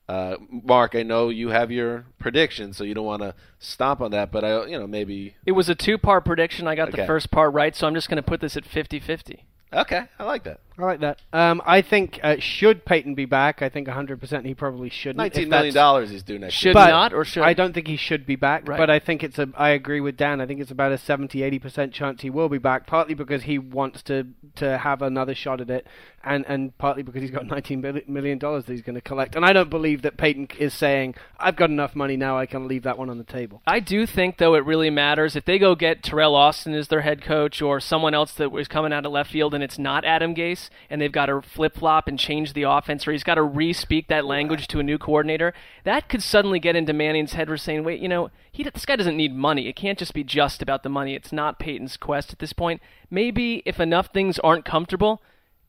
Uh, 0.09 0.37
Mark, 0.49 0.95
I 0.95 1.03
know 1.03 1.29
you 1.29 1.49
have 1.49 1.69
your 1.69 2.05
prediction, 2.17 2.71
so 2.73 2.83
you 2.83 2.93
don't 2.93 3.05
want 3.05 3.21
to 3.21 3.35
stomp 3.59 3.99
on 4.01 4.11
that, 4.11 4.31
but 4.31 4.43
I, 4.45 4.65
you 4.65 4.79
know, 4.79 4.87
maybe 4.87 5.35
It 5.45 5.51
was 5.51 5.67
a 5.69 5.75
two-part 5.75 6.23
prediction. 6.25 6.65
I 6.67 6.75
got 6.75 6.87
Okay. 6.89 7.01
the 7.01 7.05
first 7.07 7.29
part 7.29 7.53
right, 7.53 7.75
so 7.75 7.85
I'm 7.87 7.93
just 7.93 8.09
going 8.09 8.15
to 8.15 8.23
put 8.23 8.39
this 8.41 8.55
at 8.57 8.63
50-50. 8.63 9.39
okay, 9.73 10.03
I 10.17 10.23
like 10.23 10.43
that. 10.45 10.61
I 10.79 10.83
like 10.85 10.99
that. 10.99 11.19
Um, 11.33 11.61
I 11.65 11.81
think 11.81 12.19
uh, 12.21 12.35
should 12.39 12.85
Peyton 12.85 13.15
be 13.15 13.25
back? 13.25 13.61
I 13.63 13.69
think 13.69 13.87
100% 13.87 14.45
he 14.45 14.53
probably 14.53 14.89
shouldn't. 14.89 15.17
Nineteen 15.17 15.43
if 15.45 15.49
million 15.49 15.73
that's- 15.73 15.73
dollars 15.73 16.09
he's 16.11 16.21
due 16.21 16.37
next 16.37 16.53
Should 16.53 16.75
year. 16.75 16.87
Not 16.87 17.13
or 17.13 17.25
should? 17.25 17.41
I 17.43 17.53
don't 17.53 17.73
think 17.73 17.87
he 17.87 17.97
should 17.97 18.25
be 18.27 18.35
back, 18.35 18.67
Right. 18.67 18.77
but 18.77 18.89
I 18.89 18.99
think 18.99 19.23
it's 19.23 19.39
a. 19.39 19.49
I 19.55 19.69
agree 19.69 20.01
with 20.01 20.17
Dan. 20.17 20.39
I 20.39 20.45
think 20.45 20.59
it's 20.59 20.69
about 20.69 20.91
a 20.91 20.97
70, 20.99 21.41
80 21.41 21.59
percent 21.59 21.93
chance 21.93 22.21
he 22.21 22.29
will 22.29 22.47
be 22.49 22.59
back. 22.59 22.85
Partly 22.85 23.15
because 23.15 23.43
he 23.43 23.57
wants 23.57 24.03
to 24.03 24.27
to 24.57 24.77
have 24.77 25.01
another 25.01 25.33
shot 25.33 25.61
at 25.61 25.69
it, 25.71 25.87
and 26.23 26.45
and 26.47 26.77
partly 26.77 27.01
because 27.01 27.21
he's 27.23 27.31
got 27.31 27.45
19 27.57 28.03
million 28.07 28.37
dollars 28.37 28.65
that 28.65 28.71
he's 28.73 28.81
going 28.83 28.93
to 28.95 29.01
collect. 29.01 29.35
And 29.35 29.43
I 29.43 29.53
don't 29.53 29.71
believe 29.71 30.03
that 30.03 30.15
Peyton 30.17 30.49
is 30.59 30.75
saying, 30.75 31.15
"I've 31.39 31.55
got 31.55 31.71
enough 31.71 31.95
money 31.95 32.17
now. 32.17 32.37
I 32.37 32.45
can 32.45 32.67
leave 32.67 32.83
that 32.83 32.99
one 32.99 33.09
on 33.09 33.17
the 33.17 33.23
table." 33.23 33.63
I 33.65 33.79
do 33.79 34.05
think, 34.05 34.37
though, 34.37 34.53
it 34.53 34.63
really 34.63 34.91
matters 34.91 35.35
if 35.35 35.45
they 35.45 35.57
go 35.57 35.73
get 35.73 36.03
Teryl 36.03 36.33
Austin 36.33 36.75
as 36.75 36.87
their 36.89 37.01
head 37.01 37.23
coach 37.23 37.63
or 37.63 37.79
someone 37.79 38.13
else 38.13 38.33
that 38.33 38.51
was 38.51 38.67
coming 38.67 38.93
out 38.93 39.07
of 39.07 39.11
left 39.11 39.31
field 39.31 39.55
and 39.55 39.63
it's 39.63 39.79
not 39.79 40.05
Adam 40.05 40.35
Gase 40.35 40.66
and 40.89 41.01
they've 41.01 41.11
got 41.11 41.27
to 41.27 41.41
flip 41.41 41.75
flop 41.75 42.07
and 42.07 42.17
change 42.17 42.53
the 42.53 42.63
offense 42.63 43.07
or 43.07 43.11
he's 43.11 43.23
got 43.23 43.35
to 43.35 43.43
re-speak 43.43 44.07
that 44.07 44.25
language 44.25 44.67
to 44.67 44.79
a 44.79 44.83
new 44.83 44.97
coordinator. 44.97 45.53
That 45.83 46.09
could 46.09 46.23
suddenly 46.23 46.59
get 46.59 46.75
into 46.75 46.93
Manning's 46.93 47.33
head. 47.33 47.49
We're 47.49 47.57
saying, 47.57 47.83
wait, 47.83 47.99
you 48.01 48.07
know, 48.07 48.29
he 48.51 48.63
this 48.63 48.85
guy 48.85 48.95
doesn't 48.95 49.17
need 49.17 49.33
money. 49.33 49.67
It 49.67 49.75
can't 49.75 49.99
just 49.99 50.13
be 50.13 50.23
just 50.23 50.61
about 50.61 50.83
the 50.83 50.89
money. 50.89 51.15
It's 51.15 51.31
not 51.31 51.59
Peyton's 51.59 51.97
quest 51.97 52.33
at 52.33 52.39
this 52.39 52.53
point. 52.53 52.81
Maybe 53.09 53.61
if 53.65 53.79
enough 53.79 54.07
things 54.07 54.39
aren't 54.39 54.65
comfortable, 54.65 55.21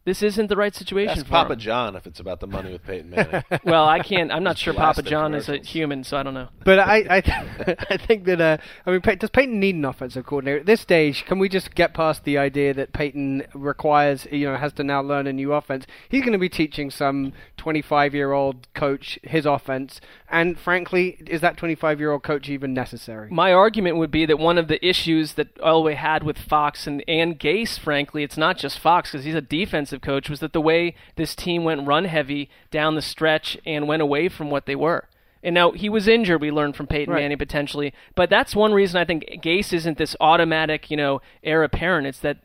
this 0.04 0.22
isn't 0.22 0.46
the 0.46 0.56
right 0.56 0.74
situation 0.74 1.08
That's 1.08 1.22
for 1.22 1.28
Papa 1.28 1.52
him. 1.52 1.58
John 1.58 1.96
if 1.96 2.06
it's 2.06 2.18
about 2.20 2.40
the 2.40 2.46
money 2.46 2.72
with 2.72 2.82
Peyton 2.84 3.10
Manning. 3.10 3.42
Well, 3.64 3.86
I 3.86 4.00
can't. 4.00 4.32
I'm 4.32 4.42
not 4.42 4.56
sure 4.56 4.72
Papa 4.72 5.02
John 5.02 5.34
is 5.34 5.48
a 5.48 5.58
human, 5.58 6.04
so 6.04 6.16
I 6.16 6.22
don't 6.22 6.32
know. 6.32 6.48
But 6.64 6.78
I, 6.78 6.96
I, 7.10 7.76
I 7.90 7.96
think 7.98 8.24
that 8.24 8.40
uh, 8.40 8.56
I 8.86 8.90
mean, 8.90 9.00
does 9.00 9.30
Peyton 9.30 9.60
need 9.60 9.74
an 9.74 9.84
offensive 9.84 10.24
coordinator 10.24 10.60
at 10.60 10.66
this 10.66 10.80
stage? 10.80 11.24
Can 11.26 11.38
we 11.38 11.48
just 11.48 11.74
get 11.74 11.92
past 11.92 12.24
the 12.24 12.38
idea 12.38 12.72
that 12.74 12.92
Peyton 12.92 13.44
requires, 13.52 14.26
you 14.30 14.46
know, 14.46 14.56
has 14.56 14.72
to 14.74 14.84
now 14.84 15.02
learn 15.02 15.26
a 15.26 15.32
new 15.32 15.52
offense? 15.52 15.86
He's 16.08 16.22
going 16.22 16.32
to 16.32 16.38
be 16.38 16.48
teaching 16.48 16.90
some 16.90 17.32
25-year-old 17.58 18.72
coach 18.74 19.18
his 19.22 19.44
offense, 19.44 20.00
and 20.30 20.58
frankly, 20.58 21.18
is 21.26 21.40
that 21.42 21.56
25-year-old 21.56 22.22
coach 22.22 22.48
even 22.48 22.72
necessary? 22.72 23.30
My 23.30 23.52
argument 23.52 23.96
would 23.96 24.10
be 24.10 24.24
that 24.26 24.38
one 24.38 24.56
of 24.56 24.68
the 24.68 24.84
issues 24.86 25.34
that 25.34 25.54
Elway 25.56 25.96
had 25.96 26.22
with 26.22 26.38
Fox 26.38 26.86
and, 26.86 27.04
and 27.06 27.38
Gase, 27.38 27.78
frankly, 27.78 28.22
it's 28.22 28.38
not 28.38 28.56
just 28.56 28.78
Fox 28.78 29.12
because 29.12 29.24
he's 29.24 29.34
a 29.34 29.42
defensive 29.88 30.02
coach, 30.06 30.28
was 30.30 30.40
that 30.40 30.52
the 30.52 30.60
way 30.60 30.94
this 31.16 31.34
team 31.34 31.64
went 31.64 31.86
run 31.86 32.04
heavy 32.04 32.48
down 32.70 32.94
the 32.94 33.02
stretch 33.02 33.56
and 33.66 33.88
went 33.88 34.02
away 34.02 34.28
from 34.28 34.50
what 34.50 34.66
they 34.66 34.76
were. 34.76 35.08
And 35.42 35.54
now 35.54 35.70
he 35.70 35.88
was 35.88 36.08
injured, 36.08 36.40
we 36.40 36.50
learned 36.50 36.74
from 36.76 36.86
Peyton 36.88 37.14
Right. 37.14 37.22
Manning 37.22 37.38
potentially, 37.38 37.94
but 38.16 38.28
that's 38.28 38.56
one 38.56 38.72
reason 38.74 39.00
I 39.00 39.04
think 39.04 39.24
Gase 39.42 39.72
isn't 39.72 39.96
this 39.96 40.16
automatic, 40.20 40.90
you 40.90 40.96
know, 40.96 41.20
heir 41.44 41.62
apparent. 41.62 42.08
It's 42.08 42.20
that 42.20 42.38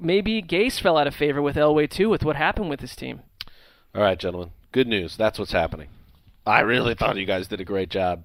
maybe 0.00 0.42
Gase 0.42 0.80
fell 0.80 0.96
out 0.96 1.06
of 1.06 1.14
favor 1.14 1.42
with 1.42 1.56
Elway 1.56 1.88
too, 1.88 2.08
with 2.08 2.24
what 2.24 2.36
happened 2.36 2.70
with 2.70 2.80
his 2.80 2.96
team. 2.96 3.20
All 3.94 4.02
right, 4.02 4.18
gentlemen. 4.18 4.50
Good 4.72 4.88
news. 4.88 5.16
That's 5.16 5.38
what's 5.38 5.52
happening. 5.52 5.88
I 6.46 6.60
really 6.60 6.94
thought 6.94 7.16
you 7.16 7.26
guys 7.26 7.48
did 7.48 7.60
a 7.60 7.64
great 7.64 7.90
job. 7.90 8.24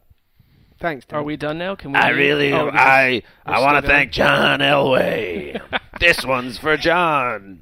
Thanks. 0.80 1.06
Dan. 1.06 1.20
Are 1.20 1.24
we 1.24 1.36
done 1.36 1.58
now? 1.58 1.76
Can 1.76 1.92
we? 1.92 2.00
I 2.00 2.10
really, 2.10 2.54
Oh, 2.54 2.70
I, 2.72 3.24
I 3.46 3.60
want 3.60 3.84
to 3.84 3.92
thank 3.92 4.12
John 4.12 4.60
Elway. 4.60 5.60
this 6.00 6.24
one's 6.24 6.58
for 6.58 6.78
John. 6.78 7.60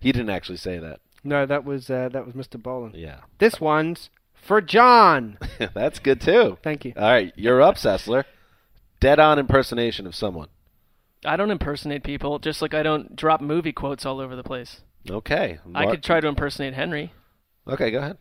He 0.00 0.12
didn't 0.12 0.30
actually 0.30 0.56
say 0.58 0.78
that. 0.78 1.00
No, 1.22 1.46
that 1.46 1.64
was 1.64 1.90
uh, 1.90 2.08
that 2.12 2.24
was 2.24 2.34
Mr. 2.34 2.60
Bowlen. 2.60 2.92
Yeah, 2.94 3.18
This 3.38 3.60
one's 3.60 4.10
for 4.34 4.60
John. 4.60 5.38
that's 5.74 5.98
good 5.98 6.20
too. 6.20 6.56
Thank 6.62 6.84
you. 6.84 6.94
All 6.96 7.08
right, 7.10 7.32
you're 7.36 7.60
up, 7.60 7.76
Sessler. 7.76 8.24
Dead 9.00 9.18
on 9.18 9.38
impersonation 9.38 10.06
of 10.06 10.14
someone. 10.14 10.48
I 11.24 11.36
don't 11.36 11.50
impersonate 11.50 12.02
people, 12.02 12.38
just 12.38 12.62
like 12.62 12.72
I 12.72 12.82
don't 12.82 13.14
drop 13.14 13.40
movie 13.42 13.72
quotes 13.72 14.06
all 14.06 14.20
over 14.20 14.34
the 14.34 14.42
place. 14.42 14.80
Okay. 15.08 15.58
I 15.74 15.86
could 15.86 16.02
try 16.02 16.20
to 16.20 16.28
impersonate 16.28 16.74
Henry. 16.74 17.12
Okay, 17.68 17.90
go 17.90 17.98
ahead. 17.98 18.18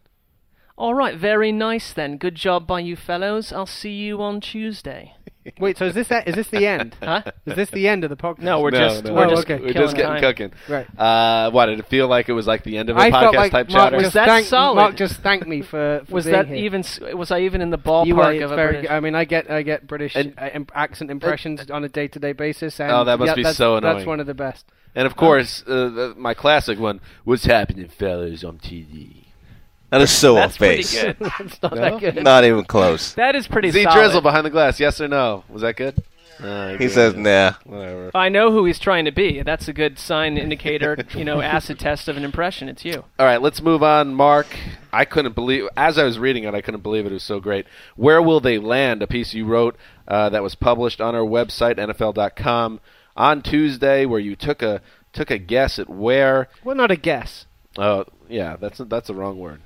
All 0.79 0.93
right, 0.95 1.17
very 1.17 1.51
nice 1.51 1.91
then. 1.91 2.15
Good 2.17 2.35
job 2.35 2.65
by 2.65 2.79
you 2.79 2.95
fellows. 2.95 3.51
I'll 3.51 3.65
see 3.65 3.91
you 3.91 4.21
on 4.21 4.39
Tuesday. 4.39 5.13
Wait, 5.59 5.77
so 5.77 5.85
is 5.85 5.93
this 5.93 6.07
that, 6.07 6.25
is 6.27 6.35
this 6.35 6.47
the 6.47 6.65
end? 6.65 6.95
Huh? 7.03 7.21
Is 7.45 7.55
this 7.57 7.69
the 7.69 7.85
end 7.89 8.05
of 8.05 8.09
the 8.09 8.15
podcast? 8.15 8.39
No, 8.39 8.61
we're 8.61 8.69
No, 8.71 8.77
just 8.87 9.03
no. 9.03 9.13
we're 9.13 9.25
Oh, 9.25 9.29
just 9.31 9.43
okay. 9.43 9.55
We're 9.61 9.73
killing 9.73 9.87
just 9.87 9.95
getting 9.97 10.11
time. 10.11 10.21
cooking. 10.21 10.51
Right. 10.69 10.87
Uh, 10.97 11.51
what 11.51 11.65
did 11.65 11.79
it 11.79 11.87
feel 11.87 12.07
like? 12.07 12.29
It 12.29 12.33
was 12.33 12.47
like 12.47 12.63
the 12.63 12.77
end 12.77 12.89
of 12.89 12.95
a 12.95 12.99
I 13.01 13.11
podcast 13.11 13.21
felt 13.21 13.35
like 13.35 13.51
type 13.51 13.69
Mark 13.69 13.83
chatter. 13.83 13.95
Was 13.97 14.03
just 14.05 14.13
that 14.13 14.27
thanked, 14.27 14.49
solid? 14.49 14.75
Mark 14.75 14.95
just 14.95 15.15
thanked 15.21 15.47
me 15.47 15.61
for, 15.63 16.03
for 16.07 16.13
Was 16.15 16.23
being 16.25 16.37
that 16.37 16.47
here. 16.47 16.55
even? 16.57 16.79
s- 16.79 16.99
Was 17.13 17.29
I 17.31 17.41
even 17.41 17.59
in 17.59 17.71
the 17.71 17.77
ballpark 17.77 18.05
You 18.07 18.21
are 18.21 18.31
of 18.43 18.51
a 18.51 18.55
very. 18.55 18.71
British? 18.73 18.91
I 18.91 18.99
mean, 19.01 19.15
I 19.15 19.25
get 19.25 19.51
I 19.51 19.63
get 19.63 19.85
British 19.85 20.15
And- 20.15 20.33
uh, 20.37 20.49
imp- 20.53 20.71
accent 20.75 21.11
impressions 21.11 21.69
on 21.69 21.83
a 21.83 21.89
day 21.89 22.07
to 22.07 22.19
day 22.19 22.31
basis. 22.31 22.79
And 22.79 22.89
Oh, 22.91 23.03
that 23.03 23.19
must 23.19 23.27
yeah, 23.27 23.35
be 23.35 23.43
that's, 23.43 23.57
so 23.57 23.75
That's 23.81 23.85
annoying. 23.95 24.07
one 24.07 24.19
of 24.21 24.27
the 24.27 24.33
best. 24.33 24.65
And 24.95 25.05
of 25.05 25.15
course, 25.17 25.61
uh, 25.67 25.89
the, 25.89 26.13
my 26.17 26.33
classic 26.33 26.79
one: 26.79 27.01
"What's 27.25 27.45
happening, 27.45 27.89
fellas, 27.89 28.43
on 28.45 28.59
TV?" 28.59 29.25
That 29.91 30.01
is 30.01 30.11
so 30.11 30.35
That's 30.35 30.53
off 30.53 30.57
pretty 30.59 30.77
base. 30.77 31.01
good. 31.01 31.17
it's 31.39 31.61
not 31.63 31.75
No? 31.75 31.81
that 31.81 31.99
good. 31.99 32.23
Not 32.23 32.43
even 32.43 32.63
close. 32.65 33.13
That 33.13 33.35
is 33.35 33.47
pretty 33.47 33.71
Z 33.71 33.83
solid. 33.83 33.95
Drizzle 33.95 34.21
behind 34.21 34.45
the 34.45 34.49
glass. 34.51 34.79
Yes 34.79 35.01
or 35.01 35.07
no? 35.07 35.43
Was 35.49 35.61
that 35.63 35.75
good? 35.77 36.03
Uh, 36.39 36.71
He 36.73 36.77
good. 36.77 36.91
says, 36.91 37.15
nah. 37.15 37.53
Whatever. 37.65 38.11
I 38.15 38.29
know 38.29 38.51
who 38.51 38.63
he's 38.65 38.79
trying 38.79 39.03
to 39.05 39.11
be. 39.11 39.41
That's 39.41 39.67
a 39.67 39.73
good 39.73 39.99
sign 39.99 40.37
indicator. 40.37 40.95
you 41.13 41.25
know, 41.25 41.41
acid 41.41 41.79
test 41.79 42.07
of 42.07 42.15
an 42.17 42.23
impression. 42.23 42.69
It's 42.69 42.85
you. 42.85 43.03
All 43.17 43.25
right, 43.25 43.41
let's 43.41 43.61
move 43.61 43.83
on. 43.83 44.13
Mark, 44.13 44.47
I 44.93 45.03
couldn't 45.05 45.35
believe 45.35 45.67
as 45.75 45.97
I 45.97 46.03
was 46.03 46.17
reading 46.19 46.43
it, 46.45 46.53
I 46.53 46.61
couldn't 46.61 46.81
believe 46.81 47.05
it. 47.05 47.09
It 47.11 47.15
was 47.15 47.23
so 47.23 47.39
great. 47.41 47.65
Where 47.97 48.21
will 48.21 48.39
they 48.39 48.57
land? 48.57 49.01
A 49.03 49.07
piece 49.07 49.33
you 49.33 49.45
wrote 49.45 49.75
uh, 50.07 50.29
that 50.29 50.43
was 50.43 50.55
published 50.55 51.01
on 51.01 51.13
our 51.13 51.25
website 51.25 51.75
NFL.com 51.77 52.79
on 53.17 53.41
Tuesday, 53.41 54.05
where 54.05 54.19
you 54.19 54.35
took 54.35 54.61
a 54.61 54.81
took 55.11 55.31
a 55.31 55.37
guess 55.39 55.77
at 55.79 55.89
where. 55.89 56.47
Well, 56.63 56.75
not 56.75 56.91
a 56.91 56.95
guess. 56.95 57.47
Oh, 57.77 58.05
yeah, 58.29 58.55
that's 58.55 58.77
that's 58.77 59.07
the 59.07 59.13
wrong 59.15 59.39
word. 59.39 59.59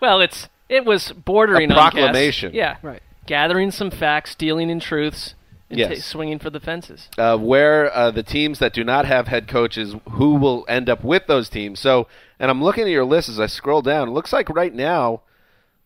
Well, 0.00 0.20
it's 0.20 0.48
it 0.68 0.84
was 0.84 1.12
bordering 1.12 1.70
A 1.70 1.74
on 1.74 1.78
guess. 1.78 1.92
proclamation. 1.92 2.54
Yeah, 2.54 2.76
Right. 2.82 3.02
Gathering 3.26 3.70
some 3.70 3.90
facts, 3.90 4.34
dealing 4.34 4.70
in 4.70 4.80
truths, 4.80 5.34
and 5.68 5.78
Yes. 5.78 5.96
ta- 5.96 6.00
swinging 6.02 6.38
for 6.40 6.50
the 6.50 6.58
fences. 6.60 7.08
uh, 7.18 7.36
where 7.36 7.94
uh, 7.96 8.10
the 8.10 8.22
teams 8.22 8.58
that 8.58 8.72
do 8.72 8.82
not 8.82 9.04
have 9.04 9.28
head 9.28 9.46
coaches, 9.46 9.94
who 10.12 10.34
will 10.34 10.64
end 10.68 10.88
up 10.88 11.04
with 11.04 11.26
those 11.26 11.48
teams. 11.48 11.78
So, 11.80 12.08
and 12.40 12.50
I'm 12.50 12.62
looking 12.62 12.84
at 12.84 12.90
your 12.90 13.04
list 13.04 13.28
as 13.28 13.38
I 13.38 13.46
scroll 13.46 13.82
down. 13.82 14.08
It 14.08 14.12
looks 14.12 14.32
like 14.32 14.48
right 14.48 14.74
now, 14.74 15.20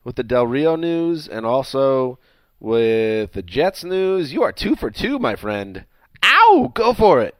with 0.04 0.16
the 0.16 0.22
Del 0.22 0.46
Rio 0.46 0.76
news 0.76 1.26
and 1.28 1.44
also 1.44 2.18
with 2.60 3.32
the 3.32 3.42
Jets 3.42 3.84
news, 3.84 4.32
you 4.32 4.42
are 4.42 4.52
two 4.52 4.74
for 4.76 4.90
two, 4.90 5.18
my 5.18 5.34
friend. 5.36 5.84
Ow! 6.24 6.70
Go 6.74 6.94
for 6.94 7.20
it. 7.20 7.34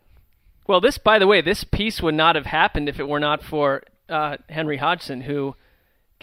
Well, 0.67 0.81
this, 0.81 0.99
by 0.99 1.19
the 1.19 1.27
way, 1.27 1.41
this 1.41 1.63
piece 1.65 2.03
would 2.03 2.15
not 2.15 2.37
have 2.37 2.47
happened 2.47 2.89
if 2.89 2.99
it 2.99 3.09
were 3.09 3.21
not 3.21 3.43
for 3.43 3.83
uh, 4.09 4.39
Henry 4.51 4.79
Hodgson, 4.79 5.23
who 5.23 5.57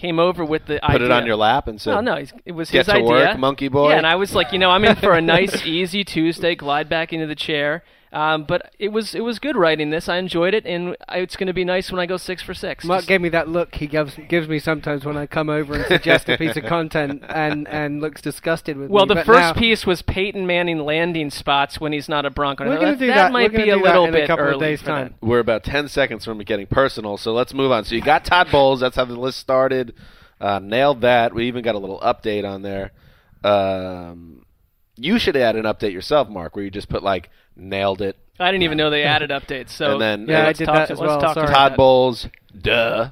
came 0.02 0.20
over 0.20 0.44
with 0.44 0.66
the 0.66 0.80
Put 0.82 0.96
idea. 0.96 1.06
it 1.06 1.12
on 1.12 1.26
your 1.28 1.36
lap 1.36 1.68
and 1.68 1.80
said, 1.80 1.94
No, 1.94 2.02
no, 2.02 2.16
it 2.46 2.52
was 2.54 2.72
"Get 2.72 2.80
his 2.80 2.88
to 2.88 2.94
idea. 2.94 3.08
work, 3.08 3.38
monkey 3.38 3.68
boy." 3.68 3.92
Yeah, 3.92 3.98
and 3.98 4.08
I 4.08 4.16
was 4.16 4.34
like, 4.34 4.52
you 4.52 4.58
know, 4.60 4.72
I'm 4.72 4.84
in 4.84 4.96
for 4.96 5.14
a 5.14 5.22
nice, 5.22 5.64
easy 5.80 6.04
Tuesday. 6.04 6.56
Glide 6.56 6.90
back 6.90 7.14
into 7.14 7.28
the 7.28 7.36
chair. 7.36 7.84
Um, 8.14 8.44
but 8.44 8.74
it 8.78 8.90
was 8.90 9.16
it 9.16 9.22
was 9.22 9.40
good 9.40 9.56
writing 9.56 9.90
this. 9.90 10.10
I 10.10 10.18
enjoyed 10.18 10.54
it, 10.54 10.66
and 10.66 10.98
it's 11.10 11.38
going 11.38 11.48
to 11.48 11.54
be 11.54 11.64
nice 11.64 11.92
when 11.92 12.00
I 12.02 12.06
go 12.06 12.18
six 12.18 12.44
for 12.44 12.54
six. 12.54 12.84
Mark 12.84 13.00
Just- 13.00 13.08
gave 13.08 13.22
me 13.22 13.30
that 13.30 13.48
look 13.48 13.76
he 13.76 13.88
gives 13.88 14.18
gives 14.28 14.50
me 14.50 14.60
sometimes 14.60 15.06
when 15.06 15.16
I 15.16 15.28
come 15.28 15.50
over 15.50 15.76
and 15.76 15.86
suggest 15.86 16.28
a 16.28 16.38
piece 16.38 16.58
of 16.58 16.66
content 16.66 17.24
and, 17.30 17.70
and 17.70 18.02
looks 18.02 18.22
disgusted 18.22 18.76
with 18.76 18.90
well, 18.90 19.06
me. 19.06 19.14
Well, 19.14 19.24
the 19.24 19.26
But 19.26 19.26
first 19.26 19.56
now- 19.56 19.62
piece 19.62 19.86
was 19.86 20.02
Peyton 20.02 20.46
Manning 20.46 20.80
landing 20.80 21.30
spots 21.30 21.80
when 21.80 21.94
he's 21.94 22.10
not 22.10 22.26
a 22.26 22.30
Bronco. 22.30 22.68
We're 22.68 22.76
gonna 22.76 22.92
that, 22.92 23.00
do 23.00 23.08
that 23.08 23.16
that. 23.16 23.32
might 23.32 23.54
We're 23.54 23.60
gonna 23.60 23.64
be 23.64 23.70
a 23.70 23.76
do 23.76 23.82
that 23.84 23.88
little 23.88 24.04
in 24.06 24.10
a 24.10 24.18
bit 24.18 24.28
couple 24.28 24.48
of 24.54 24.60
days' 24.60 24.82
time. 24.82 25.16
We're 25.22 25.40
about 25.40 25.64
10 25.64 25.88
seconds 25.88 26.26
from 26.26 26.40
getting 26.40 26.68
personal, 26.68 27.16
so 27.16 27.32
let's 27.34 27.54
move 27.54 27.72
on. 27.72 27.86
So 27.86 27.96
you 27.96 28.02
got 28.02 28.26
Todd 28.26 28.50
Bowles. 28.52 28.82
That's 28.82 28.98
how 28.98 29.06
the 29.06 29.16
list 29.16 29.40
started. 29.40 29.94
Uh, 30.42 30.60
nailed 30.60 31.02
that. 31.02 31.34
We 31.34 31.46
even 31.48 31.64
got 31.64 31.76
a 31.76 31.80
little 31.80 32.00
update 32.02 32.44
on 32.44 32.62
there. 32.62 32.92
Um, 33.44 34.46
you 34.98 35.18
should 35.20 35.36
add 35.36 35.56
an 35.56 35.64
update 35.64 35.94
yourself, 35.94 36.30
Mark, 36.30 36.56
where 36.56 36.66
you 36.66 36.72
just 36.72 36.90
put 36.90 37.04
like 37.04 37.30
nailed 37.62 38.02
it. 38.02 38.18
I 38.40 38.52
didn't 38.52 38.64
even 38.64 38.78
know 38.78 38.90
they 38.90 39.04
added 39.04 39.30
updates. 39.30 39.70
So 39.70 39.94
and 39.94 40.02
then 40.02 40.28
Yeah, 40.28 40.42
I 40.42 40.46
let's 40.48 40.60
did 40.60 40.66
talk 40.66 40.76
that 40.76 40.92
as 40.92 41.00
let's 41.00 41.10
well, 41.10 41.22
talk 41.22 41.34
sorry. 41.36 41.48
Todd 41.54 41.72
that. 41.74 41.78
Bowles, 41.78 42.28
duh, 42.60 43.12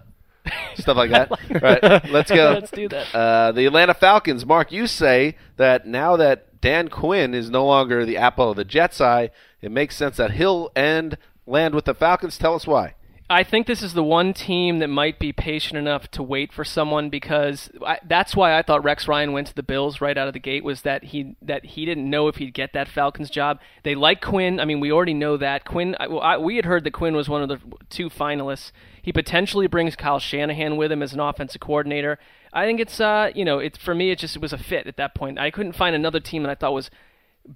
stuff 0.76 0.98
like 0.98 1.12
that. 1.12 1.30
right, 1.62 2.10
let's 2.10 2.32
go. 2.32 2.52
Let's 2.60 2.72
do 2.72 2.90
that. 2.90 3.14
Uh, 3.16 3.52
the 3.52 3.66
Atlanta 3.66 3.94
Falcons, 3.94 4.46
Mark, 4.46 4.72
you 4.72 4.88
say 4.88 5.36
that 5.58 5.86
now 5.86 6.16
that 6.18 6.60
Dan 6.62 6.88
Quinn 6.88 7.34
is 7.34 7.50
no 7.50 7.66
longer 7.66 8.06
the 8.06 8.18
apple 8.18 8.50
of 8.50 8.58
the 8.58 8.66
Jets' 8.66 9.00
eye, 9.00 9.30
it 9.62 9.72
makes 9.72 9.96
sense 9.96 10.18
that 10.18 10.32
he'll 10.32 10.72
end 10.76 11.18
land 11.46 11.76
with 11.76 11.86
the 11.86 11.94
Falcons. 11.94 12.38
Tell 12.38 12.56
us 12.56 12.66
why. 12.66 12.96
I 13.32 13.44
think 13.44 13.68
this 13.68 13.84
is 13.84 13.94
the 13.94 14.04
one 14.04 14.34
team 14.34 14.80
that 14.80 14.88
might 14.88 15.20
be 15.20 15.32
patient 15.32 15.78
enough 15.78 16.10
to 16.12 16.24
wait 16.24 16.52
for 16.52 16.64
someone 16.64 17.12
because 17.12 17.70
I, 17.86 18.00
that's 18.04 18.36
why 18.36 18.58
I 18.58 18.64
thought 18.64 18.84
Rex 18.84 19.08
Ryan 19.08 19.34
went 19.34 19.46
to 19.48 19.56
the 19.56 19.62
Bills 19.62 20.02
right 20.02 20.18
out 20.18 20.28
of 20.28 20.34
the 20.34 20.40
gate 20.40 20.64
was 20.64 20.82
that 20.82 21.04
he 21.06 21.36
that 21.44 21.64
he 21.64 21.86
didn't 21.86 22.10
know 22.10 22.28
if 22.28 22.38
he'd 22.38 22.56
get 22.56 22.74
that 22.74 22.88
Falcons 22.88 23.30
job. 23.30 23.60
They 23.84 23.94
like 23.94 24.20
Quinn. 24.20 24.60
I 24.60 24.66
mean, 24.66 24.80
we 24.80 24.92
already 24.92 25.14
know 25.14 25.38
that 25.38 25.64
Quinn. 25.64 25.96
I, 26.00 26.06
I, 26.06 26.38
we 26.40 26.56
had 26.56 26.66
heard 26.66 26.84
that 26.86 26.92
Quinn 26.92 27.16
was 27.16 27.30
one 27.30 27.44
of 27.44 27.50
the 27.50 27.60
two 27.92 28.10
finalists. 28.10 28.72
He 29.00 29.14
potentially 29.14 29.68
brings 29.68 29.96
Kyle 29.96 30.20
Shanahan 30.20 30.76
with 30.76 30.92
him 30.92 31.04
as 31.04 31.14
an 31.14 31.20
offensive 31.20 31.62
coordinator. 31.62 32.18
I 32.52 32.66
think 32.66 32.80
it's 32.80 33.00
uh 33.00 33.30
you 33.36 33.46
know 33.46 33.60
it's 33.60 33.78
for 33.78 33.94
me 33.94 34.10
it 34.10 34.18
just 34.18 34.38
it 34.38 34.42
was 34.42 34.54
a 34.54 34.58
fit 34.58 34.88
at 34.88 34.98
that 34.98 35.14
point. 35.14 35.38
I 35.38 35.52
couldn't 35.52 35.74
find 35.74 35.96
another 35.96 36.20
team 36.20 36.42
that 36.42 36.50
I 36.50 36.56
thought 36.56 36.74
was 36.74 36.90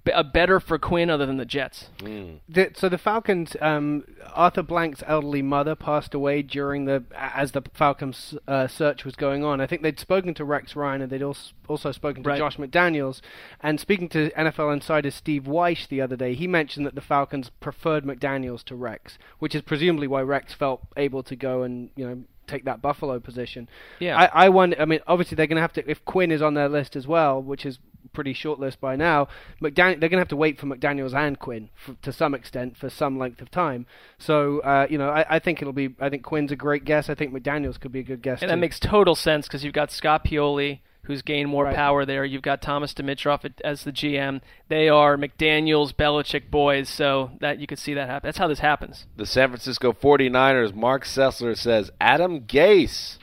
b- 0.04 0.12
a 0.12 0.24
better 0.24 0.58
for 0.60 0.78
Quinn 0.78 1.10
other 1.10 1.26
than 1.26 1.36
the 1.36 1.44
Jets. 1.44 1.88
The, 2.02 2.70
so 2.74 2.88
the 2.88 2.98
Falcons, 2.98 3.56
um, 3.60 4.04
Arthur 4.34 4.62
Blank's 4.62 5.02
elderly 5.06 5.42
mother 5.42 5.74
passed 5.74 6.14
away 6.14 6.42
during 6.42 6.84
the 6.86 7.04
as 7.14 7.52
the 7.52 7.62
Falcons 7.74 8.34
uh, 8.48 8.66
search 8.66 9.04
was 9.04 9.14
going 9.14 9.44
on. 9.44 9.60
I 9.60 9.66
think 9.66 9.82
they'd 9.82 10.00
spoken 10.00 10.34
to 10.34 10.44
Rex 10.44 10.74
Ryan 10.74 11.02
and 11.02 11.10
they'd 11.12 11.22
also, 11.22 11.52
also 11.68 11.92
spoken 11.92 12.22
to 12.22 12.28
Right. 12.30 12.38
Josh 12.38 12.56
McDaniels. 12.56 13.20
And 13.60 13.78
speaking 13.78 14.08
to 14.10 14.30
NFL 14.30 14.72
insider 14.72 15.10
Steve 15.10 15.44
Wyche 15.44 15.88
the 15.88 16.00
other 16.00 16.16
day, 16.16 16.34
he 16.34 16.46
mentioned 16.46 16.86
that 16.86 16.94
the 16.94 17.00
Falcons 17.00 17.50
preferred 17.60 18.04
McDaniels 18.04 18.64
to 18.64 18.74
Rex, 18.74 19.18
which 19.38 19.54
is 19.54 19.62
presumably 19.62 20.06
why 20.08 20.22
Rex 20.22 20.54
felt 20.54 20.82
able 20.96 21.22
to 21.22 21.36
go 21.36 21.62
and 21.62 21.90
you 21.96 22.06
know 22.06 22.22
take 22.46 22.64
that 22.66 22.82
Buffalo 22.82 23.18
position. 23.20 23.68
Yeah. 24.00 24.18
I, 24.18 24.46
I 24.46 24.48
wonder. 24.50 24.76
I 24.80 24.84
mean, 24.84 25.00
obviously 25.06 25.34
they're 25.36 25.46
going 25.46 25.56
to 25.56 25.62
have 25.62 25.72
to 25.74 25.90
if 25.90 26.04
Quinn 26.04 26.30
is 26.30 26.42
on 26.42 26.54
their 26.54 26.68
list 26.68 26.94
as 26.96 27.06
well, 27.06 27.40
which 27.40 27.64
is 27.64 27.78
pretty 28.12 28.32
short 28.32 28.58
list 28.60 28.80
by 28.80 28.96
now. 28.96 29.28
McDan- 29.60 29.98
they're 30.00 30.08
going 30.08 30.12
to 30.12 30.18
have 30.18 30.28
to 30.28 30.36
wait 30.36 30.58
for 30.60 30.66
McDaniels 30.66 31.14
and 31.14 31.38
Quinn 31.38 31.70
f 31.88 31.94
to 32.02 32.12
some 32.12 32.34
extent 32.34 32.76
for 32.76 32.90
some 32.90 33.18
length 33.18 33.40
of 33.40 33.50
time. 33.50 33.86
So 34.18 34.60
uh, 34.60 34.86
you 34.90 34.98
know, 34.98 35.10
I, 35.10 35.24
I 35.36 35.38
think 35.38 35.60
it'll 35.62 35.72
be. 35.72 35.94
I 36.00 36.08
think 36.08 36.22
Quinn's 36.22 36.52
a 36.52 36.56
great 36.56 36.84
guess. 36.84 37.08
I 37.08 37.14
think 37.14 37.32
McDaniels 37.32 37.80
could 37.80 37.92
be 37.92 38.00
a 38.00 38.04
good 38.04 38.22
guess. 38.22 38.42
And 38.42 38.50
that 38.50 38.58
makes 38.58 38.78
total 38.78 39.14
sense 39.14 39.46
because 39.46 39.64
you've 39.64 39.74
got 39.74 39.90
Scott 39.90 40.24
Pioli, 40.24 40.80
who's 41.02 41.22
gained 41.22 41.50
more 41.50 41.64
Right. 41.64 41.74
power 41.74 42.04
there. 42.06 42.24
You've 42.24 42.42
got 42.42 42.62
Thomas 42.62 42.94
Dimitroff 42.94 43.44
at- 43.44 43.60
as 43.62 43.84
the 43.84 43.92
GM. 43.92 44.40
They 44.68 44.88
are 44.88 45.16
McDaniels 45.16 45.92
Belichick 45.92 46.50
boys, 46.50 46.88
so 46.88 47.32
that 47.40 47.58
you 47.58 47.66
could 47.66 47.78
see 47.78 47.92
that 47.94 48.08
happen. 48.08 48.26
That's 48.28 48.38
how 48.38 48.48
this 48.48 48.60
happens. 48.60 49.06
The 49.16 49.26
San 49.26 49.48
Francisco 49.48 49.92
49ers, 49.92 50.74
Marc 50.74 51.04
Sessler 51.04 51.56
says 51.56 51.90
Adam 52.00 52.42
Gase, 52.42 53.18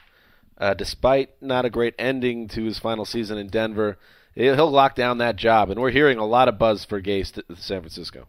uh, 0.59 0.73
despite 0.75 1.29
not 1.41 1.65
a 1.65 1.69
great 1.71 1.95
ending 1.97 2.47
to 2.49 2.63
his 2.65 2.77
final 2.77 3.03
season 3.05 3.37
in 3.39 3.47
Denver, 3.47 3.97
he'll 4.35 4.71
lock 4.71 4.95
down 4.95 5.17
that 5.19 5.35
job. 5.35 5.69
And 5.69 5.81
we're 5.81 5.91
hearing 5.91 6.17
a 6.17 6.25
lot 6.25 6.47
of 6.47 6.57
buzz 6.57 6.85
for 6.85 7.01
Gase 7.01 7.31
to 7.33 7.43
San 7.55 7.81
Francisco. 7.81 8.27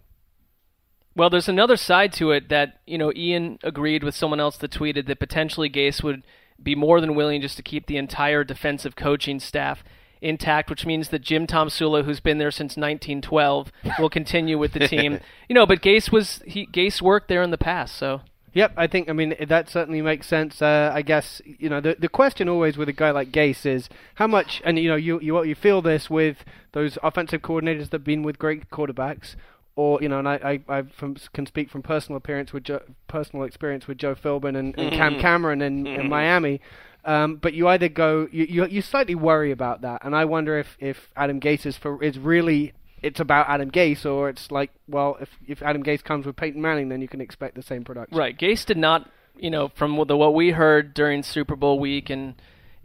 Well, 1.14 1.30
there's 1.30 1.48
another 1.48 1.76
side 1.76 2.12
to 2.14 2.30
it 2.30 2.48
that 2.48 2.80
you 2.86 2.96
know 2.96 3.12
Ian 3.14 3.58
agreed 3.62 4.02
with 4.02 4.14
someone 4.14 4.40
else 4.40 4.56
that 4.58 4.70
tweeted 4.70 5.06
that 5.06 5.20
potentially 5.20 5.68
Gase 5.68 6.02
would 6.02 6.22
be 6.62 6.74
more 6.74 7.00
than 7.00 7.14
willing 7.14 7.40
just 7.40 7.56
to 7.56 7.62
keep 7.62 7.86
the 7.86 7.96
entire 7.96 8.44
defensive 8.44 8.96
coaching 8.96 9.40
staff 9.40 9.82
intact, 10.22 10.70
which 10.70 10.86
means 10.86 11.08
that 11.08 11.20
Jim 11.20 11.46
Tom 11.46 11.68
Tomsula, 11.68 12.04
who's 12.04 12.20
been 12.20 12.38
there 12.38 12.50
since 12.50 12.76
1912, 12.76 13.72
will 13.98 14.08
continue 14.08 14.56
with 14.56 14.72
the 14.72 14.88
team. 14.88 15.18
You 15.48 15.54
know, 15.54 15.66
but 15.66 15.82
Gase 15.82 16.10
was 16.10 16.40
he 16.46 16.66
Gase 16.66 17.02
worked 17.02 17.28
there 17.28 17.42
in 17.42 17.50
the 17.50 17.58
past, 17.58 17.94
so 17.96 18.22
Yep, 18.54 18.74
I 18.76 18.86
think 18.86 19.08
I 19.08 19.12
mean 19.14 19.34
that 19.48 19.70
certainly 19.70 20.02
makes 20.02 20.26
sense. 20.26 20.60
Uh, 20.60 20.90
I 20.92 21.00
guess 21.02 21.40
you 21.44 21.70
know 21.70 21.80
the 21.80 21.96
the 21.98 22.08
question 22.08 22.48
always 22.48 22.76
with 22.76 22.88
a 22.88 22.92
guy 22.92 23.10
like 23.10 23.32
Gase 23.32 23.64
is 23.64 23.88
how 24.16 24.26
much, 24.26 24.60
and 24.64 24.78
you 24.78 24.88
know 24.88 24.96
you 24.96 25.18
you 25.20 25.42
you 25.42 25.54
feel 25.54 25.80
this 25.80 26.10
with 26.10 26.44
those 26.72 26.98
offensive 27.02 27.40
coordinators 27.40 27.90
that've 27.90 28.04
been 28.04 28.22
with 28.22 28.38
great 28.38 28.68
quarterbacks, 28.70 29.36
or 29.74 30.02
you 30.02 30.08
know, 30.08 30.18
and 30.18 30.28
I 30.28 30.60
I, 30.68 30.78
I 30.78 30.82
from, 30.82 31.16
can 31.32 31.46
speak 31.46 31.70
from 31.70 31.82
personal 31.82 32.18
appearance 32.18 32.52
with 32.52 32.64
Joe, 32.64 32.82
personal 33.08 33.46
experience 33.46 33.86
with 33.86 33.96
Joe 33.96 34.14
Philbin 34.14 34.58
and, 34.58 34.78
and 34.78 34.92
Cam 34.92 35.18
Cameron 35.18 35.62
in, 35.62 35.86
in 35.86 36.10
Miami. 36.10 36.60
Um, 37.04 37.36
but 37.36 37.54
you 37.54 37.66
either 37.68 37.88
go 37.88 38.28
you, 38.30 38.44
you 38.44 38.66
you 38.66 38.82
slightly 38.82 39.14
worry 39.14 39.50
about 39.50 39.80
that, 39.80 40.04
and 40.04 40.14
I 40.14 40.26
wonder 40.26 40.58
if 40.58 40.76
if 40.78 41.10
Adam 41.16 41.40
Gase 41.40 41.64
is 41.64 41.78
for 41.78 42.02
is 42.02 42.18
really 42.18 42.74
it's 43.02 43.20
about 43.20 43.48
Adam 43.48 43.70
Gase, 43.70 44.06
or 44.06 44.28
it's 44.28 44.50
like, 44.50 44.70
well, 44.88 45.16
if 45.20 45.30
if 45.46 45.62
Adam 45.62 45.82
Gase 45.82 46.02
comes 46.04 46.26
with 46.26 46.36
Peyton 46.36 46.60
Manning, 46.60 46.88
then 46.88 47.00
you 47.00 47.08
can 47.08 47.20
expect 47.20 47.54
the 47.54 47.62
same 47.62 47.84
production. 47.84 48.16
Right. 48.16 48.38
Gase 48.38 48.64
did 48.64 48.76
not, 48.78 49.10
you 49.36 49.50
know, 49.50 49.68
from 49.74 49.96
what 49.96 50.08
the, 50.08 50.16
what 50.16 50.34
we 50.34 50.50
heard 50.50 50.94
during 50.94 51.22
Super 51.22 51.56
Bowl 51.56 51.78
week 51.78 52.10
and 52.10 52.34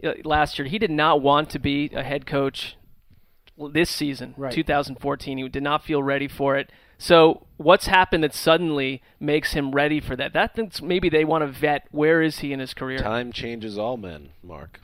uh, 0.02 0.12
last 0.24 0.58
year, 0.58 0.66
he 0.68 0.78
did 0.78 0.90
not 0.90 1.22
want 1.22 1.50
to 1.50 1.58
be 1.58 1.90
a 1.92 2.02
head 2.02 2.26
coach 2.26 2.76
this 3.72 3.90
season, 3.90 4.34
Right. 4.36 4.52
2014. 4.52 5.38
He 5.38 5.48
did 5.48 5.62
not 5.62 5.84
feel 5.84 6.02
ready 6.02 6.28
for 6.28 6.56
it. 6.56 6.70
So 6.96 7.46
what's 7.56 7.86
happened 7.86 8.24
that 8.24 8.34
suddenly 8.34 9.02
makes 9.20 9.52
him 9.52 9.72
ready 9.72 10.00
for 10.00 10.16
that? 10.16 10.32
That 10.32 10.54
thinks 10.54 10.82
maybe 10.82 11.08
they 11.08 11.24
want 11.24 11.42
to 11.42 11.48
vet 11.48 11.86
where 11.90 12.22
is 12.22 12.40
he 12.40 12.52
in 12.52 12.60
his 12.60 12.74
career. 12.74 12.98
Time 12.98 13.32
changes 13.32 13.78
all 13.78 13.96
men, 13.96 14.30
Mark. 14.42 14.80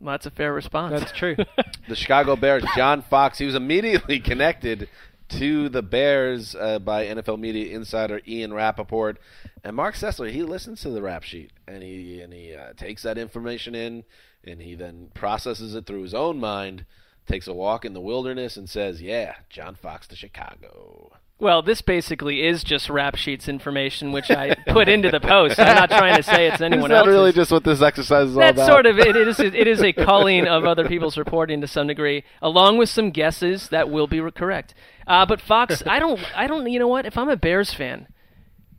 Well, 0.00 0.12
that's 0.14 0.26
a 0.26 0.30
fair 0.30 0.52
response. 0.52 0.98
That's 0.98 1.12
true. 1.12 1.36
The 1.88 1.96
Chicago 1.96 2.36
Bears, 2.36 2.62
John 2.76 3.02
Fox, 3.02 3.38
he 3.38 3.46
was 3.46 3.56
immediately 3.56 4.20
connected 4.20 4.88
to 5.30 5.68
the 5.68 5.82
Bears 5.82 6.54
uh, 6.54 6.78
by 6.78 7.06
NFL 7.06 7.40
media 7.40 7.74
insider 7.74 8.20
Ian 8.28 8.52
Rapoport. 8.52 9.18
And 9.64 9.74
Marc 9.74 9.96
Sessler, 9.96 10.30
he 10.30 10.44
listens 10.44 10.82
to 10.82 10.90
the 10.90 11.02
rap 11.02 11.24
sheet 11.24 11.50
and 11.66 11.82
he 11.82 12.20
and 12.20 12.32
he 12.32 12.54
uh, 12.54 12.74
takes 12.76 13.02
that 13.02 13.18
information 13.18 13.74
in 13.74 14.04
and 14.44 14.62
he 14.62 14.74
then 14.74 15.10
processes 15.14 15.74
it 15.74 15.86
through 15.86 16.02
his 16.02 16.14
own 16.14 16.38
mind, 16.38 16.86
takes 17.26 17.48
a 17.48 17.54
walk 17.54 17.84
in 17.84 17.92
the 17.92 18.00
wilderness 18.00 18.56
and 18.56 18.68
says, 18.68 19.02
"Yeah, 19.02 19.34
John 19.48 19.74
Fox 19.74 20.06
to 20.08 20.16
Chicago." 20.16 21.12
Well, 21.40 21.62
this 21.62 21.80
basically 21.80 22.46
is 22.46 22.62
just 22.62 22.90
rap 22.90 23.16
sheets 23.16 23.48
information, 23.48 24.12
which 24.12 24.30
I 24.30 24.54
put 24.68 24.88
into 24.90 25.10
the 25.10 25.20
post. 25.20 25.58
I'm 25.58 25.74
not 25.74 25.88
trying 25.88 26.16
to 26.16 26.22
say 26.22 26.48
it's 26.48 26.60
anyone 26.60 26.90
Is 26.90 26.94
That's 26.96 27.08
really 27.08 27.32
just 27.32 27.50
what 27.50 27.64
this 27.64 27.80
exercise 27.80 28.28
is 28.28 28.36
all 28.36 28.40
That's 28.40 28.58
about? 28.58 28.68
sort 28.68 28.86
of 28.86 28.98
it. 28.98 29.16
It 29.16 29.26
is. 29.26 29.40
It 29.40 29.66
is 29.66 29.82
a 29.82 29.92
culling 29.94 30.46
of 30.46 30.66
other 30.66 30.86
people's 30.86 31.16
reporting 31.16 31.62
to 31.62 31.66
some 31.66 31.86
degree, 31.86 32.24
along 32.42 32.76
with 32.76 32.90
some 32.90 33.10
guesses 33.10 33.68
that 33.70 33.88
will 33.88 34.06
be 34.06 34.20
correct. 34.32 34.74
Uh, 35.06 35.24
but 35.24 35.40
Fox, 35.40 35.82
I 35.86 35.98
don't. 35.98 36.20
I 36.38 36.46
don't. 36.46 36.70
You 36.70 36.78
know 36.78 36.88
what? 36.88 37.06
If 37.06 37.16
I'm 37.16 37.30
a 37.30 37.36
Bears 37.36 37.72
fan, 37.72 38.06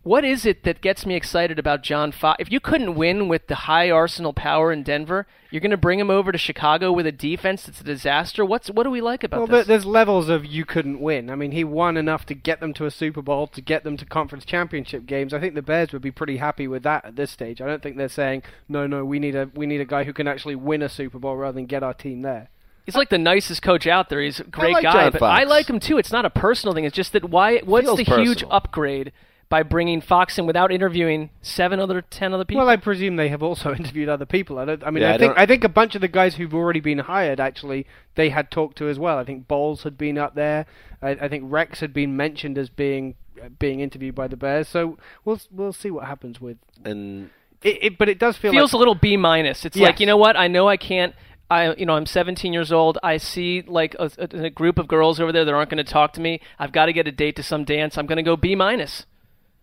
what 0.03 0.25
is 0.25 0.45
it 0.45 0.63
that 0.63 0.81
gets 0.81 1.05
me 1.05 1.15
excited 1.15 1.59
about 1.59 1.83
John 1.83 2.11
Fox? 2.11 2.37
If 2.39 2.51
you 2.51 2.59
couldn't 2.59 2.95
win 2.95 3.27
with 3.27 3.47
the 3.47 3.55
high 3.55 3.91
arsenal 3.91 4.33
power 4.33 4.71
in 4.71 4.81
Denver, 4.81 5.27
you're 5.51 5.59
going 5.61 5.69
to 5.71 5.77
bring 5.77 5.99
him 5.99 6.09
over 6.09 6.31
to 6.31 6.37
Chicago 6.37 6.91
with 6.91 7.05
a 7.05 7.11
defense 7.11 7.63
that's 7.63 7.81
a 7.81 7.83
disaster. 7.83 8.43
What's 8.43 8.69
what 8.69 8.83
do 8.83 8.89
we 8.89 8.99
like 9.01 9.23
about 9.23 9.37
Well, 9.41 9.47
this? 9.47 9.67
there- 9.67 9.75
there's 9.77 9.85
levels 9.85 10.27
of 10.29 10.45
you 10.45 10.65
couldn't 10.65 10.99
win. 10.99 11.29
I 11.29 11.35
mean, 11.35 11.51
he 11.51 11.63
won 11.63 11.97
enough 11.97 12.25
to 12.27 12.33
get 12.33 12.59
them 12.61 12.73
to 12.75 12.85
a 12.85 12.91
Super 12.91 13.21
Bowl, 13.21 13.45
to 13.47 13.61
get 13.61 13.83
them 13.83 13.95
to 13.97 14.05
conference 14.05 14.43
championship 14.43 15.05
games. 15.05 15.33
I 15.33 15.39
think 15.39 15.53
the 15.55 15.61
Bears 15.61 15.91
would 15.93 16.01
be 16.01 16.11
pretty 16.11 16.37
happy 16.37 16.67
with 16.67 16.83
that 16.83 17.05
at 17.05 17.15
this 17.15 17.29
stage. 17.29 17.61
I 17.61 17.67
don't 17.67 17.83
think 17.83 17.97
they're 17.97 18.09
saying, 18.09 18.43
"No, 18.67 18.87
no, 18.87 19.05
we 19.05 19.19
need 19.19 19.35
a 19.35 19.49
we 19.53 19.65
need 19.67 19.81
a 19.81 19.85
guy 19.85 20.03
who 20.05 20.13
can 20.13 20.27
actually 20.27 20.55
win 20.55 20.81
a 20.81 20.89
Super 20.89 21.19
Bowl 21.19 21.35
rather 21.37 21.53
than 21.55 21.65
get 21.67 21.83
our 21.83 21.93
team 21.93 22.21
there." 22.23 22.49
He's 22.87 22.95
like 22.95 23.09
the 23.09 23.19
nicest 23.19 23.61
coach 23.61 23.85
out 23.85 24.09
there. 24.09 24.19
He's 24.21 24.39
a 24.39 24.43
great 24.45 24.73
like 24.73 24.83
guy, 24.83 24.91
John 24.93 25.11
but 25.11 25.19
Fox. 25.19 25.39
I 25.39 25.43
like 25.43 25.69
him 25.69 25.79
too. 25.79 25.99
It's 25.99 26.11
not 26.11 26.25
a 26.25 26.31
personal 26.31 26.73
thing. 26.73 26.85
It's 26.85 26.95
just 26.95 27.13
that 27.13 27.29
why? 27.29 27.59
What's 27.59 27.85
Feels 27.85 27.97
the 27.99 28.03
huge 28.23 28.43
upgrade 28.49 29.11
by 29.51 29.61
bringing 29.63 30.01
Fox 30.01 30.39
in 30.39 30.47
without 30.47 30.71
interviewing 30.71 31.29
seven 31.43 31.79
other, 31.79 32.01
ten 32.01 32.33
other 32.33 32.45
people? 32.45 32.61
Well, 32.63 32.69
I 32.73 32.77
presume 32.77 33.17
they 33.17 33.29
have 33.29 33.43
also 33.43 33.71
interviewed 33.79 34.09
other 34.09 34.25
people. 34.25 34.57
I 34.57 34.65
don't. 34.65 34.83
I 34.83 34.89
mean, 34.89 35.03
Yeah, 35.03 35.11
I 35.11 35.13
I 35.13 35.17
think 35.19 35.29
don't- 35.35 35.39
I 35.43 35.45
think 35.45 35.63
a 35.63 35.69
bunch 35.69 35.93
of 35.93 36.01
the 36.01 36.07
guys 36.07 36.35
who've 36.35 36.53
already 36.55 36.79
been 36.79 36.97
hired 36.99 37.39
actually 37.39 37.85
they 38.15 38.29
had 38.29 38.49
talked 38.49 38.77
to 38.79 38.87
as 38.89 38.97
well. 38.97 39.17
I 39.19 39.23
think 39.25 39.47
Bowles 39.47 39.83
had 39.83 39.97
been 39.97 40.17
up 40.17 40.33
there. 40.33 40.65
I, 41.01 41.09
I 41.11 41.27
think 41.27 41.43
Rex 41.47 41.81
had 41.81 41.93
been 41.93 42.15
mentioned 42.17 42.57
as 42.57 42.69
being 42.69 43.15
uh, 43.43 43.49
being 43.59 43.81
interviewed 43.81 44.15
by 44.15 44.27
the 44.27 44.37
Bears. 44.37 44.67
So 44.69 44.97
we'll 45.25 45.39
we'll 45.51 45.73
see 45.73 45.91
what 45.91 46.05
happens 46.07 46.41
with 46.41 46.57
and 46.83 47.29
it. 47.61 47.77
it 47.83 47.97
but 47.99 48.09
it 48.09 48.17
does 48.19 48.37
feel 48.37 48.51
feels 48.53 48.71
like 48.73 48.77
a 48.77 48.79
little 48.79 48.95
B 48.95 49.17
minus. 49.17 49.65
It's 49.65 49.75
Yes. 49.77 49.85
like 49.87 49.99
you 49.99 50.07
know 50.07 50.17
what? 50.17 50.35
I 50.37 50.47
know 50.47 50.67
I 50.67 50.77
can't. 50.77 51.13
I, 51.49 51.73
you 51.75 51.85
know, 51.85 51.95
I'm 51.97 52.05
17 52.05 52.53
years 52.53 52.71
old. 52.71 52.97
I 53.03 53.17
see 53.17 53.61
like 53.67 53.93
a, 53.99 54.09
a, 54.17 54.45
a 54.45 54.49
group 54.49 54.79
of 54.79 54.87
girls 54.87 55.19
over 55.19 55.33
there 55.33 55.43
that 55.43 55.53
aren't 55.53 55.69
going 55.69 55.83
to 55.85 55.91
talk 55.91 56.13
to 56.13 56.21
me. 56.21 56.39
I've 56.57 56.71
got 56.71 56.85
to 56.85 56.93
get 56.93 57.09
a 57.09 57.11
date 57.11 57.35
to 57.35 57.43
some 57.43 57.65
dance. 57.65 57.97
I'm 57.97 58.05
going 58.05 58.15
to 58.15 58.23
go 58.23 58.37
B 58.37 58.55
minus. 58.55 59.05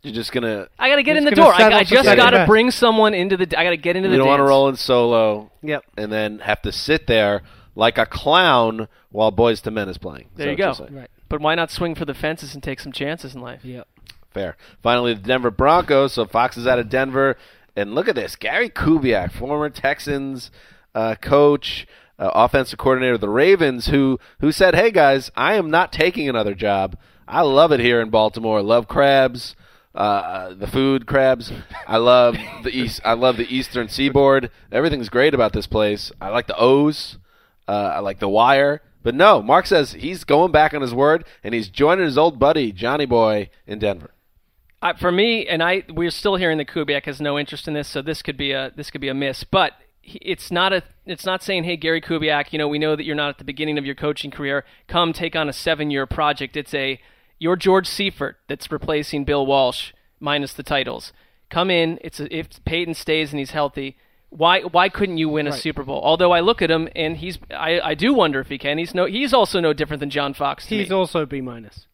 You're 0.09 0.14
just 0.14 0.32
gonna. 0.32 0.68
I 0.78 0.88
got 0.88 0.96
to 0.96 1.02
get 1.02 1.16
in 1.16 1.24
the 1.24 1.30
door. 1.30 1.52
I, 1.52 1.70
I 1.70 1.84
just 1.84 2.04
got 2.04 2.30
to 2.30 2.38
best. 2.38 2.48
bring 2.48 2.70
someone 2.70 3.14
into 3.14 3.36
the. 3.36 3.59
I 3.59 3.64
got 3.64 3.70
to 3.70 3.76
get 3.76 3.96
into 3.96 4.09
You 4.09 4.12
the 4.12 4.16
You 4.16 4.18
don't 4.20 4.28
want 4.28 4.40
to 4.40 4.44
roll 4.44 4.68
in 4.68 4.76
solo. 4.76 5.50
Yep. 5.62 5.84
And 5.96 6.12
then 6.12 6.38
have 6.40 6.62
to 6.62 6.72
sit 6.72 7.06
there 7.06 7.42
like 7.74 7.98
a 7.98 8.06
clown 8.06 8.88
while 9.11 9.30
Boyz 9.30 9.64
II 9.66 9.72
Men 9.72 9.88
is 9.88 9.98
playing. 9.98 10.28
There 10.34 10.48
Is 10.48 10.52
you 10.52 10.56
go. 10.56 10.68
what 10.70 10.78
you're 10.78 10.88
saying? 10.88 10.98
Right. 11.00 11.11
But 11.28 11.40
why 11.40 11.54
not 11.54 11.70
swing 11.70 11.94
for 11.94 12.04
the 12.04 12.14
fences 12.14 12.54
and 12.54 12.62
take 12.62 12.80
some 12.80 12.92
chances 12.92 13.34
in 13.34 13.40
life? 13.40 13.64
Yep. 13.64 13.86
Fair. 14.32 14.56
Finally, 14.82 15.14
the 15.14 15.20
Denver 15.20 15.50
Broncos. 15.50 16.14
So 16.14 16.24
Fox 16.26 16.56
is 16.56 16.66
out 16.66 16.78
of 16.78 16.88
Denver, 16.88 17.36
and 17.76 17.94
look 17.94 18.09
at 18.09 18.14
this: 18.14 18.34
Gary 18.36 18.70
Kubiak, 18.70 19.32
former 19.32 19.70
Texans 19.70 20.50
uh, 20.94 21.14
coach, 21.16 21.86
uh, 22.18 22.30
offensive 22.34 22.78
coordinator 22.78 23.14
of 23.14 23.20
the 23.20 23.28
Ravens, 23.28 23.86
who 23.86 24.18
who 24.40 24.52
said, 24.52 24.74
"Hey 24.74 24.90
guys, 24.90 25.30
I 25.36 25.54
am 25.54 25.70
not 25.70 25.92
taking 25.92 26.28
another 26.28 26.54
job. 26.54 26.96
I 27.26 27.42
love 27.42 27.72
it 27.72 27.80
here 27.80 28.00
in 28.00 28.11
Baltimore. 28.11 28.62
Love 28.62 28.88
crabs." 28.88 29.54
Uh, 29.99 30.55
the 30.55 30.68
food 30.68 31.09
crabs. 31.09 31.51
I 31.88 31.96
love 31.96 32.36
the 32.62 32.70
east. 32.70 33.01
I 33.05 33.14
love 33.14 33.36
the 33.36 33.53
Eastern 33.53 33.88
Seaboard. 33.88 34.49
Everything's 34.70 35.09
great 35.09 35.34
about 35.34 35.53
this 35.53 35.66
place. 35.66 36.12
I 36.20 36.28
like 36.28 36.46
the 36.46 36.57
O's. 36.57 37.18
Uh, 37.66 37.94
I 37.96 37.99
like 37.99 38.20
the 38.20 38.28
Wire. 38.28 38.80
But 39.03 39.16
no, 39.16 39.42
Mark 39.42 39.66
says 39.66 39.94
he's 39.94 40.22
going 40.22 40.53
back 40.53 40.72
on 40.72 40.82
his 40.82 40.94
word, 40.94 41.24
and 41.42 41.53
he's 41.53 41.68
joining 41.68 42.05
his 42.05 42.16
old 42.16 42.38
buddy 42.38 42.70
Johnny 42.70 43.07
Boy 43.07 43.51
in 43.66 43.80
Denver. 43.80 44.12
Uh, 44.80 44.94
for 44.94 45.11
me, 45.11 45.49
and 45.49 45.64
I, 45.64 45.82
we're 45.88 46.12
still 46.12 46.36
hearing 46.36 46.59
that 46.59 46.68
Kubiak 46.68 47.07
has 47.07 47.20
no 47.20 47.36
interest 47.36 47.66
in 47.66 47.74
this, 47.74 47.88
so 47.88 48.01
this 48.01 48.22
could 48.22 48.36
be 48.36 48.53
a 48.53 48.70
this 48.76 48.92
could 48.92 49.01
be 49.01 49.09
a 49.09 49.14
miss. 49.14 49.42
But 49.42 49.72
it's 50.05 50.53
not 50.53 50.72
a 50.72 50.84
it's 51.07 51.26
not 51.26 51.42
saying, 51.42 51.64
hey 51.64 51.76
Gary 51.76 52.01
Kubiak, 52.01 52.53
you 52.53 52.59
know 52.61 52.68
we 52.68 52.78
know 52.78 52.94
that 52.94 53.03
you're 53.03 53.16
not 53.16 53.30
at 53.30 53.38
the 53.38 53.44
beginning 53.44 53.78
of 53.78 53.84
your 53.84 53.96
coaching 53.96 54.30
career. 54.30 54.64
Come 54.86 55.12
take 55.12 55.34
on 55.34 55.49
a 55.49 55.53
seven 55.53 55.90
year 55.90 56.07
project. 56.07 56.57
It's 56.57 56.72
a 56.72 57.01
you're 57.39 57.57
George 57.57 57.86
Seifert 57.86 58.36
that's 58.49 58.70
replacing 58.70 59.24
Bill 59.24 59.47
Walsh 59.47 59.93
minus 60.20 60.53
the 60.53 60.62
titles. 60.62 61.12
Come 61.51 61.70
in. 61.70 61.99
It's 62.03 62.20
a, 62.20 62.34
if 62.34 62.62
Peyton 62.64 62.95
stays 62.95 63.30
and 63.30 63.39
he's 63.39 63.53
healthy. 63.53 63.97
Why 64.30 64.61
why 64.61 64.91
couldn't 64.91 65.16
you 65.16 65.30
win 65.30 65.47
a 65.47 65.53
Super 65.53 65.82
Bowl? 65.82 66.03
Although 66.05 66.32
I 66.32 66.41
look 66.41 66.61
at 66.61 66.70
him 66.70 66.89
and 66.95 67.16
he's 67.16 67.39
I, 67.51 67.80
I 67.80 67.95
do 67.95 68.12
wonder 68.12 68.41
if 68.41 68.49
he 68.49 68.59
can. 68.59 68.76
He's 68.76 68.95
no 68.95 69.07
he's 69.07 69.32
also 69.32 69.59
no 69.59 69.72
different 69.72 70.01
than 70.01 70.11
John 70.11 70.34
Fox. 70.34 70.66
He's 70.66 70.91
me. 70.91 70.95
also 70.95 71.24
B 71.24 71.41
minus. 71.41 71.86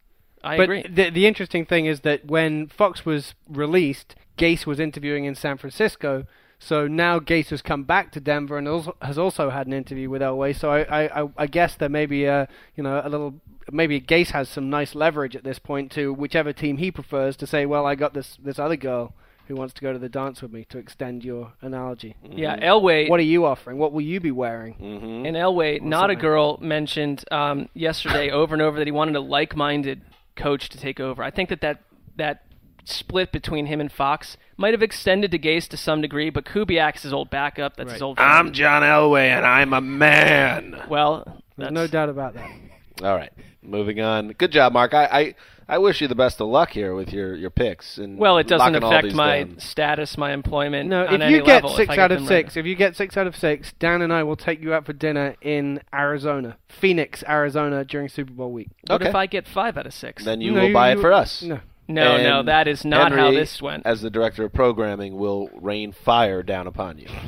I 0.42 0.56
but 0.56 0.64
agree. 0.64 0.82
The, 0.82 1.10
the 1.10 1.26
interesting 1.26 1.64
thing 1.64 1.86
is 1.86 2.00
that 2.00 2.26
when 2.26 2.66
Fox 2.66 3.06
was 3.06 3.34
released, 3.48 4.16
Gase 4.36 4.66
was 4.66 4.80
interviewing 4.80 5.24
in 5.24 5.36
San 5.36 5.56
Francisco. 5.56 6.26
So 6.58 6.86
now 6.86 7.18
Gase 7.18 7.48
has 7.50 7.60
come 7.62 7.84
back 7.84 8.12
to 8.12 8.20
Denver 8.20 8.56
and 8.58 8.66
also, 8.68 8.96
has 9.02 9.18
also 9.18 9.50
had 9.50 9.66
an 9.66 9.72
interview 9.72 10.08
with 10.08 10.22
Elway. 10.22 10.56
So 10.58 10.70
I, 10.70 10.82
I, 11.06 11.22
I- 11.24 11.28
I 11.36 11.46
guess 11.46 11.74
there 11.76 11.88
may 11.88 12.06
be 12.06 12.24
a 12.24 12.48
you 12.76 12.82
know 12.82 13.00
a 13.04 13.08
little 13.08 13.34
maybe 13.70 14.00
Gase 14.00 14.30
has 14.30 14.48
some 14.48 14.70
nice 14.70 14.94
leverage 14.94 15.34
at 15.36 15.44
this 15.44 15.58
point 15.58 15.90
to 15.92 16.12
whichever 16.12 16.52
team 16.52 16.76
he 16.78 16.90
prefers 16.90 17.36
to 17.38 17.46
say, 17.46 17.66
well, 17.66 17.86
I 17.86 17.94
got 17.94 18.14
this 18.14 18.36
this 18.42 18.58
other 18.58 18.76
girl 18.76 19.14
who 19.46 19.54
wants 19.56 19.74
to 19.74 19.82
go 19.82 19.92
to 19.92 19.98
the 19.98 20.08
dance 20.08 20.40
with 20.40 20.52
me. 20.52 20.64
To 20.70 20.78
extend 20.78 21.22
your 21.22 21.52
analogy, 21.60 22.16
yeah, 22.24 22.56
Elway. 22.56 23.10
what 23.10 23.20
are 23.20 23.24
you 23.24 23.44
offering? 23.44 23.76
What 23.76 23.92
will 23.92 24.00
you 24.00 24.18
be 24.20 24.30
wearing? 24.30 24.74
Mm-hmm. 24.74 25.26
And 25.26 25.36
Elway, 25.36 25.82
not 25.82 26.08
a 26.08 26.16
girl, 26.16 26.56
mentioned 26.62 27.24
um, 27.30 27.68
yesterday 27.74 28.30
over 28.30 28.54
and 28.54 28.62
over 28.62 28.78
that 28.78 28.86
he 28.86 28.90
wanted 28.92 29.16
a 29.16 29.20
like-minded 29.20 30.00
coach 30.34 30.70
to 30.70 30.78
take 30.78 30.98
over. 30.98 31.22
I 31.22 31.30
think 31.30 31.50
that 31.50 31.60
that, 31.60 31.82
that 32.16 32.42
split 32.84 33.32
between 33.32 33.66
him 33.66 33.80
and 33.80 33.90
Fox 33.90 34.36
might 34.56 34.72
have 34.74 34.82
extended 34.82 35.30
to 35.32 35.38
Gase 35.38 35.68
to 35.68 35.76
some 35.76 36.00
degree, 36.00 36.30
but 36.30 36.44
Kubiak's 36.44 37.02
his 37.02 37.12
old 37.12 37.30
backup. 37.30 37.76
That's 37.76 37.92
his 37.92 38.02
old. 38.02 38.18
I'm. 38.18 38.52
John 38.52 38.82
Elway, 38.82 39.28
and 39.28 39.44
I'm 39.46 39.72
a 39.72 39.80
man. 39.80 40.82
well. 40.88 41.40
There's 41.56 41.70
no 41.72 41.86
doubt 41.86 42.08
about 42.08 42.34
that. 42.34 42.50
All 43.02 43.14
right, 43.14 43.32
moving 43.62 44.00
on. 44.00 44.30
Good 44.32 44.50
job, 44.50 44.72
Mark. 44.72 44.92
I, 44.92 45.04
I, 45.06 45.34
I 45.68 45.78
wish 45.78 46.00
you 46.00 46.08
the 46.08 46.14
best 46.16 46.40
of 46.40 46.48
luck 46.48 46.70
here 46.70 46.94
with 46.94 47.12
your, 47.12 47.34
your 47.36 47.50
picks. 47.50 47.96
And 47.98 48.18
well, 48.18 48.38
it 48.38 48.46
doesn't 48.48 48.74
affect 48.74 49.12
my 49.14 49.44
down. 49.44 49.58
status, 49.60 50.18
my 50.18 50.32
employment. 50.32 50.88
No, 50.88 51.06
on 51.06 51.14
if 51.14 51.20
any 51.20 51.34
you 51.34 51.38
get 51.42 51.62
level, 51.64 51.70
six 51.70 51.90
out 51.90 52.10
get 52.10 52.12
of 52.12 52.26
six, 52.26 52.50
right. 52.54 52.60
if 52.60 52.66
you 52.66 52.74
get 52.74 52.96
six 52.96 53.16
out 53.16 53.26
of 53.28 53.36
six, 53.36 53.72
Dan 53.78 54.02
and 54.02 54.12
I 54.12 54.22
will 54.24 54.36
take 54.36 54.60
you 54.60 54.74
out 54.74 54.84
for 54.84 54.92
dinner 54.92 55.36
in 55.40 55.80
Arizona, 55.92 56.56
Phoenix, 56.68 57.22
Arizona, 57.28 57.84
during 57.84 58.08
Super 58.08 58.32
Bowl 58.32 58.52
week. 58.52 58.68
What 58.88 59.00
Okay. 59.00 59.08
if 59.08 59.14
I 59.14 59.26
get 59.26 59.46
five 59.46 59.76
out 59.78 59.86
of 59.86 59.94
six? 59.94 60.24
Then 60.24 60.40
you 60.40 60.52
No, 60.52 60.62
will 60.64 60.72
buy 60.72 60.92
it 60.92 61.00
for 61.00 61.12
us. 61.12 61.42
No, 61.42 61.60
no, 61.88 62.22
no, 62.22 62.42
that 62.44 62.66
is 62.68 62.84
not 62.84 63.12
how 63.12 63.30
this 63.30 63.60
went. 63.62 63.84
As 63.86 64.00
the 64.02 64.10
director 64.10 64.44
of 64.44 64.52
programming, 64.52 65.16
will 65.16 65.48
rain 65.60 65.92
fire 65.92 66.42
down 66.42 66.66
upon 66.66 66.98
you. 66.98 67.08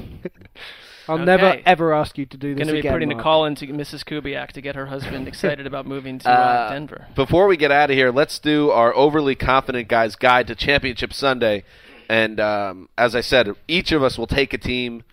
I'll 1.08 1.14
Okay. 1.16 1.24
never 1.24 1.60
ever 1.64 1.94
ask 1.94 2.18
you 2.18 2.26
to 2.26 2.36
do 2.36 2.54
this 2.54 2.62
again. 2.62 2.66
Going 2.66 2.66
to 2.66 2.72
be 2.72 2.78
again. 2.80 2.92
putting 2.92 3.12
a 3.12 3.22
call 3.22 3.44
into 3.44 3.66
Mrs. 3.68 4.04
Kubiak 4.04 4.48
to 4.52 4.60
get 4.60 4.74
her 4.74 4.86
husband 4.86 5.28
excited 5.32 5.64
about 5.66 5.86
moving 5.86 6.18
to 6.20 6.28
uh, 6.28 6.32
Uh, 6.32 6.70
Denver. 6.72 7.06
Before 7.14 7.46
we 7.46 7.56
get 7.56 7.70
out 7.70 7.90
of 7.90 7.96
here, 7.96 8.10
let's 8.10 8.40
do 8.40 8.70
our 8.70 8.92
overly 8.96 9.36
confident 9.36 9.86
guys 9.88 10.16
guide 10.16 10.48
to 10.48 10.56
Championship 10.56 11.12
Sunday. 11.12 11.62
And 12.08 12.40
um, 12.40 12.88
as 12.98 13.14
I 13.14 13.20
said, 13.20 13.50
each 13.68 13.92
of 13.92 14.02
us 14.02 14.18
will 14.18 14.26
take 14.26 14.52
a 14.52 14.58
team 14.58 15.04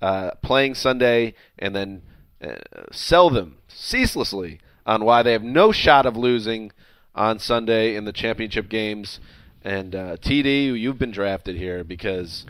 uh, 0.00 0.30
playing 0.42 0.74
Sunday 0.74 1.34
and 1.58 1.76
then 1.76 2.02
uh, 2.42 2.56
sell 2.90 3.28
them 3.28 3.58
ceaselessly 3.68 4.58
on 4.86 5.04
why 5.04 5.22
they 5.22 5.32
have 5.32 5.42
no 5.42 5.70
shot 5.70 6.06
of 6.06 6.16
losing 6.16 6.72
on 7.14 7.38
Sunday 7.38 7.94
in 7.94 8.04
the 8.04 8.12
championship 8.12 8.68
games. 8.68 9.20
And 9.64 9.94
uh, 9.94 10.16
TD, 10.16 10.78
you've 10.78 10.98
been 10.98 11.12
drafted 11.12 11.56
here 11.56 11.84
because, 11.84 12.46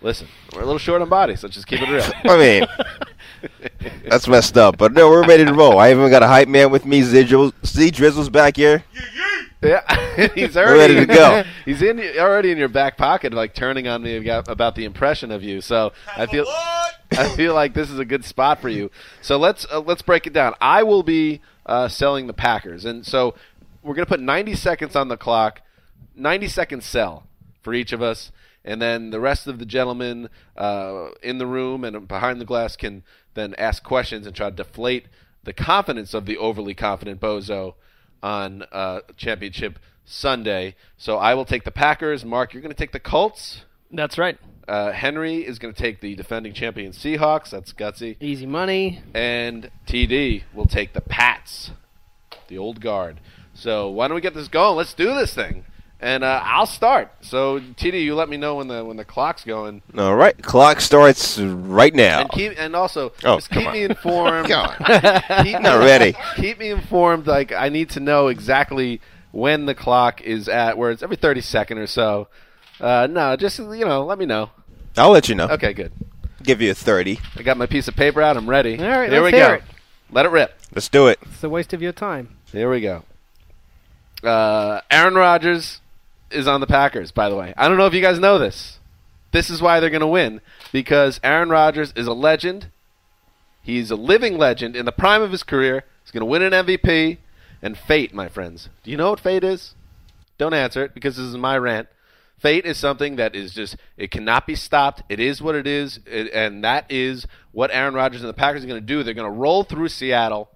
listen, 0.00 0.28
we're 0.54 0.62
a 0.62 0.64
little 0.64 0.78
short 0.78 1.02
on 1.02 1.08
bodies. 1.08 1.42
Let's 1.42 1.54
just 1.54 1.66
keep 1.66 1.80
it 1.82 1.88
real. 1.88 2.04
I 2.24 2.38
mean, 2.38 2.66
that's 4.08 4.26
messed 4.26 4.56
up. 4.56 4.78
But 4.78 4.92
no, 4.92 5.10
we're 5.10 5.26
ready 5.26 5.44
to 5.44 5.52
roll. 5.52 5.78
I 5.78 5.90
even 5.90 6.10
got 6.10 6.22
a 6.22 6.26
hype 6.26 6.48
man 6.48 6.70
with 6.70 6.86
me. 6.86 7.02
Z, 7.02 7.24
Drizzle, 7.24 7.52
Z 7.64 7.90
Drizzle's 7.90 8.30
back 8.30 8.56
here. 8.56 8.84
Yeah, 9.64 10.28
he's 10.34 10.56
already 10.56 10.94
ready 10.94 11.06
to 11.06 11.14
go. 11.14 11.42
He's 11.64 11.80
in 11.80 11.98
already 12.18 12.50
in 12.50 12.58
your 12.58 12.68
back 12.68 12.98
pocket, 12.98 13.32
like 13.32 13.54
turning 13.54 13.88
on 13.88 14.02
me 14.02 14.16
about 14.16 14.48
about 14.48 14.74
the 14.74 14.84
impression 14.84 15.30
of 15.30 15.42
you. 15.42 15.62
So 15.62 15.92
I 16.14 16.26
feel 16.26 16.44
I 17.12 17.30
feel 17.30 17.54
like 17.54 17.72
this 17.72 17.90
is 17.90 17.98
a 17.98 18.04
good 18.04 18.24
spot 18.26 18.60
for 18.60 18.68
you. 18.68 18.90
So 19.22 19.38
let's 19.38 19.66
uh, 19.72 19.80
let's 19.80 20.02
break 20.02 20.26
it 20.26 20.34
down. 20.34 20.54
I 20.60 20.82
will 20.82 21.02
be 21.02 21.40
uh, 21.64 21.88
selling 21.88 22.26
the 22.26 22.34
Packers, 22.34 22.84
and 22.84 23.06
so 23.06 23.34
we're 23.84 23.94
gonna 23.94 24.06
put 24.06 24.20
90 24.20 24.54
seconds 24.54 24.96
on 24.96 25.08
the 25.08 25.16
clock. 25.16 25.60
90 26.16 26.48
second 26.48 26.82
sell 26.82 27.26
for 27.62 27.74
each 27.74 27.92
of 27.92 28.00
us, 28.02 28.32
and 28.64 28.80
then 28.80 29.10
the 29.10 29.20
rest 29.20 29.46
of 29.46 29.58
the 29.58 29.66
gentlemen 29.66 30.28
uh, 30.56 31.08
in 31.22 31.38
the 31.38 31.46
room 31.46 31.84
and 31.84 32.08
behind 32.08 32.40
the 32.40 32.44
glass 32.44 32.76
can 32.76 33.02
then 33.34 33.54
ask 33.58 33.82
questions 33.82 34.26
and 34.26 34.34
try 34.34 34.50
to 34.50 34.56
deflate 34.56 35.06
the 35.44 35.52
confidence 35.52 36.14
of 36.14 36.26
the 36.26 36.36
overly 36.36 36.74
confident 36.74 37.20
bozo 37.20 37.74
on 38.22 38.64
uh, 38.72 39.00
championship 39.16 39.78
Sunday. 40.04 40.74
So 40.96 41.18
I 41.18 41.34
will 41.34 41.44
take 41.44 41.64
the 41.64 41.70
Packers. 41.70 42.24
Mark, 42.24 42.52
you're 42.52 42.62
going 42.62 42.72
to 42.72 42.78
take 42.78 42.92
the 42.92 43.00
Colts. 43.00 43.62
That's 43.90 44.18
right. 44.18 44.38
Uh, 44.66 44.92
Henry 44.92 45.46
is 45.46 45.58
going 45.58 45.74
to 45.74 45.80
take 45.80 46.00
the 46.00 46.14
defending 46.14 46.54
champion 46.54 46.92
Seahawks. 46.92 47.50
That's 47.50 47.72
gutsy. 47.72 48.16
Easy 48.20 48.46
money. 48.46 49.02
And 49.14 49.70
TD 49.86 50.44
will 50.54 50.66
take 50.66 50.94
the 50.94 51.02
Pats, 51.02 51.70
the 52.48 52.56
old 52.56 52.80
guard. 52.80 53.20
So 53.54 53.88
why 53.90 54.08
don't 54.08 54.14
we 54.16 54.20
get 54.20 54.34
this 54.34 54.48
going? 54.48 54.76
Let's 54.76 54.94
do 54.94 55.14
this 55.14 55.32
thing. 55.34 55.64
And 56.00 56.22
uh, 56.22 56.40
I'll 56.44 56.66
start. 56.66 57.12
So 57.22 57.60
TD, 57.60 58.02
you 58.02 58.14
let 58.14 58.28
me 58.28 58.36
know 58.36 58.56
when 58.56 58.68
the 58.68 58.84
when 58.84 58.96
the 58.98 59.04
clock's 59.04 59.44
going. 59.44 59.80
All 59.96 60.14
right, 60.14 60.36
clock 60.42 60.80
starts 60.80 61.38
right 61.38 61.94
now. 61.94 62.20
And 62.22 62.30
keep 62.30 62.52
and 62.58 62.76
also 62.76 63.12
Oh, 63.24 63.36
just 63.36 63.50
keep 63.50 63.66
on. 63.66 63.72
me 63.72 63.84
informed. 63.84 64.48
Come 64.50 64.66
on. 64.68 64.76
keep 65.44 65.60
Not 65.60 65.80
me, 65.80 65.86
ready. 65.86 66.16
Keep 66.36 66.58
me 66.58 66.70
informed. 66.70 67.26
Like 67.26 67.52
I 67.52 67.68
need 67.70 67.90
to 67.90 68.00
know 68.00 68.26
exactly 68.28 69.00
when 69.30 69.64
the 69.66 69.74
clock 69.74 70.20
is 70.20 70.46
at. 70.48 70.76
Where 70.76 70.90
it's 70.90 71.02
every 71.02 71.16
thirty 71.16 71.40
second 71.40 71.78
or 71.78 71.86
so. 71.86 72.28
Uh, 72.80 73.06
no, 73.08 73.36
just 73.36 73.58
you 73.58 73.84
know, 73.86 74.04
let 74.04 74.18
me 74.18 74.26
know. 74.26 74.50
I'll 74.96 75.10
let 75.10 75.28
you 75.28 75.34
know. 75.36 75.46
Okay, 75.48 75.72
good. 75.72 75.92
Give 76.42 76.60
you 76.60 76.72
a 76.72 76.74
30. 76.74 77.18
I 77.36 77.42
got 77.42 77.56
my 77.56 77.64
piece 77.66 77.88
of 77.88 77.96
paper 77.96 78.20
out. 78.20 78.36
I'm 78.36 78.50
ready. 78.50 78.78
All 78.78 78.84
right, 78.86 79.10
here 79.10 79.22
let's 79.22 79.32
we 79.32 79.38
hear 79.38 79.48
go. 79.48 79.54
it. 79.54 79.62
Let 80.10 80.26
it 80.26 80.28
rip. 80.30 80.58
Let's 80.74 80.88
do 80.90 81.06
it. 81.06 81.18
It's 81.22 81.42
a 81.42 81.48
waste 81.48 81.72
of 81.72 81.80
your 81.80 81.92
time. 81.92 82.36
Here 82.52 82.68
we 82.70 82.80
go. 82.82 83.02
Uh, 84.24 84.80
Aaron 84.90 85.14
Rodgers 85.14 85.80
is 86.30 86.48
on 86.48 86.60
the 86.60 86.66
Packers, 86.66 87.12
by 87.12 87.28
the 87.28 87.36
way. 87.36 87.54
I 87.56 87.68
don't 87.68 87.78
know 87.78 87.86
if 87.86 87.94
you 87.94 88.02
guys 88.02 88.18
know 88.18 88.38
this. 88.38 88.78
This 89.32 89.50
is 89.50 89.60
why 89.60 89.80
they're 89.80 89.90
going 89.90 90.00
to 90.00 90.06
win 90.06 90.40
because 90.72 91.20
Aaron 91.24 91.48
Rodgers 91.48 91.92
is 91.96 92.06
a 92.06 92.12
legend. 92.12 92.68
He's 93.62 93.90
a 93.90 93.96
living 93.96 94.38
legend 94.38 94.76
in 94.76 94.84
the 94.84 94.92
prime 94.92 95.22
of 95.22 95.32
his 95.32 95.42
career. 95.42 95.84
He's 96.02 96.12
going 96.12 96.20
to 96.20 96.26
win 96.26 96.42
an 96.42 96.52
MVP. 96.52 97.18
And 97.62 97.78
fate, 97.78 98.12
my 98.12 98.28
friends. 98.28 98.68
Do 98.82 98.90
you 98.90 98.96
know 98.98 99.10
what 99.10 99.20
fate 99.20 99.42
is? 99.42 99.74
Don't 100.36 100.52
answer 100.52 100.84
it 100.84 100.92
because 100.92 101.16
this 101.16 101.24
is 101.24 101.36
my 101.36 101.56
rant. 101.56 101.88
Fate 102.38 102.66
is 102.66 102.76
something 102.76 103.16
that 103.16 103.34
is 103.34 103.54
just, 103.54 103.76
it 103.96 104.10
cannot 104.10 104.46
be 104.46 104.54
stopped. 104.54 105.02
It 105.08 105.18
is 105.18 105.40
what 105.40 105.54
it 105.54 105.66
is. 105.66 105.98
It, 106.04 106.30
and 106.34 106.62
that 106.62 106.84
is 106.90 107.26
what 107.52 107.70
Aaron 107.72 107.94
Rodgers 107.94 108.20
and 108.20 108.28
the 108.28 108.34
Packers 108.34 108.64
are 108.64 108.66
going 108.66 108.80
to 108.80 108.86
do. 108.86 109.02
They're 109.02 109.14
going 109.14 109.32
to 109.32 109.38
roll 109.38 109.64
through 109.64 109.88
Seattle. 109.88 110.50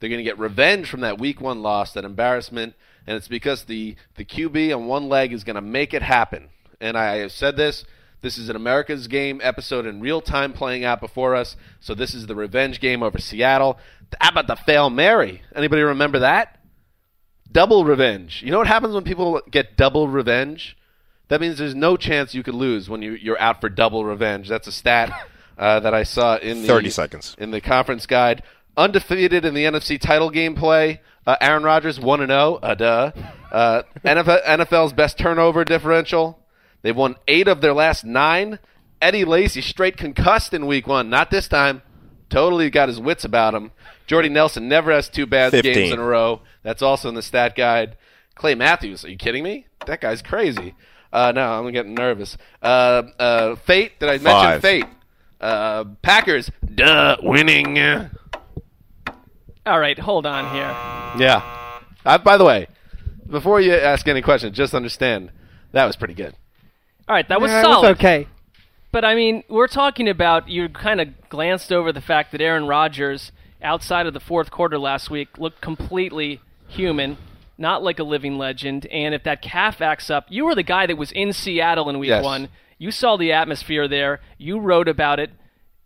They're 0.00 0.08
going 0.08 0.20
to 0.20 0.24
get 0.24 0.38
revenge 0.38 0.88
from 0.88 1.00
that 1.02 1.18
week 1.18 1.40
one 1.40 1.62
loss, 1.62 1.92
that 1.92 2.04
embarrassment. 2.04 2.74
And 3.06 3.16
it's 3.16 3.28
because 3.28 3.64
the, 3.64 3.96
the 4.16 4.24
QB 4.24 4.74
on 4.74 4.86
one 4.86 5.08
leg 5.08 5.32
is 5.32 5.44
going 5.44 5.56
to 5.56 5.62
make 5.62 5.92
it 5.92 6.02
happen. 6.02 6.48
And 6.80 6.96
I 6.96 7.16
have 7.16 7.32
said 7.32 7.56
this 7.56 7.84
This 8.22 8.38
is 8.38 8.48
an 8.48 8.56
America's 8.56 9.06
Game 9.08 9.40
episode 9.42 9.86
in 9.86 10.00
real 10.00 10.20
time 10.20 10.52
playing 10.52 10.84
out 10.84 11.00
before 11.00 11.34
us. 11.34 11.56
So 11.80 11.94
this 11.94 12.14
is 12.14 12.26
the 12.26 12.34
revenge 12.34 12.80
game 12.80 13.02
over 13.02 13.18
Seattle. 13.18 13.78
How 14.20 14.30
about 14.30 14.46
the 14.46 14.56
fail 14.56 14.90
Mary? 14.90 15.42
Anybody 15.54 15.82
remember 15.82 16.18
that? 16.20 16.60
Double 17.50 17.84
revenge. 17.84 18.42
You 18.44 18.50
know 18.50 18.58
what 18.58 18.66
happens 18.66 18.94
when 18.94 19.04
people 19.04 19.40
get 19.50 19.76
double 19.76 20.08
revenge? 20.08 20.76
That 21.28 21.40
means 21.40 21.58
there's 21.58 21.74
no 21.74 21.96
chance 21.96 22.34
you 22.34 22.42
could 22.42 22.54
lose 22.54 22.88
when 22.88 23.00
you, 23.02 23.12
you're 23.12 23.40
out 23.40 23.60
for 23.60 23.68
double 23.68 24.04
revenge. 24.04 24.48
That's 24.48 24.66
a 24.66 24.72
stat 24.72 25.10
uh, 25.58 25.80
that 25.80 25.94
I 25.94 26.02
saw 26.02 26.36
in 26.36 26.62
the 26.62 26.68
30 26.68 26.90
seconds. 26.90 27.36
in 27.38 27.50
the 27.50 27.60
conference 27.60 28.06
guide. 28.06 28.42
Undefeated 28.76 29.44
in 29.44 29.54
the 29.54 29.64
NFC 29.64 30.00
title 30.00 30.30
game 30.30 30.54
play. 30.54 31.00
Uh, 31.26 31.36
Aaron 31.40 31.62
Rodgers 31.62 31.98
one 31.98 32.20
and 32.20 32.30
zero. 32.30 32.58
Uh, 32.62 32.74
duh. 32.74 33.12
Uh, 33.50 33.82
NFL, 34.04 34.44
NFL's 34.44 34.92
best 34.92 35.16
turnover 35.18 35.64
differential. 35.64 36.38
They've 36.82 36.96
won 36.96 37.16
eight 37.28 37.48
of 37.48 37.60
their 37.60 37.72
last 37.72 38.04
nine. 38.04 38.58
Eddie 39.00 39.24
Lacy 39.24 39.60
straight 39.60 39.96
concussed 39.96 40.52
in 40.52 40.66
week 40.66 40.86
one. 40.86 41.08
Not 41.08 41.30
this 41.30 41.48
time. 41.48 41.82
Totally 42.28 42.68
got 42.70 42.88
his 42.88 43.00
wits 43.00 43.24
about 43.24 43.54
him. 43.54 43.70
Jordy 44.06 44.28
Nelson 44.28 44.68
never 44.68 44.92
has 44.92 45.08
two 45.08 45.26
bad 45.26 45.52
15. 45.52 45.72
games 45.72 45.92
in 45.92 45.98
a 45.98 46.04
row. 46.04 46.40
That's 46.62 46.82
also 46.82 47.08
in 47.08 47.14
the 47.14 47.22
stat 47.22 47.54
guide. 47.54 47.96
Clay 48.34 48.54
Matthews, 48.54 49.04
are 49.04 49.10
you 49.10 49.16
kidding 49.16 49.44
me? 49.44 49.66
That 49.86 50.00
guy's 50.00 50.20
crazy. 50.20 50.74
Uh, 51.12 51.32
no, 51.32 51.52
I'm 51.52 51.70
getting 51.72 51.94
nervous. 51.94 52.36
Uh, 52.60 53.02
uh, 53.18 53.56
Fate, 53.56 53.98
did 54.00 54.08
I 54.08 54.18
mention 54.18 54.60
Fate? 54.60 54.86
Uh, 55.40 55.84
Packers, 56.02 56.50
duh, 56.74 57.16
winning. 57.22 57.76
All 59.66 59.80
right, 59.80 59.98
hold 59.98 60.26
on 60.26 60.52
here. 60.54 60.68
Yeah. 61.26 61.42
Uh, 62.04 62.18
by 62.18 62.36
the 62.36 62.44
way, 62.44 62.66
before 63.28 63.60
you 63.60 63.72
ask 63.74 64.06
any 64.08 64.20
questions, 64.22 64.56
just 64.56 64.74
understand 64.74 65.30
that 65.72 65.86
was 65.86 65.96
pretty 65.96 66.14
good. 66.14 66.34
All 67.08 67.14
right, 67.14 67.26
that 67.28 67.40
was 67.40 67.50
Yeah, 67.50 67.60
it 67.60 67.62
solid. 67.62 67.90
okay. 67.92 68.28
But 68.92 69.04
I 69.04 69.14
mean, 69.14 69.42
we're 69.48 69.66
talking 69.68 70.08
about 70.08 70.48
you 70.48 70.68
kind 70.68 71.00
of 71.00 71.08
glanced 71.28 71.72
over 71.72 71.92
the 71.92 72.00
fact 72.00 72.30
that 72.32 72.40
Aaron 72.40 72.66
Rodgers, 72.66 73.32
outside 73.62 74.06
of 74.06 74.14
the 74.14 74.20
fourth 74.20 74.50
quarter 74.50 74.78
last 74.78 75.10
week, 75.10 75.36
looked 75.38 75.60
completely 75.60 76.40
human, 76.68 77.16
not 77.58 77.82
like 77.82 77.98
a 77.98 78.04
living 78.04 78.38
legend. 78.38 78.86
And 78.86 79.14
if 79.14 79.24
that 79.24 79.42
calf 79.42 79.80
acts 79.80 80.10
up, 80.10 80.26
you 80.28 80.44
were 80.44 80.54
the 80.54 80.62
guy 80.62 80.86
that 80.86 80.96
was 80.96 81.10
in 81.12 81.32
Seattle 81.32 81.88
in 81.88 81.98
week 81.98 82.08
Yes. 82.10 82.22
one. 82.24 82.48
You 82.78 82.90
saw 82.90 83.16
the 83.16 83.32
atmosphere 83.32 83.88
there. 83.88 84.20
You 84.38 84.58
wrote 84.60 84.88
about 84.88 85.18
it 85.18 85.30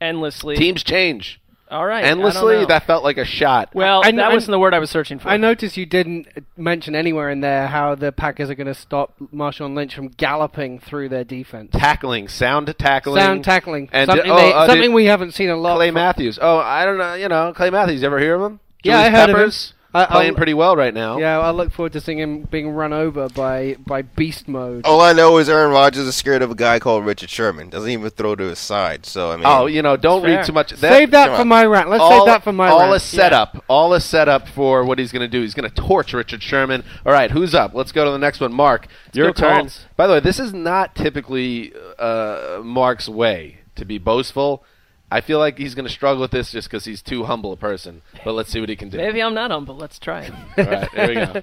endlessly. 0.01 0.57
Teams 0.57 0.83
change. 0.83 1.41
All 1.71 1.85
right. 1.87 2.05
Endlessly, 2.05 2.65
that 2.65 2.87
felt 2.87 3.05
like 3.05 3.19
a 3.19 3.25
shot. 3.25 3.71
well, 3.75 4.03
I- 4.05 4.11
that 4.11 4.31
I- 4.31 4.33
wasn't 4.35 4.53
the 4.53 4.59
word 4.59 4.73
I 4.75 4.79
was 4.79 4.91
searching 4.91 5.19
for. 5.19 5.29
I 5.29 5.37
noticed 5.37 5.77
you 5.77 5.85
didn't 5.87 6.27
mention 6.57 6.95
anywhere 6.95 7.31
in 7.31 7.41
there 7.41 7.67
how 7.67 7.95
the 7.95 8.11
Packers 8.13 8.49
are 8.51 8.55
going 8.55 8.67
to 8.69 8.75
stop 8.75 9.15
Marshawn 9.35 9.75
Lynch 9.75 9.95
from 9.95 10.09
galloping 10.09 10.79
through 10.79 11.09
their 11.11 11.25
defense. 11.25 11.71
tackling, 11.73 12.29
sound 12.29 12.75
tackling. 12.79 13.21
Sound 13.23 13.45
tackling. 13.45 13.89
And 13.93 14.09
something 14.09 14.25
did- 14.25 14.33
oh, 14.33 14.37
they- 14.37 14.53
uh, 14.53 14.67
something 14.67 14.83
did- 14.91 14.95
we 14.95 15.05
haven't 15.07 15.33
seen 15.35 15.51
a 15.51 15.57
lot. 15.57 15.77
Clay 15.77 15.89
from- 15.89 15.95
Matthews. 15.97 16.39
Oh, 16.41 16.59
I 16.59 16.85
don't 16.85 16.99
know. 16.99 17.15
You 17.15 17.29
know, 17.29 17.53
Clay 17.55 17.71
Matthews. 17.71 18.01
You 18.01 18.07
ever 18.07 18.19
hear 18.19 18.35
of 18.37 18.43
him? 18.43 18.61
Yeah, 18.83 18.93
Julius 18.95 19.07
I 19.07 19.11
heard 19.21 19.31
of 19.31 19.37
him. 19.37 19.53
Peppers, 19.93 20.07
I- 20.09 20.13
playing 20.13 20.31
I'll- 20.31 20.37
pretty 20.37 20.55
well 20.55 20.77
right 20.77 20.93
now. 20.93 21.19
Yeah, 21.19 21.39
I 21.39 21.51
look 21.51 21.73
forward 21.73 21.93
to 21.95 22.01
seeing 22.01 22.19
him 22.19 22.43
being 22.43 22.71
run 22.71 22.93
over 22.93 23.29
by 23.31 23.77
by 23.87 24.03
beast 24.03 24.47
mode. 24.49 24.85
All 24.85 25.01
I 25.01 25.13
know 25.13 25.39
is 25.39 25.49
Aaron 25.49 25.71
Rodgers 25.73 26.07
is 26.07 26.15
scared 26.15 26.43
of 26.43 26.51
a 26.51 26.55
guy 26.55 26.79
called 26.79 27.07
Richard 27.07 27.31
Sherman. 27.31 27.71
Doesn't 27.71 27.89
even 27.91 28.09
throw 28.11 28.35
to 28.37 28.45
his 28.45 28.59
side. 28.59 29.07
So 29.07 29.33
I 29.33 29.37
mean, 29.37 29.45
Oh, 29.47 29.67
you 29.67 29.81
know, 29.83 29.97
don't 29.97 30.23
read 30.23 30.45
too 30.45 30.53
much. 30.53 30.75
save 30.77 31.11
that 31.13 31.29
for 31.35 31.41
on. 31.43 31.49
my 31.49 31.65
rant. 31.65 31.89
Let's 31.89 32.03
all, 32.03 32.11
save 32.11 32.27
that 32.27 32.45
for 32.45 32.53
my 32.53 32.69
all 32.69 32.81
rant. 32.81 32.97
a 32.97 33.01
setup. 33.01 33.65
All 33.69 33.95
a 33.95 34.01
setup 34.01 34.47
for 34.49 34.85
what 34.85 34.99
he's 34.99 35.11
going 35.13 35.21
to 35.23 35.29
do. 35.29 35.41
He's 35.43 35.55
going 35.55 35.69
to 35.69 35.75
torch 35.75 36.13
Richard 36.13 36.43
Sherman. 36.43 36.85
All 37.07 37.13
right, 37.13 37.31
who's 37.31 37.55
up? 37.55 37.73
Let's 37.75 37.93
go 37.93 38.05
to 38.05 38.11
the 38.11 38.19
next 38.19 38.41
one. 38.41 38.53
Mark, 38.53 38.89
your 39.15 39.29
go 39.29 39.33
turn. 39.33 39.61
Colts. 39.61 39.87
By 39.97 40.07
the 40.07 40.15
way, 40.15 40.21
this 40.21 40.39
is 40.39 40.53
not 40.53 40.95
typically 40.95 41.73
uh, 41.99 42.61
Mark's 42.63 43.09
way 43.09 43.59
to 43.77 43.85
be 43.85 43.99
boastful. 43.99 44.65
I 45.11 45.21
feel 45.21 45.39
like 45.39 45.59
he's 45.59 45.75
going 45.75 45.87
to 45.87 45.93
struggle 45.93 46.21
with 46.21 46.31
this 46.31 46.53
just 46.53 46.69
because 46.69 46.85
he's 46.85 47.01
too 47.01 47.25
humble 47.25 47.53
a 47.53 47.57
person. 47.57 48.03
But 48.25 48.33
let's 48.33 48.51
see 48.51 48.61
what 48.61 48.69
he 48.69 48.77
can 48.77 48.91
do. 48.91 48.99
Maybe 48.99 49.23
I'm 49.23 49.35
not 49.35 49.51
humble. 49.51 49.77
Let's 49.77 49.99
try 49.99 50.23
it. 50.23 50.33
All 50.59 50.65
right, 50.65 50.91
here 50.91 51.09
we 51.09 51.15
go. 51.15 51.43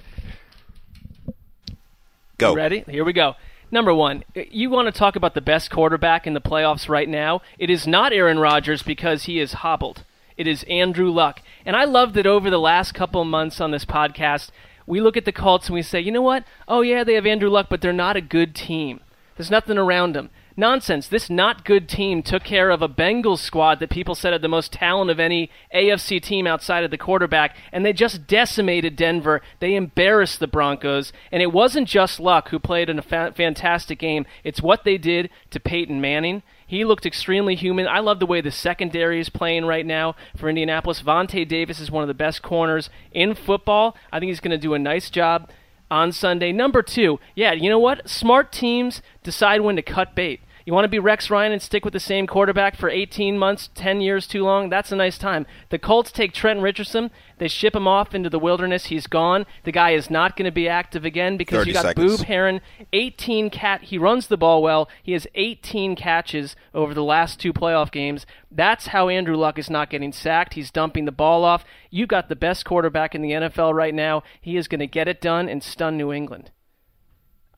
go. 2.38 2.50
You 2.52 2.56
Ready? 2.56 2.84
Here 2.88 3.04
we 3.04 3.14
go. 3.14 3.36
Number 3.72 3.94
one, 3.94 4.24
you 4.36 4.70
want 4.70 4.88
to 4.88 4.98
talk 4.98 5.16
about 5.16 5.34
the 5.34 5.42
best 5.42 5.72
quarterback 5.72 6.28
in 6.28 6.34
the 6.34 6.42
playoffs 6.42 6.88
right 6.88 7.10
now? 7.10 7.42
It 7.58 7.70
is 7.72 7.88
not 7.88 8.14
Aaron 8.14 8.38
Rodgers 8.40 8.84
because 8.84 9.24
he 9.24 9.40
is 9.40 9.54
hobbled. 9.54 10.04
It 10.38 10.48
is 10.48 10.64
Andrew 10.70 11.10
Luck. 11.10 11.42
And 11.66 11.76
I 11.76 11.86
love 11.86 12.14
that 12.14 12.28
over 12.28 12.50
the 12.50 12.60
last 12.60 12.94
couple 12.94 13.22
of 13.22 13.28
months 13.28 13.60
on 13.60 13.72
this 13.72 13.86
podcast, 13.86 14.52
we 14.86 15.02
look 15.02 15.18
at 15.18 15.26
the 15.26 15.32
Colts 15.32 15.68
and 15.68 15.74
we 15.74 15.82
say, 15.82 16.00
you 16.00 16.12
know 16.12 16.22
what? 16.22 16.44
Oh, 16.68 16.82
yeah, 16.82 17.04
they 17.04 17.16
have 17.16 17.26
Andrew 17.26 17.50
Luck, 17.50 17.68
but 17.70 17.82
they're 17.82 17.92
not 17.92 18.16
a 18.16 18.22
good 18.22 18.54
team. 18.54 19.00
There's 19.36 19.52
nothing 19.52 19.78
around 19.78 20.14
them. 20.14 20.30
Nonsense. 20.58 21.08
This 21.08 21.30
not 21.30 21.66
good 21.66 21.90
team 21.90 22.24
took 22.24 22.44
care 22.44 22.70
of 22.70 22.82
a 22.82 22.88
Bengals 22.88 23.40
squad 23.40 23.80
that 23.80 23.90
people 23.90 24.16
said 24.16 24.32
had 24.32 24.42
the 24.42 24.48
most 24.48 24.72
talent 24.72 25.12
of 25.12 25.20
any 25.20 25.50
AFC 25.74 26.22
team 26.22 26.48
outside 26.48 26.84
of 26.84 26.92
the 26.92 26.98
quarterback, 26.98 27.56
and 27.74 27.86
they 27.86 27.92
just 27.92 28.26
decimated 28.26 28.96
Denver. 28.96 29.42
They 29.60 29.76
embarrassed 29.76 30.40
the 30.40 30.48
Broncos, 30.48 31.12
and 31.32 31.42
it 31.42 31.52
wasn't 31.52 31.90
just 31.90 32.20
Luck 32.20 32.50
who 32.50 32.60
played 32.60 32.90
in 32.90 33.00
a 33.00 33.02
fa- 33.02 33.34
fantastic 33.36 34.00
game. 34.00 34.26
It's 34.44 34.62
what 34.62 34.86
they 34.86 34.98
did 34.98 35.30
to 35.52 35.60
Peyton 35.60 36.00
Manning. 36.00 36.42
He 36.66 36.86
looked 36.86 37.06
extremely 37.06 37.56
human. 37.56 37.88
I 37.88 38.00
love 38.00 38.20
the 38.20 38.26
way 38.26 38.42
the 38.42 38.50
secondary 38.50 39.20
is 39.20 39.30
playing 39.30 39.66
right 39.66 39.86
now 39.86 40.16
for 40.36 40.50
Indianapolis. 40.50 41.02
Vontae 41.02 41.48
Davis 41.48 41.80
is 41.80 41.92
one 41.92 42.04
of 42.04 42.08
the 42.08 42.14
best 42.14 42.42
corners 42.42 42.90
in 43.12 43.36
football. 43.36 43.96
I 44.12 44.20
think 44.20 44.30
he's 44.30 44.40
going 44.40 44.52
to 44.52 44.58
do 44.58 44.74
a 44.74 44.80
nice 44.80 45.10
job 45.10 45.50
on 45.92 46.12
Sunday. 46.12 46.52
Number 46.52 46.82
two, 46.82 47.20
yeah, 47.36 47.52
you 47.52 47.70
know 47.70 47.80
what? 47.80 48.10
Smart 48.10 48.52
teams 48.52 49.02
decide 49.24 49.62
when 49.62 49.76
to 49.76 49.82
cut 49.82 50.16
bait. 50.16 50.42
You 50.66 50.74
want 50.74 50.86
to 50.86 50.90
be 50.90 50.98
Rex 50.98 51.30
Ryan 51.30 51.52
and 51.52 51.62
stick 51.62 51.86
with 51.86 51.94
the 51.94 52.00
same 52.00 52.26
quarterback 52.26 52.76
for 52.76 52.90
18 52.90 53.38
months, 53.38 53.70
10 53.76 54.02
years 54.02 54.26
too 54.26 54.44
long? 54.44 54.70
That's 54.70 54.92
a 54.92 54.96
nice 54.96 55.20
time. 55.20 55.46
The 55.70 55.78
Colts 55.78 56.12
take 56.12 56.34
Trent 56.34 56.60
Richardson. 56.60 57.12
They 57.38 57.48
ship 57.48 57.76
him 57.76 57.88
off 57.88 58.16
into 58.16 58.32
the 58.32 58.40
wilderness. 58.40 58.86
He's 58.86 59.06
gone. 59.06 59.46
The 59.64 59.72
guy 59.72 59.92
is 59.92 60.10
not 60.10 60.36
going 60.36 60.48
to 60.48 60.52
be 60.52 60.68
active 60.68 61.06
again 61.06 61.38
because 61.38 61.68
you 61.68 61.74
got 61.74 61.84
seconds. 61.84 62.18
Boom 62.18 62.26
Herron, 62.26 62.62
18 62.94 63.52
cat. 63.52 63.84
He 63.84 64.00
runs 64.00 64.26
the 64.26 64.38
ball 64.38 64.64
well. 64.64 64.90
He 65.04 65.12
has 65.12 65.28
18 65.36 65.96
catches 65.96 66.56
over 66.74 66.96
the 66.96 67.04
last 67.04 67.40
two 67.40 67.54
playoff 67.54 67.92
games. 67.92 68.26
That's 68.50 68.88
how 68.88 69.08
Andrew 69.08 69.38
Luck 69.38 69.60
is 69.60 69.70
not 69.70 69.92
getting 69.92 70.12
sacked. 70.12 70.56
He's 70.56 70.72
dumping 70.72 71.06
the 71.06 71.12
ball 71.12 71.44
off. 71.44 71.64
You 71.92 72.08
got 72.08 72.28
the 72.28 72.36
best 72.36 72.66
quarterback 72.66 73.14
in 73.14 73.22
the 73.22 73.34
NFL 73.34 73.76
right 73.76 73.94
now. 73.94 74.24
He 74.42 74.58
is 74.58 74.68
going 74.68 74.80
to 74.80 74.88
get 74.88 75.08
it 75.08 75.22
done 75.22 75.48
and 75.48 75.62
stun 75.62 75.96
New 75.96 76.12
England. 76.12 76.50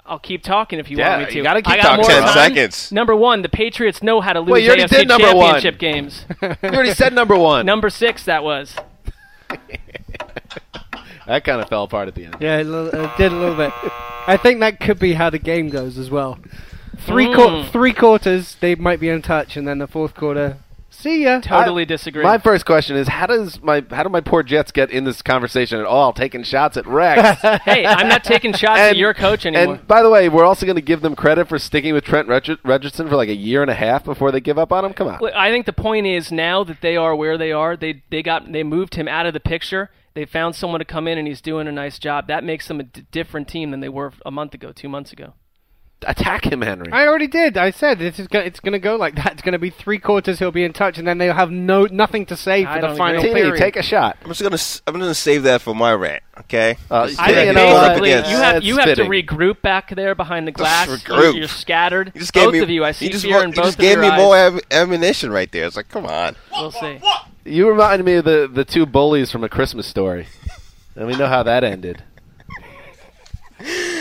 I'll 0.07 0.19
keep 0.19 0.41
talking 0.43 0.79
if 0.79 0.89
you 0.89 0.97
Yeah, 0.97 1.17
want 1.17 1.27
me 1.27 1.31
to. 1.31 1.37
you 1.37 1.43
gotta 1.43 1.61
keep 1.61 1.73
I 1.73 1.77
got 1.77 1.83
talking. 1.97 2.01
more 2.03 2.09
10 2.09 2.21
time. 2.23 2.33
seconds. 2.33 2.91
Number 2.91 3.15
one, 3.15 3.41
the 3.41 3.49
Patriots 3.49 4.01
know 4.01 4.21
how 4.21 4.33
to 4.33 4.39
lose 4.39 4.51
Wait, 4.51 4.63
you 4.63 4.69
already 4.69 4.83
AFC 4.83 4.89
did 4.99 5.07
number 5.07 5.33
one. 5.35 5.61
championship 5.61 5.79
games. 5.79 6.25
You 6.41 6.55
already 6.69 6.93
said 6.93 7.13
number 7.13 7.37
one. 7.37 7.65
Number 7.65 7.89
six, 7.89 8.23
that 8.25 8.43
was. 8.43 8.75
that 11.27 11.43
kind 11.43 11.61
of 11.61 11.67
fell 11.69 11.83
apart 11.83 12.07
at 12.07 12.15
the 12.15 12.25
end. 12.25 12.37
Yeah, 12.39 12.57
it 12.59 12.63
li- 12.65 12.89
it 12.93 13.17
did 13.17 13.31
a 13.31 13.35
little 13.35 13.55
bit. 13.55 13.71
I 14.27 14.37
think 14.41 14.59
that 14.61 14.79
could 14.79 14.99
be 14.99 15.13
how 15.13 15.29
the 15.29 15.39
game 15.39 15.69
goes 15.69 15.97
as 15.97 16.09
well. 16.09 16.37
Three 16.99 17.27
Mm. 17.27 17.35
quar- 17.35 17.63
three 17.65 17.93
quarters, 17.93 18.55
they 18.59 18.75
might 18.75 18.99
be 18.99 19.09
in 19.09 19.21
touch, 19.21 19.55
and 19.57 19.67
then 19.67 19.77
the 19.79 19.87
fourth 19.87 20.15
quarter, 20.15 20.57
see 20.97 21.23
ya. 21.23 21.39
Totally 21.39 21.85
disagree. 21.85 22.23
My 22.23 22.37
first 22.37 22.65
question 22.65 22.95
is 22.95 23.07
how 23.07 23.27
does 23.27 23.61
my 23.61 23.85
how 23.89 24.03
do 24.03 24.09
my 24.09 24.21
poor 24.21 24.43
Jets 24.43 24.71
get 24.71 24.89
in 24.89 25.03
this 25.03 25.21
conversation 25.21 25.79
at 25.79 25.85
all? 25.85 26.13
Taking 26.13 26.43
shots 26.43 26.77
at 26.77 26.85
Rex. 26.87 27.41
hey, 27.63 27.85
I'm 27.85 28.07
not 28.07 28.23
taking 28.23 28.53
shots 28.53 28.79
at 28.79 28.97
your 28.97 29.13
coach 29.13 29.45
anymore. 29.45 29.75
And 29.75 29.87
by 29.87 30.01
the 30.01 30.09
way, 30.09 30.29
we're 30.29 30.45
also 30.45 30.65
going 30.65 30.75
to 30.75 30.81
give 30.81 31.01
them 31.01 31.15
credit 31.15 31.47
for 31.47 31.59
sticking 31.59 31.93
with 31.93 32.03
Trent 32.03 32.27
Richard- 32.27 32.59
Richardson 32.63 33.07
for 33.07 33.15
like 33.15 33.29
a 33.29 33.35
year 33.35 33.61
and 33.61 33.71
a 33.71 33.75
half 33.75 34.03
before 34.03 34.31
they 34.31 34.39
give 34.39 34.57
up 34.57 34.71
on 34.71 34.85
him. 34.85 34.93
Come 34.93 35.07
on. 35.07 35.19
I 35.35 35.49
think 35.51 35.65
the 35.65 35.73
point 35.73 36.07
is 36.07 36.31
now 36.31 36.63
that 36.63 36.81
they 36.81 36.97
are 36.97 37.15
where 37.15 37.37
they 37.37 37.51
are, 37.51 37.77
they 37.77 38.03
they 38.09 38.23
got 38.23 38.51
they 38.51 38.63
moved 38.63 38.95
him 38.95 39.07
out 39.07 39.25
of 39.25 39.33
the 39.33 39.39
picture. 39.39 39.89
They 40.13 40.25
found 40.25 40.55
someone 40.55 40.79
to 40.79 40.85
come 40.85 41.07
in 41.07 41.19
and 41.19 41.27
he's 41.27 41.41
doing 41.41 41.67
a 41.67 41.71
nice 41.71 41.99
job. 41.99 42.27
That 42.27 42.43
makes 42.43 42.67
them 42.67 42.79
a 42.79 42.83
d- 42.83 43.05
different 43.11 43.47
team 43.47 43.69
than 43.69 43.81
they 43.81 43.89
were 43.89 44.13
a 44.25 44.31
month 44.31 44.55
ago, 44.55 44.71
two 44.71 44.89
months 44.89 45.11
ago. 45.13 45.33
Attack 46.03 46.45
him, 46.45 46.61
Henry. 46.61 46.91
I 46.91 47.07
already 47.07 47.25
did. 47.25 47.57
I 47.57 47.71
said 47.71 47.97
this 47.97 48.19
is 48.19 48.27
go- 48.27 48.39
it's 48.39 48.59
going 48.59 48.73
to 48.73 48.79
go 48.79 48.95
like 48.97 49.15
that. 49.15 49.33
It's 49.33 49.41
going 49.41 49.53
to 49.53 49.59
be 49.59 49.71
three 49.71 49.97
quarters. 49.97 50.37
He'll 50.37 50.51
be 50.51 50.63
in 50.63 50.71
touch, 50.71 50.99
and 50.99 51.07
then 51.07 51.17
they'll 51.17 51.33
have 51.33 51.49
no 51.49 51.85
nothing 51.87 52.27
to 52.27 52.35
say 52.37 52.63
for 52.65 52.69
I 52.69 52.81
the 52.81 52.95
final 52.95 53.19
agree. 53.19 53.33
Period. 53.33 53.57
take 53.57 53.75
a 53.77 53.81
shot. 53.81 54.15
I'm 54.21 54.27
just 54.29 54.43
gonna 54.43 54.53
s- 54.53 54.83
I'm 54.85 54.93
gonna 54.93 55.15
save 55.15 55.41
that 55.43 55.59
for 55.63 55.73
my 55.73 55.93
rant. 55.93 56.21
Okay. 56.41 56.77
Uh, 56.91 56.95
I 57.03 57.07
get 57.07 57.17
think 57.17 57.49
it 57.49 57.53
know 57.53 57.61
going 57.61 57.73
what? 57.73 57.83
up 57.83 57.89
basically 57.93 58.11
against- 58.11 58.29
you 58.31 58.37
have 58.37 58.63
you 58.63 58.77
have 58.77 58.85
fitting. 58.85 59.11
to 59.11 59.23
regroup 59.23 59.61
back 59.63 59.95
there 59.95 60.13
behind 60.13 60.47
the 60.47 60.51
glass. 60.51 60.87
regroup. 60.87 61.07
You're, 61.23 61.31
you're 61.33 61.47
scattered. 61.47 62.11
You 62.13 62.21
just 62.21 62.31
gave 62.33 62.43
both 62.45 62.53
me, 62.53 62.59
of 62.59 62.69
you, 62.69 62.83
I 62.83 62.89
you 62.89 62.93
see 62.93 63.09
just 63.09 63.25
fear 63.25 63.37
wa- 63.37 63.41
in 63.41 63.49
you 63.49 63.55
both 63.55 63.65
just 63.65 63.77
of 63.77 63.81
gave 63.81 63.93
your 63.93 64.01
me 64.01 64.07
eyes. 64.09 64.19
more 64.19 64.37
am- 64.37 64.59
ammunition 64.69 65.31
right 65.31 65.51
there. 65.51 65.65
It's 65.65 65.75
like, 65.75 65.89
come 65.89 66.05
on. 66.05 66.35
We'll 66.51 66.71
see. 66.71 66.99
You 67.43 67.67
reminded 67.69 68.05
me 68.05 68.13
of 68.13 68.25
the, 68.25 68.47
the 68.53 68.63
two 68.65 68.85
bullies 68.85 69.31
from 69.31 69.43
A 69.43 69.49
Christmas 69.49 69.87
Story. 69.87 70.27
and 70.95 71.07
we 71.07 71.15
know 71.15 71.27
how 71.27 71.41
that 71.41 71.63
ended. 71.63 72.03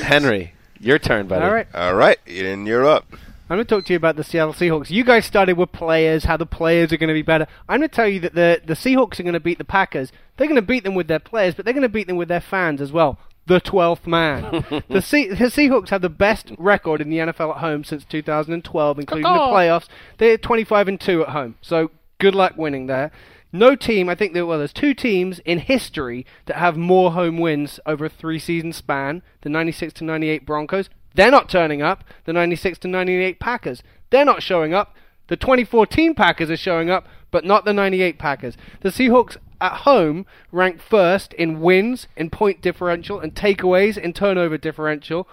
Henry, 0.02 0.52
your 0.80 0.98
turn, 0.98 1.26
buddy. 1.26 1.44
All 1.44 1.52
right. 1.52 1.66
All 1.74 1.94
right, 1.94 2.18
and 2.26 2.66
you're 2.66 2.86
up. 2.86 3.06
I'm 3.48 3.58
going 3.58 3.66
to 3.66 3.74
talk 3.76 3.84
to 3.86 3.92
you 3.92 3.96
about 3.96 4.16
the 4.16 4.24
Seattle 4.24 4.52
Seahawks. 4.54 4.90
You 4.90 5.04
guys 5.04 5.24
started 5.24 5.56
with 5.56 5.70
players, 5.70 6.24
how 6.24 6.36
the 6.36 6.46
players 6.46 6.92
are 6.92 6.96
going 6.96 7.08
to 7.08 7.14
be 7.14 7.22
better. 7.22 7.46
I'm 7.68 7.78
going 7.78 7.88
to 7.88 7.94
tell 7.94 8.08
you 8.08 8.18
that 8.20 8.34
the 8.34 8.60
the 8.64 8.74
Seahawks 8.74 9.20
are 9.20 9.22
going 9.22 9.34
to 9.34 9.40
beat 9.40 9.58
the 9.58 9.64
Packers. 9.64 10.10
They're 10.36 10.48
going 10.48 10.56
to 10.56 10.62
beat 10.66 10.82
them 10.82 10.94
with 10.96 11.06
their 11.06 11.20
players, 11.20 11.54
but 11.54 11.64
they're 11.64 11.74
going 11.74 11.82
to 11.82 11.88
beat 11.88 12.08
them 12.08 12.16
with 12.16 12.26
their 12.28 12.40
fans 12.40 12.80
as 12.80 12.90
well. 12.90 13.18
the 13.46 13.60
12th 13.60 14.04
man. 14.06 14.64
the, 14.88 15.00
Se- 15.00 15.28
the 15.28 15.44
Seahawks 15.46 15.90
have 15.90 16.02
the 16.02 16.08
best 16.08 16.50
record 16.58 17.00
in 17.00 17.08
the 17.08 17.18
NFL 17.18 17.52
at 17.54 17.60
home 17.60 17.84
since 17.84 18.04
2012, 18.04 18.98
including 18.98 19.22
the 19.22 19.28
Caw-caw. 19.28 19.52
playoffs. 19.54 19.86
They're 20.18 20.36
25 20.36 20.88
and 20.88 21.00
2 21.00 21.22
at 21.22 21.28
home. 21.28 21.54
So 21.62 21.92
good 22.18 22.34
luck 22.34 22.54
winning 22.56 22.88
there. 22.88 23.12
No 23.58 23.74
team, 23.74 24.08
I 24.08 24.14
think 24.14 24.34
there 24.34 24.44
well, 24.44 24.58
there's 24.58 24.72
two 24.72 24.92
teams 24.92 25.38
in 25.40 25.60
history 25.60 26.26
that 26.44 26.56
have 26.56 26.76
more 26.76 27.12
home 27.12 27.38
wins 27.38 27.80
over 27.86 28.04
a 28.04 28.10
three-season 28.10 28.74
span. 28.74 29.22
The 29.40 29.48
96 29.48 29.94
to 29.94 30.04
98 30.04 30.44
Broncos, 30.44 30.90
they're 31.14 31.30
not 31.30 31.48
turning 31.48 31.80
up. 31.80 32.04
The 32.24 32.34
96 32.34 32.78
to 32.80 32.88
98 32.88 33.40
Packers, 33.40 33.82
they're 34.10 34.26
not 34.26 34.42
showing 34.42 34.74
up. 34.74 34.94
The 35.28 35.36
2014 35.36 36.14
Packers 36.14 36.50
are 36.50 36.56
showing 36.56 36.90
up, 36.90 37.08
but 37.30 37.44
not 37.44 37.64
the 37.64 37.72
98 37.72 38.18
Packers. 38.18 38.56
The 38.80 38.90
Seahawks 38.90 39.38
at 39.58 39.78
home 39.78 40.26
rank 40.52 40.80
first 40.80 41.32
in 41.32 41.60
wins, 41.60 42.08
in 42.14 42.28
point 42.28 42.60
differential, 42.60 43.18
and 43.18 43.34
takeaways, 43.34 43.96
in 43.96 44.12
turnover 44.12 44.58
differential. 44.58 45.26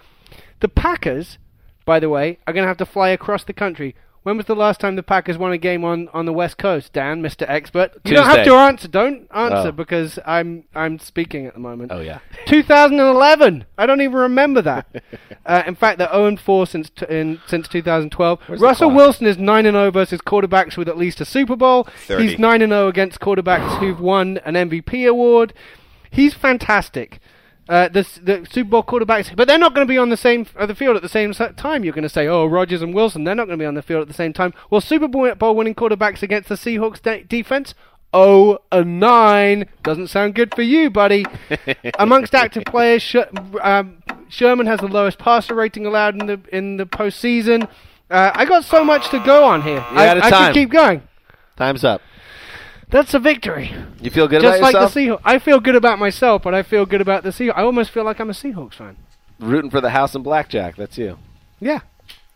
The 0.61 0.69
Packers, 0.69 1.37
by 1.85 1.99
the 1.99 2.09
way, 2.09 2.39
are 2.47 2.53
going 2.53 2.63
to 2.63 2.69
have 2.69 2.77
to 2.77 2.85
fly 2.85 3.09
across 3.09 3.43
the 3.43 3.53
country. 3.53 3.95
When 4.23 4.37
was 4.37 4.45
the 4.45 4.55
last 4.55 4.79
time 4.79 4.95
the 4.95 5.03
Packers 5.03 5.37
won 5.37 5.51
a 5.51 5.57
game 5.57 5.83
on, 5.83 6.07
on 6.13 6.25
the 6.25 6.31
West 6.33 6.57
Coast, 6.57 6.93
Dan, 6.93 7.21
Mr. 7.21 7.45
Expert? 7.47 7.91
You 8.05 8.13
don't 8.15 8.25
have 8.25 8.45
to 8.45 8.53
answer. 8.55 8.87
Don't 8.87 9.27
answer 9.33 9.67
Oh. 9.67 9.71
because 9.73 10.17
I'm 10.25 10.63
I'm 10.73 10.97
speaking 10.99 11.45
at 11.45 11.53
the 11.53 11.59
moment. 11.59 11.91
Oh 11.91 11.99
yeah. 11.99 12.19
2011. 12.45 13.65
I 13.77 13.85
don't 13.85 14.01
even 14.01 14.15
remember 14.17 14.61
that. 14.61 14.87
uh, 15.45 15.63
in 15.67 15.75
fact, 15.75 15.97
they're 15.99 16.09
0 16.11 16.37
4 16.37 16.67
since 16.67 16.89
t- 16.89 17.05
in, 17.09 17.41
since 17.47 17.67
2012. 17.67 18.39
Where's 18.47 18.61
Russell? 18.61 18.91
Wilson 18.91 19.27
is 19.27 19.37
9 19.37 19.63
0 19.65 19.91
versus 19.91 20.21
quarterbacks 20.21 20.77
with 20.77 20.87
at 20.87 20.97
least 20.97 21.19
a 21.21 21.25
Super 21.25 21.55
Bowl. 21.55 21.87
30. 22.07 22.27
He's 22.27 22.39
9 22.39 22.59
0 22.59 22.87
against 22.87 23.19
quarterbacks 23.19 23.77
who've 23.79 23.99
won 23.99 24.39
an 24.45 24.55
MVP 24.55 25.07
award. 25.07 25.53
He's 26.09 26.33
fantastic. 26.33 27.19
Uh, 27.69 27.87
the, 27.87 28.05
the 28.21 28.45
Super 28.51 28.69
Bowl 28.69 28.83
quarterbacks, 28.83 29.33
but 29.33 29.47
they're 29.47 29.57
not 29.57 29.73
going 29.73 29.87
to 29.87 29.91
be 29.91 29.97
on 29.97 30.09
the 30.09 30.17
same 30.17 30.45
uh, 30.57 30.65
the 30.65 30.75
field 30.75 30.97
at 30.97 31.01
the 31.01 31.07
same 31.07 31.31
time. 31.33 31.85
You're 31.85 31.93
going 31.93 32.03
to 32.03 32.09
say, 32.09 32.27
"Oh, 32.27 32.45
Rodgers 32.45 32.81
and 32.81 32.93
Wilson, 32.93 33.23
they're 33.23 33.35
not 33.35 33.47
going 33.47 33.57
to 33.57 33.63
be 33.63 33.65
on 33.65 33.75
the 33.75 33.81
field 33.81 34.01
at 34.01 34.09
the 34.09 34.13
same 34.13 34.33
time." 34.33 34.53
Well, 34.69 34.81
Super 34.81 35.07
Bowl 35.07 35.55
winning 35.55 35.73
quarterbacks 35.73 36.21
against 36.21 36.49
the 36.49 36.55
Seahawks 36.55 37.01
de- 37.01 37.23
defense, 37.23 37.73
oh 38.13 38.59
and 38.69 38.99
nine 38.99 39.65
doesn't 39.81 40.07
sound 40.07 40.35
good 40.35 40.53
for 40.53 40.61
you, 40.61 40.89
buddy. 40.89 41.25
Amongst 41.99 42.35
active 42.35 42.65
players, 42.65 43.01
Sh- 43.01 43.15
um, 43.61 44.03
Sherman 44.27 44.67
has 44.67 44.81
the 44.81 44.87
lowest 44.87 45.17
passer 45.17 45.55
rating 45.55 45.85
allowed 45.85 46.19
in 46.19 46.27
the 46.27 46.41
in 46.51 46.75
the 46.75 46.85
postseason. 46.85 47.69
Uh, 48.09 48.31
I 48.33 48.43
got 48.45 48.65
so 48.65 48.83
much 48.83 49.09
to 49.11 49.19
go 49.19 49.45
on 49.45 49.61
here. 49.61 49.79
I, 49.89 50.07
out 50.07 50.17
of 50.17 50.23
time. 50.23 50.33
I 50.33 50.47
could 50.47 50.53
keep 50.53 50.69
going. 50.69 51.01
Time's 51.55 51.83
up. 51.83 52.01
That's 52.93 53.13
a 53.15 53.19
victory. 53.19 53.73
You 54.01 54.11
feel 54.11 54.27
good 54.27 54.41
Just 54.43 54.59
about 54.59 54.73
like 54.73 54.73
yourself? 54.75 54.93
the 54.93 54.99
Seahawks. 54.99 55.21
I 55.25 55.39
feel 55.39 55.59
good 55.59 55.75
about 55.75 55.97
myself, 55.97 56.43
but 56.43 56.53
I 56.53 56.61
feel 56.61 56.85
good 56.85 57.01
about 57.01 57.23
the 57.23 57.31
Seahawks. 57.31 57.57
I 57.57 57.63
almost 57.63 57.89
feel 57.91 58.03
like 58.05 58.19
I'm 58.19 58.29
a 58.29 58.33
Seahawks 58.33 58.75
fan. 58.75 58.95
Rooting 59.39 59.71
for 59.71 59.81
the 59.81 59.89
house 59.89 60.13
and 60.13 60.23
blackjack. 60.23 60.75
That's 60.75 60.95
you. 60.97 61.17
Yeah. 61.59 61.79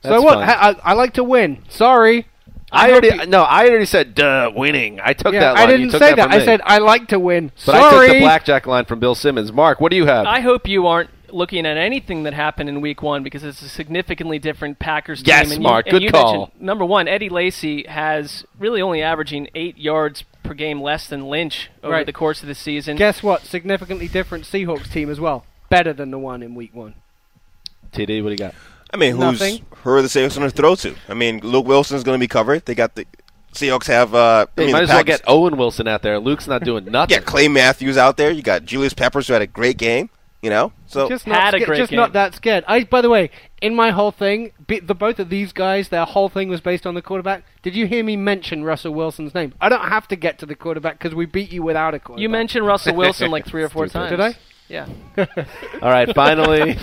so 0.02 0.10
That's 0.10 0.24
what? 0.24 0.34
fun. 0.40 0.50
I, 0.50 0.54
I, 0.70 0.76
I 0.84 0.94
like 0.94 1.14
to 1.14 1.24
win. 1.24 1.64
Sorry. 1.70 2.26
I, 2.72 2.88
hope 2.88 3.04
already 3.04 3.18
you- 3.24 3.26
no. 3.28 3.44
I 3.44 3.70
already 3.70 3.86
said 3.86 4.16
duh 4.16 4.52
winning. 4.54 5.00
I 5.02 5.14
took 5.14 5.34
Yeah, 5.34 5.40
that. 5.42 5.58
I 5.58 5.62
Line. 5.62 5.70
You 5.70 5.78
didn't 5.78 5.92
took 5.92 6.00
say 6.02 6.16
that. 6.16 6.24
from 6.24 6.32
I 6.34 6.40
me. 6.40 6.46
said 6.46 6.62
I 6.66 6.80
like 6.80 7.08
to 7.10 7.20
win. 7.20 7.52
But 7.66 7.76
I 7.76 7.92
Sorry. 7.92 8.08
took 8.08 8.16
the 8.16 8.20
blackjack 8.22 8.66
line 8.68 8.86
from 8.86 9.00
Bill 9.00 9.16
Simmons. 9.16 9.54
Mark, 9.54 9.80
what 9.80 9.92
do 9.92 9.96
you 9.96 10.06
have? 10.08 10.26
I 10.26 10.40
hope 10.42 10.68
you 10.68 10.88
aren't 10.88 11.12
looking 11.30 11.66
at 11.66 11.78
anything 11.78 12.24
that 12.24 12.34
happened 12.34 12.68
in 12.70 12.82
Week 12.82 13.02
One 13.04 13.22
because 13.22 13.44
it's 13.44 13.62
a 13.62 13.70
significantly 13.70 14.40
different 14.40 14.80
Packers 14.80 15.20
team. 15.22 15.28
Yes, 15.28 15.52
and 15.52 15.62
Mark, 15.62 15.86
You, 15.86 15.92
good 15.92 15.96
and 15.98 16.04
you 16.06 16.12
call. 16.12 16.38
mentioned, 16.40 16.62
number 16.62 16.84
one, 16.86 17.08
Eddie 17.08 17.30
Lacy 17.30 17.84
has 17.84 18.44
really 18.60 18.82
only 18.82 19.02
averaging 19.04 19.48
eight 19.56 19.78
yards 19.78 20.24
per 20.48 20.54
game 20.54 20.82
less 20.82 21.08
than 21.08 21.28
Lynch 21.28 21.70
over 21.84 21.94
Right. 21.94 22.06
the 22.06 22.14
course 22.14 22.42
of 22.42 22.48
the 22.48 22.56
season. 22.56 22.98
Guess 22.98 23.22
what? 23.22 23.44
Significantly 23.46 24.08
different 24.08 24.46
Seahawks 24.46 24.92
team 24.92 25.10
as 25.10 25.20
well. 25.20 25.46
Better 25.70 25.94
than 25.94 26.10
the 26.12 26.18
one 26.20 26.42
in 26.42 26.56
Week 26.56 26.74
One. 26.74 26.96
TD, 27.92 28.22
what 28.24 28.30
do 28.30 28.34
you 28.34 28.38
got? 28.38 28.54
I 28.94 28.98
mean, 28.98 29.12
who's 29.18 29.40
Nothing. 29.40 29.66
who 29.84 29.90
are 29.92 30.02
the 30.02 30.08
Seahawks 30.08 30.38
going 30.38 30.50
to 30.50 30.56
throw 30.56 30.76
to? 30.76 30.96
I 31.10 31.14
mean, 31.14 31.40
Luke 31.42 31.66
Wilson's 31.68 32.04
going 32.04 32.18
to 32.18 32.24
be 32.24 32.28
covered. 32.28 32.66
They 32.66 32.76
got 32.76 32.96
the 32.96 33.06
Seahawks 33.54 33.88
have. 33.88 34.16
Uh, 34.16 34.46
I 34.58 34.62
mean, 34.62 34.72
might 34.72 34.80
the 34.80 34.84
as 34.84 34.90
well 34.90 35.04
get 35.04 35.22
Owen 35.28 35.58
Wilson 35.58 35.88
out 35.88 36.02
there. 36.04 36.20
Luke's 36.20 36.48
not 36.48 36.64
doing 36.64 36.86
nothing. 36.92 37.16
yeah, 37.16 37.22
Clay 37.22 37.48
Matthews 37.48 37.98
out 37.98 38.18
there. 38.18 38.32
You 38.32 38.42
got 38.42 38.64
Julius 38.66 38.94
Peppers 38.94 39.28
who 39.28 39.34
had 39.34 39.42
a 39.42 39.48
great 39.48 39.78
game. 39.78 40.10
You 40.42 40.52
know, 40.52 40.72
so 40.86 41.10
just 41.10 41.26
not 41.26 41.42
Had 41.42 41.56
a 41.56 41.58
sca- 41.58 41.66
great 41.66 41.78
just 41.78 41.90
game. 41.90 41.98
not 41.98 42.14
that 42.14 42.36
scared. 42.36 42.64
I 42.68 42.84
by 42.84 43.02
the 43.02 43.10
way, 43.10 43.32
in 43.60 43.74
my 43.74 43.90
whole 43.90 44.12
thing, 44.12 44.52
be, 44.68 44.80
the 44.80 44.94
both 44.94 45.18
of 45.18 45.30
these 45.30 45.52
guys, 45.52 45.90
their 45.90 46.06
whole 46.06 46.30
thing 46.30 46.48
was 46.48 46.62
based 46.62 46.86
on 46.86 46.94
the 46.94 47.02
quarterback. 47.02 47.44
Did 47.64 47.76
you 47.76 47.88
hear 47.88 48.04
me 48.04 48.16
mention 48.16 48.64
Russell 48.64 48.94
Wilson's 48.94 49.34
name? 49.34 49.56
I 49.60 49.68
don't 49.68 49.88
have 49.90 50.08
to 50.10 50.16
get 50.16 50.38
to 50.40 50.46
the 50.46 50.54
quarterback 50.54 51.00
because 51.00 51.16
we 51.16 51.26
beat 51.26 51.52
you 51.52 51.64
without 51.64 51.96
a 51.96 52.00
quarterback. 52.00 52.22
You 52.22 52.30
mentioned 52.30 52.68
Russell 52.68 52.96
Wilson 52.96 53.32
like 53.32 53.48
three 53.48 53.64
or 53.64 53.70
four 53.70 53.88
times. 53.88 54.12
Did 54.12 54.20
I? 54.20 54.36
Yeah. 54.70 54.88
All 55.82 55.90
right, 55.90 56.14
finally, 56.14 56.78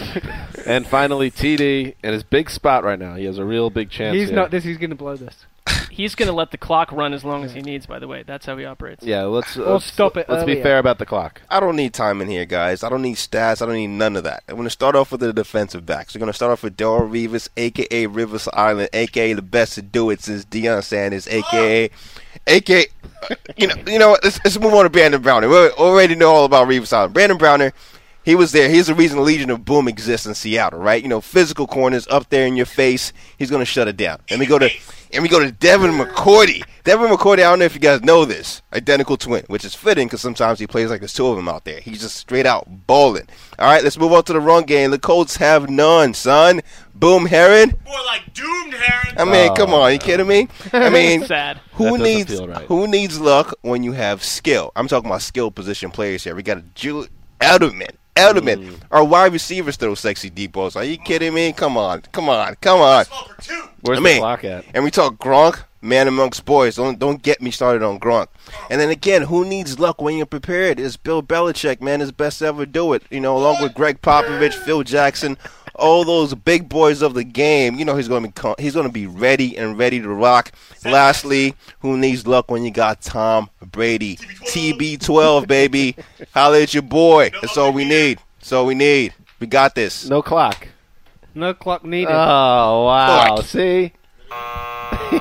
and 0.66 0.86
finally, 0.86 1.30
TD 1.30 1.94
in 2.02 2.12
his 2.12 2.24
big 2.24 2.50
spot 2.50 2.82
right 2.82 2.98
now. 2.98 3.14
He 3.14 3.24
has 3.26 3.38
a 3.38 3.44
real 3.44 3.70
big 3.70 3.90
chance. 3.90 4.16
He's 4.16 4.30
here. 4.30 4.36
not 4.36 4.50
this. 4.50 4.64
He's 4.64 4.78
going 4.78 4.90
to 4.90 4.96
blow 4.96 5.16
this. 5.16 5.46
He's 5.90 6.16
going 6.16 6.26
to 6.26 6.32
let 6.32 6.50
the 6.50 6.58
clock 6.58 6.90
run 6.90 7.12
as 7.14 7.24
long 7.24 7.44
as 7.44 7.52
he 7.52 7.60
needs. 7.60 7.86
By 7.86 8.00
the 8.00 8.08
way, 8.08 8.24
that's 8.26 8.46
how 8.46 8.56
he 8.56 8.64
operates. 8.64 9.04
Yeah, 9.04 9.22
let's 9.22 9.56
Or 9.56 9.74
let's- 9.74 9.84
stop 9.84 10.16
it 10.16 10.28
Let's 10.28 10.44
be 10.44 10.52
earlier. 10.52 10.62
fair 10.64 10.78
about 10.78 10.98
the 10.98 11.06
clock. 11.06 11.40
I 11.48 11.60
don't 11.60 11.76
need 11.76 11.94
time 11.94 12.20
in 12.20 12.28
here, 12.28 12.44
guys. 12.44 12.82
I 12.82 12.88
don't 12.88 13.02
need 13.02 13.14
stats. 13.16 13.62
I 13.62 13.66
don't 13.66 13.76
need 13.76 13.86
none 13.88 14.16
of 14.16 14.24
that. 14.24 14.42
I'm 14.48 14.56
going 14.56 14.66
to 14.66 14.70
start 14.70 14.96
off 14.96 15.12
with 15.12 15.20
the 15.20 15.32
defensive 15.32 15.86
backs. 15.86 16.14
We're 16.14 16.18
going 16.18 16.30
to 16.32 16.32
start 16.32 16.50
off 16.52 16.64
with 16.64 16.76
Darrelle 16.76 17.08
Revis, 17.08 17.48
a.k.a. 17.56 18.08
Revis 18.08 18.48
Island, 18.52 18.88
a.k.a. 18.92 19.34
the 19.34 19.42
best 19.42 19.74
to 19.74 19.82
do 19.82 20.10
it 20.10 20.20
since 20.20 20.44
Deion 20.44 20.82
Sanders, 20.82 21.26
a.k.a. 21.28 21.90
a.k.a. 22.46 22.86
You 23.56 23.68
know, 23.68 23.74
you 23.86 23.98
know 23.98 24.10
what? 24.10 24.22
Let's, 24.22 24.38
let's 24.44 24.60
move 24.60 24.74
on 24.74 24.84
to 24.84 24.90
Brandon 24.90 25.22
Browner. 25.22 25.48
We 25.48 25.56
already 25.56 26.14
know 26.14 26.30
all 26.30 26.44
about 26.44 26.68
Revis 26.68 26.92
Island. 26.92 27.14
Brandon 27.14 27.38
Browner, 27.38 27.72
he 28.24 28.34
was 28.34 28.52
there. 28.52 28.68
He's 28.68 28.86
the 28.86 28.94
reason 28.94 29.18
the 29.18 29.22
Legion 29.22 29.50
of 29.50 29.64
Boom 29.64 29.86
exists 29.86 30.26
in 30.26 30.34
Seattle, 30.34 30.80
right? 30.80 31.02
You 31.02 31.08
know, 31.08 31.20
physical 31.20 31.66
corners 31.66 32.06
up 32.08 32.30
there 32.30 32.46
in 32.46 32.56
your 32.56 32.66
face. 32.66 33.12
He's 33.38 33.50
going 33.50 33.60
to 33.60 33.66
shut 33.66 33.86
it 33.86 33.96
down. 33.96 34.20
And 34.30 34.40
we 34.40 34.46
go 34.46 34.58
to 34.58 34.70
and 35.12 35.22
we 35.22 35.28
go 35.28 35.38
to 35.38 35.52
Devin 35.52 35.92
McCourty. 35.92 36.64
Devin 36.82 37.08
McCourty, 37.08 37.34
I 37.34 37.50
don't 37.50 37.60
know 37.60 37.64
if 37.66 37.74
you 37.74 37.80
guys 37.80 38.02
know 38.02 38.24
this, 38.24 38.62
identical 38.72 39.16
twin, 39.16 39.44
which 39.46 39.64
is 39.64 39.74
fitting 39.74 40.08
because 40.08 40.20
sometimes 40.20 40.58
he 40.58 40.66
plays 40.66 40.90
like 40.90 41.00
there's 41.00 41.12
two 41.12 41.26
of 41.28 41.36
them 41.36 41.48
out 41.48 41.64
there. 41.64 41.80
He's 41.80 42.00
just 42.00 42.16
straight 42.16 42.46
out 42.46 42.66
bowling. 42.86 43.28
All 43.58 43.70
right, 43.70 43.84
let's 43.84 43.96
move 43.96 44.12
on 44.12 44.24
to 44.24 44.32
the 44.32 44.40
run 44.40 44.64
game. 44.64 44.90
The 44.90 44.98
Colts 44.98 45.36
have 45.36 45.70
none, 45.70 46.14
son. 46.14 46.62
Boom 46.94 47.26
Herron. 47.26 47.74
More 47.86 48.04
like 48.06 48.34
doomed 48.34 48.74
Herron. 48.74 49.18
I 49.18 49.24
mean, 49.24 49.54
come 49.54 49.70
oh, 49.70 49.82
on, 49.82 49.92
you 49.92 49.98
kidding 49.98 50.26
me? 50.26 50.48
I 50.72 50.90
mean, 50.90 51.24
Sad. 51.24 51.60
Who 51.74 51.84
doesn't 51.84 52.02
needs 52.02 52.40
right. 52.40 52.66
who 52.66 52.88
needs 52.88 53.20
luck 53.20 53.54
when 53.62 53.82
you 53.82 53.92
have 53.92 54.24
skill? 54.24 54.72
I'm 54.74 54.88
talking 54.88 55.08
about 55.08 55.22
skill 55.22 55.50
position 55.50 55.90
players 55.90 56.24
here. 56.24 56.34
We 56.34 56.42
got 56.42 56.58
a 56.58 56.64
Julie 56.74 57.08
Edelman. 57.40 57.94
Edelman. 58.16 58.68
Mm. 58.68 58.80
Our 58.90 59.04
wide 59.04 59.32
receivers 59.32 59.76
throw 59.76 59.94
sexy 59.94 60.30
deep 60.30 60.52
balls. 60.52 60.76
Are 60.76 60.84
you 60.84 60.96
kidding 60.96 61.34
me? 61.34 61.52
Come 61.52 61.76
on, 61.76 62.02
come 62.12 62.28
on, 62.28 62.54
come 62.60 62.80
on. 62.80 63.04
Where's 63.82 63.98
I 63.98 64.02
the 64.02 64.18
clock 64.18 64.44
at? 64.44 64.64
And 64.72 64.84
we 64.84 64.90
talk 64.90 65.16
Gronk, 65.16 65.64
man 65.82 66.06
amongst 66.06 66.44
boys. 66.44 66.76
Don't 66.76 66.98
don't 66.98 67.22
get 67.22 67.42
me 67.42 67.50
started 67.50 67.82
on 67.82 67.98
Gronk. 67.98 68.28
And 68.70 68.80
then 68.80 68.90
again, 68.90 69.22
who 69.22 69.44
needs 69.44 69.78
luck 69.78 70.00
when 70.00 70.16
you're 70.16 70.26
prepared? 70.26 70.78
Is 70.78 70.96
Bill 70.96 71.22
Belichick, 71.22 71.80
man, 71.80 72.00
his 72.00 72.12
best 72.12 72.38
to 72.38 72.46
ever 72.46 72.66
do 72.66 72.92
it. 72.92 73.02
You 73.10 73.20
know, 73.20 73.36
along 73.36 73.60
with 73.60 73.74
Gregg 73.74 74.00
Popovich, 74.00 74.54
Phil 74.54 74.84
Jackson, 74.84 75.36
all 75.74 76.04
those 76.04 76.34
big 76.34 76.68
boys 76.68 77.02
of 77.02 77.14
the 77.14 77.24
game. 77.24 77.76
You 77.76 77.84
know, 77.84 77.96
he's 77.96 78.08
going 78.08 78.30
to 78.30 78.54
be 78.56 78.62
he's 78.62 78.74
going 78.74 78.86
to 78.86 78.92
be 78.92 79.06
ready 79.06 79.56
and 79.56 79.78
ready 79.78 80.00
to 80.00 80.08
rock. 80.08 80.52
Lastly, 80.84 81.54
who 81.80 81.96
needs 81.96 82.26
luck 82.26 82.50
when 82.50 82.64
you 82.64 82.70
got 82.70 83.00
Tom 83.00 83.50
Brady, 83.60 84.16
TB12 84.16 85.46
baby? 85.46 85.96
Holla 86.32 86.62
at 86.62 86.74
your 86.74 86.82
boy. 86.82 87.30
That's 87.40 87.56
all 87.56 87.72
we 87.72 87.84
need. 87.84 88.18
That's 88.40 88.52
all 88.52 88.66
we 88.66 88.74
need. 88.74 89.14
We 89.40 89.46
got 89.46 89.74
this. 89.74 90.08
No 90.08 90.22
clock. 90.22 90.68
No 91.34 91.52
clock 91.52 91.84
needed. 91.84 92.12
Oh 92.12 92.84
wow! 92.84 93.36
Fuck. 93.36 93.46
See, 93.46 93.92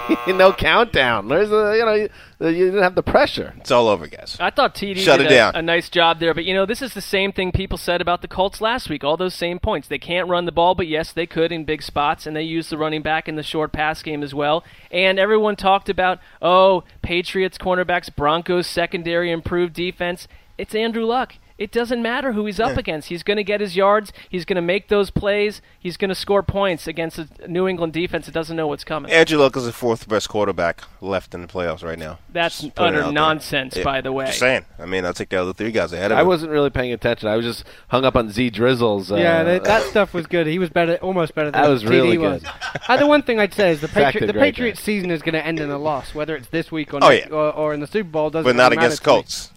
no 0.27 0.53
countdown. 0.53 1.27
There's 1.27 1.51
a 1.51 1.75
you 1.77 1.85
know 1.85 1.93
you, 1.93 2.09
you 2.39 2.65
didn't 2.65 2.83
have 2.83 2.95
the 2.95 3.03
pressure. 3.03 3.53
It's 3.57 3.71
all 3.71 3.87
over, 3.87 4.07
guys. 4.07 4.37
I 4.39 4.49
thought 4.49 4.75
TD 4.75 4.97
Shut 4.97 5.19
did 5.19 5.27
it 5.27 5.31
a, 5.31 5.35
down. 5.35 5.55
a 5.55 5.61
nice 5.61 5.89
job 5.89 6.19
there, 6.19 6.33
but 6.33 6.45
you 6.45 6.53
know 6.53 6.65
this 6.65 6.81
is 6.81 6.93
the 6.93 7.01
same 7.01 7.31
thing 7.31 7.51
people 7.51 7.77
said 7.77 8.01
about 8.01 8.21
the 8.21 8.27
Colts 8.27 8.61
last 8.61 8.89
week. 8.89 9.03
All 9.03 9.17
those 9.17 9.33
same 9.33 9.59
points. 9.59 9.87
They 9.87 9.97
can't 9.97 10.27
run 10.27 10.45
the 10.45 10.51
ball, 10.51 10.75
but 10.75 10.87
yes, 10.87 11.11
they 11.11 11.25
could 11.25 11.51
in 11.51 11.65
big 11.65 11.81
spots, 11.81 12.25
and 12.25 12.35
they 12.35 12.43
use 12.43 12.69
the 12.69 12.77
running 12.77 13.01
back 13.01 13.27
in 13.27 13.35
the 13.35 13.43
short 13.43 13.71
pass 13.71 14.01
game 14.01 14.23
as 14.23 14.33
well. 14.33 14.63
And 14.91 15.19
everyone 15.19 15.55
talked 15.55 15.89
about 15.89 16.19
oh, 16.41 16.83
Patriots 17.01 17.57
cornerbacks, 17.57 18.13
Broncos 18.13 18.67
secondary, 18.67 19.31
improved 19.31 19.73
defense. 19.73 20.27
It's 20.57 20.75
Andrew 20.75 21.05
Luck. 21.05 21.35
It 21.57 21.71
doesn't 21.71 22.01
matter 22.01 22.31
who 22.33 22.45
he's 22.47 22.59
up 22.59 22.77
against. 22.77 23.09
He's 23.09 23.21
going 23.23 23.37
to 23.37 23.43
get 23.43 23.61
his 23.61 23.75
yards. 23.75 24.11
He's 24.27 24.43
going 24.43 24.55
to 24.55 24.61
make 24.61 24.87
those 24.87 25.11
plays. 25.11 25.61
He's 25.79 25.97
going 25.97 26.09
to 26.09 26.15
score 26.15 26.41
points 26.41 26.87
against 26.87 27.19
a 27.19 27.27
New 27.47 27.67
England 27.67 27.93
defense 27.93 28.25
that 28.25 28.31
doesn't 28.31 28.57
know 28.57 28.65
what's 28.67 28.83
coming. 28.83 29.11
Andrew 29.11 29.37
Luck 29.37 29.55
is 29.55 29.65
the 29.65 29.71
fourth 29.71 30.07
best 30.09 30.29
quarterback 30.29 30.81
left 30.99 31.35
in 31.35 31.41
the 31.41 31.47
playoffs 31.47 31.83
right 31.83 31.99
now. 31.99 32.17
That's 32.31 32.61
Just 32.61 32.73
putting 32.75 32.95
it 32.95 32.97
utter 32.97 33.01
out 33.01 33.05
there. 33.05 33.13
nonsense, 33.13 33.77
Yeah, 33.77 33.83
by 33.83 34.01
the 34.01 34.11
way. 34.11 34.25
Just 34.25 34.39
saying. 34.39 34.65
I 34.79 34.85
mean, 34.85 35.05
I'll 35.05 35.13
take 35.13 35.29
the 35.29 35.37
other 35.41 35.53
three 35.53 35.71
guys 35.71 35.93
ahead 35.93 36.11
of 36.11 36.15
him. 36.15 36.17
I 36.17 36.21
him. 36.21 36.27
wasn't 36.27 36.51
really 36.51 36.71
paying 36.71 36.91
attention. 36.91 37.29
I 37.29 37.35
was 37.35 37.45
just 37.45 37.63
hung 37.89 38.03
up 38.03 38.15
on 38.15 38.31
Z 38.31 38.49
Drizzle's. 38.49 39.11
Uh, 39.11 39.17
yeah, 39.17 39.43
that, 39.43 39.63
that 39.65 39.83
stuff 39.83 40.13
was 40.13 40.25
good. 40.25 40.47
He 40.47 40.57
was 40.59 40.71
better, 40.71 40.95
almost 40.97 41.35
better 41.35 41.51
than 41.51 41.61
That 41.61 41.69
was 41.69 41.83
TD 41.83 41.89
really 41.89 42.17
was. 42.17 42.41
good. 42.41 42.51
Uh, 42.87 42.97
the 42.97 43.07
one 43.07 43.21
thing 43.21 43.39
I'd 43.39 43.53
say 43.53 43.71
is 43.71 43.79
the, 43.81 43.87
Fact 43.93 44.13
Patri- 44.13 44.27
the 44.27 44.33
Patriots 44.33 44.81
season 44.81 45.11
is 45.11 45.21
going 45.21 45.33
to 45.33 45.45
end 45.45 45.59
in 45.59 45.69
a 45.69 45.77
loss, 45.77 46.15
whether 46.15 46.35
it's 46.35 46.47
this 46.47 46.71
week 46.71 46.93
or, 46.95 46.99
Oh, 47.03 47.09
next, 47.09 47.27
yeah. 47.29 47.33
or, 47.35 47.51
or 47.53 47.73
in 47.75 47.79
the 47.79 47.87
Super 47.87 48.09
Bowl. 48.09 48.29
Doesn't 48.31 48.49
but 48.49 48.55
not 48.55 48.73
against 48.73 49.03
to 49.03 49.09
me. 49.09 49.13
Colts. 49.13 49.51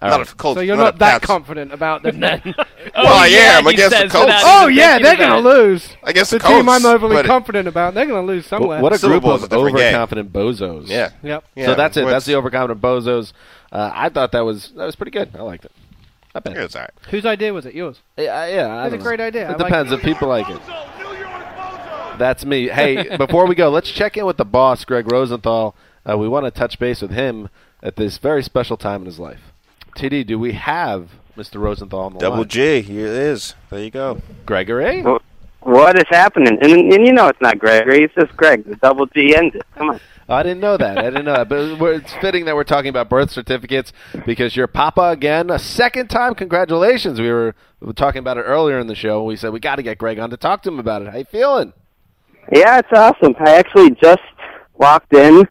All 0.00 0.10
not 0.10 0.16
right. 0.18 0.26
if 0.28 0.36
Colts. 0.36 0.58
So 0.58 0.60
you're 0.62 0.76
not 0.76 0.82
not 0.84 0.98
that 0.98 1.12
Pats- 1.20 1.26
confident 1.26 1.72
about 1.72 2.02
them 2.02 2.20
then. 2.20 2.42
Oh, 2.94 3.04
Well, 3.04 3.18
I 3.18 3.26
yeah, 3.26 3.58
am 3.58 3.64
he 3.64 3.74
against 3.74 3.98
the 3.98 4.08
Colts. 4.08 4.32
Oh 4.44 4.66
yeah, 4.68 4.98
they're 4.98 5.16
gonna 5.16 5.38
it. 5.38 5.42
lose. 5.42 5.88
Against 6.04 6.30
The 6.30 6.38
the 6.38 6.48
team 6.48 6.68
I'm 6.68 6.86
overly 6.86 7.16
but- 7.16 7.26
confident 7.26 7.68
about, 7.68 7.94
they're 7.94 8.06
gonna 8.06 8.26
lose 8.26 8.46
somewhere. 8.46 8.80
What 8.80 8.92
a 8.92 8.98
Super 8.98 9.12
group 9.14 9.22
Bowl's 9.24 9.42
of 9.42 9.52
a 9.52 9.56
different 9.56 9.76
game. 9.76 9.86
overconfident 9.94 10.32
bozos. 10.32 10.88
Yeah. 10.88 11.10
Yep. 11.22 11.44
Yeah, 11.54 11.66
so 11.66 11.74
that's 11.74 11.96
it. 11.96 12.06
That's 12.06 12.24
the 12.26 12.34
overconfident 12.36 12.80
bozos. 12.80 13.32
Uh, 13.72 13.90
I 13.92 14.08
thought 14.08 14.32
that 14.32 14.40
was 14.44 14.70
that 14.76 14.84
was 14.86 14.96
pretty 14.96 15.10
good. 15.10 15.30
I 15.36 15.42
liked 15.42 15.64
it. 15.66 15.72
Not 16.34 16.44
bad. 16.44 16.56
It's 16.56 16.76
all 16.76 16.82
right. 16.82 16.90
Whose 17.10 17.26
idea 17.26 17.52
was 17.52 17.66
it? 17.66 17.74
Yours. 17.74 18.00
Yeah, 18.16 18.46
yeah. 18.46 18.74
I 18.76 18.88
That's 18.88 19.02
a 19.02 19.04
great 19.04 19.20
idea. 19.20 19.48
I 19.48 19.52
It 19.52 19.58
like 19.58 19.66
depends 19.68 19.92
if 19.92 20.00
people 20.02 20.28
like 20.28 20.48
it. 20.48 20.60
That's 22.18 22.44
me. 22.44 22.68
Hey, 22.68 23.16
before 23.18 23.46
we 23.46 23.54
go, 23.54 23.68
let's 23.70 23.90
check 23.90 24.16
in 24.16 24.26
with 24.26 24.36
the 24.38 24.44
boss, 24.44 24.84
Greg 24.84 25.10
Rosenthal. 25.10 25.74
Uh, 26.08 26.16
we 26.18 26.26
want 26.28 26.46
to 26.46 26.50
touch 26.50 26.78
base 26.78 27.00
with 27.02 27.10
him 27.12 27.48
at 27.82 27.96
this 27.96 28.18
very 28.18 28.42
special 28.42 28.76
time 28.76 29.02
in 29.02 29.06
his 29.06 29.18
life. 29.18 29.40
TD, 29.98 30.26
do 30.26 30.38
we 30.38 30.52
have 30.52 31.10
Mr. 31.36 31.60
Rosenthal 31.60 32.00
on 32.00 32.12
the 32.12 32.18
line? 32.18 32.20
Double 32.20 32.36
line? 32.38 32.48
G. 32.48 32.82
Here 32.82 33.06
it 33.06 33.12
is. 33.12 33.54
There 33.68 33.82
you 33.82 33.90
go. 33.90 34.22
Gregory? 34.46 35.02
What 35.60 35.98
is 35.98 36.04
happening? 36.08 36.56
And, 36.62 36.92
and 36.92 37.04
you 37.04 37.12
know 37.12 37.26
it's 37.26 37.40
not 37.40 37.58
Gregory. 37.58 38.04
It's 38.04 38.14
just 38.14 38.36
Greg. 38.36 38.64
The 38.64 38.76
double 38.76 39.06
G 39.06 39.34
ends 39.34 39.56
it. 39.56 39.62
Come 39.76 39.90
on. 39.90 40.00
I 40.28 40.42
didn't 40.42 40.60
know 40.60 40.76
that. 40.76 40.98
I 40.98 41.04
didn't 41.04 41.24
know 41.24 41.34
that. 41.34 41.48
But 41.48 41.94
it's 41.94 42.14
fitting 42.20 42.44
that 42.44 42.54
we're 42.54 42.62
talking 42.62 42.90
about 42.90 43.08
birth 43.08 43.30
certificates 43.30 43.92
because 44.24 44.54
you're 44.54 44.66
Papa 44.66 45.08
again, 45.08 45.50
a 45.50 45.58
second 45.58 46.08
time. 46.08 46.34
Congratulations. 46.34 47.18
We 47.18 47.30
were, 47.32 47.54
we 47.80 47.86
were 47.88 47.92
talking 47.94 48.20
about 48.20 48.36
it 48.36 48.42
earlier 48.42 48.78
in 48.78 48.86
the 48.86 48.94
show. 48.94 49.24
We 49.24 49.36
said 49.36 49.52
we 49.52 49.58
got 49.58 49.76
to 49.76 49.82
get 49.82 49.98
Greg 49.98 50.18
on 50.18 50.30
to 50.30 50.36
talk 50.36 50.62
to 50.62 50.68
him 50.68 50.78
about 50.78 51.02
it. 51.02 51.08
How 51.08 51.18
you 51.18 51.24
feeling? 51.24 51.72
Yeah, 52.52 52.78
it's 52.78 52.88
awesome. 52.94 53.34
I 53.40 53.56
actually 53.56 53.92
just 53.92 54.20
walked 54.74 55.12
in 55.14 55.48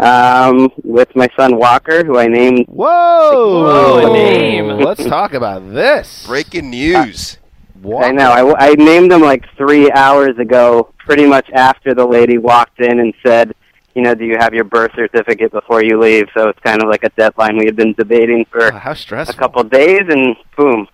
um, 0.00 0.70
with 0.84 1.14
my 1.16 1.28
son 1.38 1.56
Walker, 1.56 2.04
who 2.04 2.18
I 2.18 2.26
named. 2.26 2.66
Whoa! 2.68 4.00
Whoa, 4.02 4.12
name. 4.12 4.66
Let's 4.68 5.04
talk 5.04 5.32
about 5.34 5.72
this. 5.72 6.26
Breaking 6.26 6.70
news. 6.70 7.38
I 7.84 8.10
know. 8.10 8.30
I, 8.30 8.70
I 8.70 8.74
named 8.74 9.12
him 9.12 9.20
like 9.22 9.44
three 9.56 9.90
hours 9.92 10.36
ago, 10.38 10.92
pretty 10.98 11.26
much 11.26 11.48
after 11.50 11.94
the 11.94 12.06
lady 12.06 12.36
walked 12.38 12.80
in 12.80 12.98
and 13.00 13.14
said, 13.24 13.52
you 13.94 14.02
know, 14.02 14.14
do 14.14 14.24
you 14.24 14.36
have 14.38 14.52
your 14.52 14.64
birth 14.64 14.90
certificate 14.94 15.52
before 15.52 15.82
you 15.82 15.98
leave? 16.00 16.26
So 16.36 16.48
it's 16.48 16.58
kind 16.60 16.82
of 16.82 16.88
like 16.88 17.04
a 17.04 17.10
deadline 17.10 17.56
we 17.58 17.64
had 17.66 17.76
been 17.76 17.92
debating 17.94 18.44
for 18.50 18.64
Oh, 18.72 18.78
how 18.78 18.92
a 18.92 19.24
couple 19.34 19.60
of 19.62 19.70
days, 19.70 20.02
and 20.08 20.36
boom. 20.56 20.88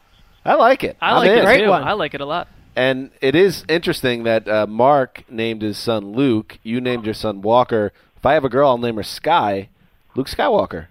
I 0.44 0.54
like 0.54 0.84
it. 0.84 0.96
I 1.00 1.10
I'm 1.10 1.16
like 1.16 1.30
in. 1.30 1.38
it 1.38 1.44
Great 1.44 1.60
too. 1.62 1.70
one. 1.70 1.82
I 1.82 1.92
like 1.92 2.14
it 2.14 2.20
a 2.20 2.26
lot. 2.26 2.48
And 2.74 3.10
it 3.20 3.34
is 3.34 3.64
interesting 3.68 4.22
that 4.24 4.48
uh, 4.48 4.66
Mark 4.66 5.24
named 5.28 5.62
his 5.62 5.78
son 5.78 6.12
Luke. 6.12 6.58
You 6.62 6.80
named 6.80 7.04
your 7.04 7.14
son 7.14 7.42
Walker. 7.42 7.92
If 8.22 8.26
I 8.26 8.34
have 8.34 8.44
a 8.44 8.48
girl, 8.48 8.68
I'll 8.68 8.78
name 8.78 8.94
her 8.98 9.02
Sky. 9.02 9.68
Luke 10.14 10.28
Skywalker. 10.28 10.86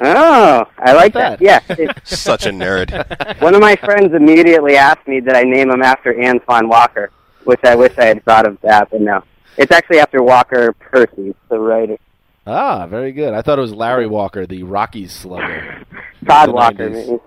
Oh, 0.00 0.64
I 0.78 0.92
like 0.92 1.12
that. 1.14 1.40
that. 1.40 1.76
Yeah. 1.76 1.92
Such 2.04 2.46
a 2.46 2.50
nerd. 2.50 2.92
One 3.42 3.56
of 3.56 3.60
my 3.60 3.74
friends 3.74 4.14
immediately 4.14 4.76
asked 4.76 5.08
me 5.08 5.20
did 5.20 5.34
I 5.34 5.42
name 5.42 5.72
him 5.72 5.82
after 5.82 6.16
Antoine 6.22 6.68
Walker, 6.68 7.10
which 7.42 7.58
I 7.64 7.74
wish 7.74 7.98
I 7.98 8.04
had 8.04 8.24
thought 8.24 8.46
of 8.46 8.60
that, 8.60 8.92
but 8.92 9.00
no. 9.00 9.24
It's 9.56 9.72
actually 9.72 9.98
after 9.98 10.22
Walker 10.22 10.72
Percy, 10.74 11.34
the 11.48 11.58
writer. 11.58 11.98
Ah, 12.46 12.86
very 12.86 13.10
good. 13.10 13.34
I 13.34 13.42
thought 13.42 13.58
it 13.58 13.62
was 13.62 13.74
Larry 13.74 14.06
Walker, 14.06 14.46
the 14.46 14.62
Rockies 14.62 15.10
slugger. 15.12 15.84
Todd 16.28 16.52
Walker. 16.52 17.18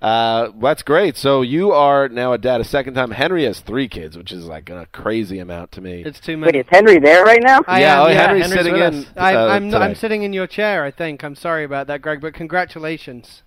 90s. 0.00 0.02
maybe. 0.02 0.58
Uh, 0.58 0.60
that's 0.60 0.82
great. 0.82 1.16
So 1.16 1.42
you 1.42 1.72
are 1.72 2.08
now 2.08 2.32
a 2.32 2.38
dad 2.38 2.60
a 2.60 2.64
second 2.64 2.94
time. 2.94 3.10
Henry 3.10 3.44
has 3.44 3.60
three 3.60 3.88
kids, 3.88 4.16
which 4.16 4.32
is 4.32 4.46
like 4.46 4.70
a 4.70 4.86
crazy 4.92 5.38
amount 5.38 5.72
to 5.72 5.80
me. 5.80 6.02
It's 6.04 6.20
too 6.20 6.32
Wait, 6.32 6.52
many. 6.52 6.58
is 6.58 6.66
Henry 6.68 6.98
there 6.98 7.24
right 7.24 7.42
now? 7.42 7.60
I 7.66 7.80
yeah, 7.80 8.00
am, 8.00 8.06
oh, 8.06 8.10
yeah. 8.10 8.26
Henry's, 8.26 8.46
Henry's 8.46 8.64
sitting 8.64 8.82
in. 8.82 9.06
I, 9.16 9.34
uh, 9.34 9.48
I'm 9.48 9.74
I'm 9.74 9.94
sitting 9.94 10.22
in 10.22 10.32
your 10.32 10.46
chair. 10.46 10.84
I 10.84 10.90
think. 10.90 11.24
I'm 11.24 11.36
sorry 11.36 11.64
about 11.64 11.86
that, 11.88 12.02
Greg, 12.02 12.20
but 12.20 12.34
congratulations. 12.34 13.42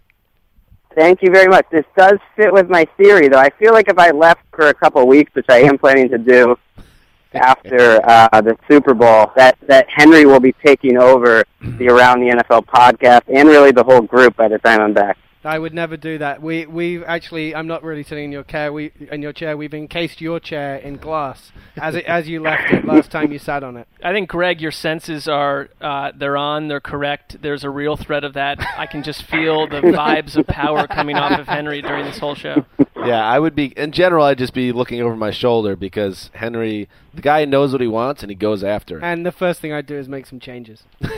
Thank 0.95 1.21
you 1.21 1.31
very 1.31 1.47
much. 1.47 1.65
This 1.71 1.85
does 1.95 2.17
fit 2.35 2.51
with 2.51 2.69
my 2.69 2.85
theory, 2.97 3.27
though. 3.27 3.39
I 3.39 3.49
feel 3.51 3.73
like 3.73 3.89
if 3.89 3.99
I 3.99 4.09
left 4.09 4.41
for 4.51 4.67
a 4.67 4.73
couple 4.73 5.01
of 5.01 5.07
weeks, 5.07 5.33
which 5.35 5.45
I 5.47 5.59
am 5.59 5.77
planning 5.77 6.09
to 6.09 6.17
do 6.17 6.57
after 7.33 8.01
uh, 8.03 8.41
the 8.41 8.57
Super 8.67 8.95
Bowl, 8.95 9.31
that, 9.35 9.57
that 9.67 9.85
Henry 9.89 10.25
will 10.25 10.39
be 10.39 10.53
taking 10.65 10.97
over 10.97 11.43
the 11.61 11.87
Around 11.87 12.21
the 12.21 12.35
NFL 12.35 12.65
podcast 12.65 13.21
and 13.27 13.47
really 13.47 13.71
the 13.71 13.83
whole 13.83 14.01
group 14.01 14.35
by 14.35 14.47
the 14.47 14.57
time 14.57 14.81
I'm 14.81 14.93
back. 14.93 15.17
I 15.43 15.57
would 15.57 15.73
never 15.73 15.95
do 15.95 16.17
that. 16.17 16.41
We 16.41 16.65
we 16.65 17.03
actually 17.05 17.55
I'm 17.55 17.67
not 17.67 17.83
really 17.83 18.03
sitting 18.03 18.25
in 18.25 18.31
your 18.31 18.43
chair. 18.43 18.73
We 18.73 18.91
in 19.11 19.21
your 19.21 19.31
chair. 19.31 19.55
We've 19.55 19.73
encased 19.73 20.19
your 20.19 20.39
chair 20.39 20.75
in 20.75 20.97
glass 20.97 21.51
as 21.77 21.95
it 21.95 22.05
as 22.05 22.27
you 22.27 22.41
left 22.41 22.71
it 22.73 22.85
last 22.85 23.09
time 23.09 23.31
you 23.31 23.39
sat 23.39 23.63
on 23.63 23.77
it. 23.77 23.87
I 24.03 24.11
think 24.11 24.29
Greg, 24.29 24.59
your 24.59 24.71
senses 24.71 25.27
are 25.27 25.69
uh, 25.79 26.11
they're 26.15 26.37
on, 26.37 26.67
they're 26.67 26.81
correct. 26.81 27.41
There's 27.41 27.63
a 27.63 27.69
real 27.69 27.95
threat 27.95 28.23
of 28.23 28.33
that. 28.33 28.59
I 28.77 28.85
can 28.85 29.01
just 29.01 29.23
feel 29.23 29.67
the 29.67 29.81
vibes 29.81 30.35
of 30.35 30.45
power 30.45 30.87
coming 30.87 31.15
off 31.15 31.39
of 31.39 31.47
Henry 31.47 31.81
during 31.81 32.05
this 32.05 32.19
whole 32.19 32.35
show. 32.35 32.65
Yeah, 33.05 33.25
I 33.25 33.39
would 33.39 33.55
be 33.55 33.67
in 33.77 33.91
general. 33.91 34.25
I'd 34.25 34.37
just 34.37 34.53
be 34.53 34.71
looking 34.71 35.01
over 35.01 35.15
my 35.15 35.31
shoulder 35.31 35.75
because 35.75 36.29
Henry, 36.33 36.89
the 37.13 37.21
guy 37.21 37.45
knows 37.45 37.71
what 37.71 37.81
he 37.81 37.87
wants 37.87 38.21
and 38.21 38.29
he 38.29 38.35
goes 38.35 38.63
after. 38.63 38.97
it. 38.97 39.03
And 39.03 39.25
the 39.25 39.31
first 39.31 39.61
thing 39.61 39.73
I'd 39.73 39.85
do 39.85 39.95
is 39.95 40.07
make 40.07 40.25
some 40.25 40.39
changes. 40.39 40.83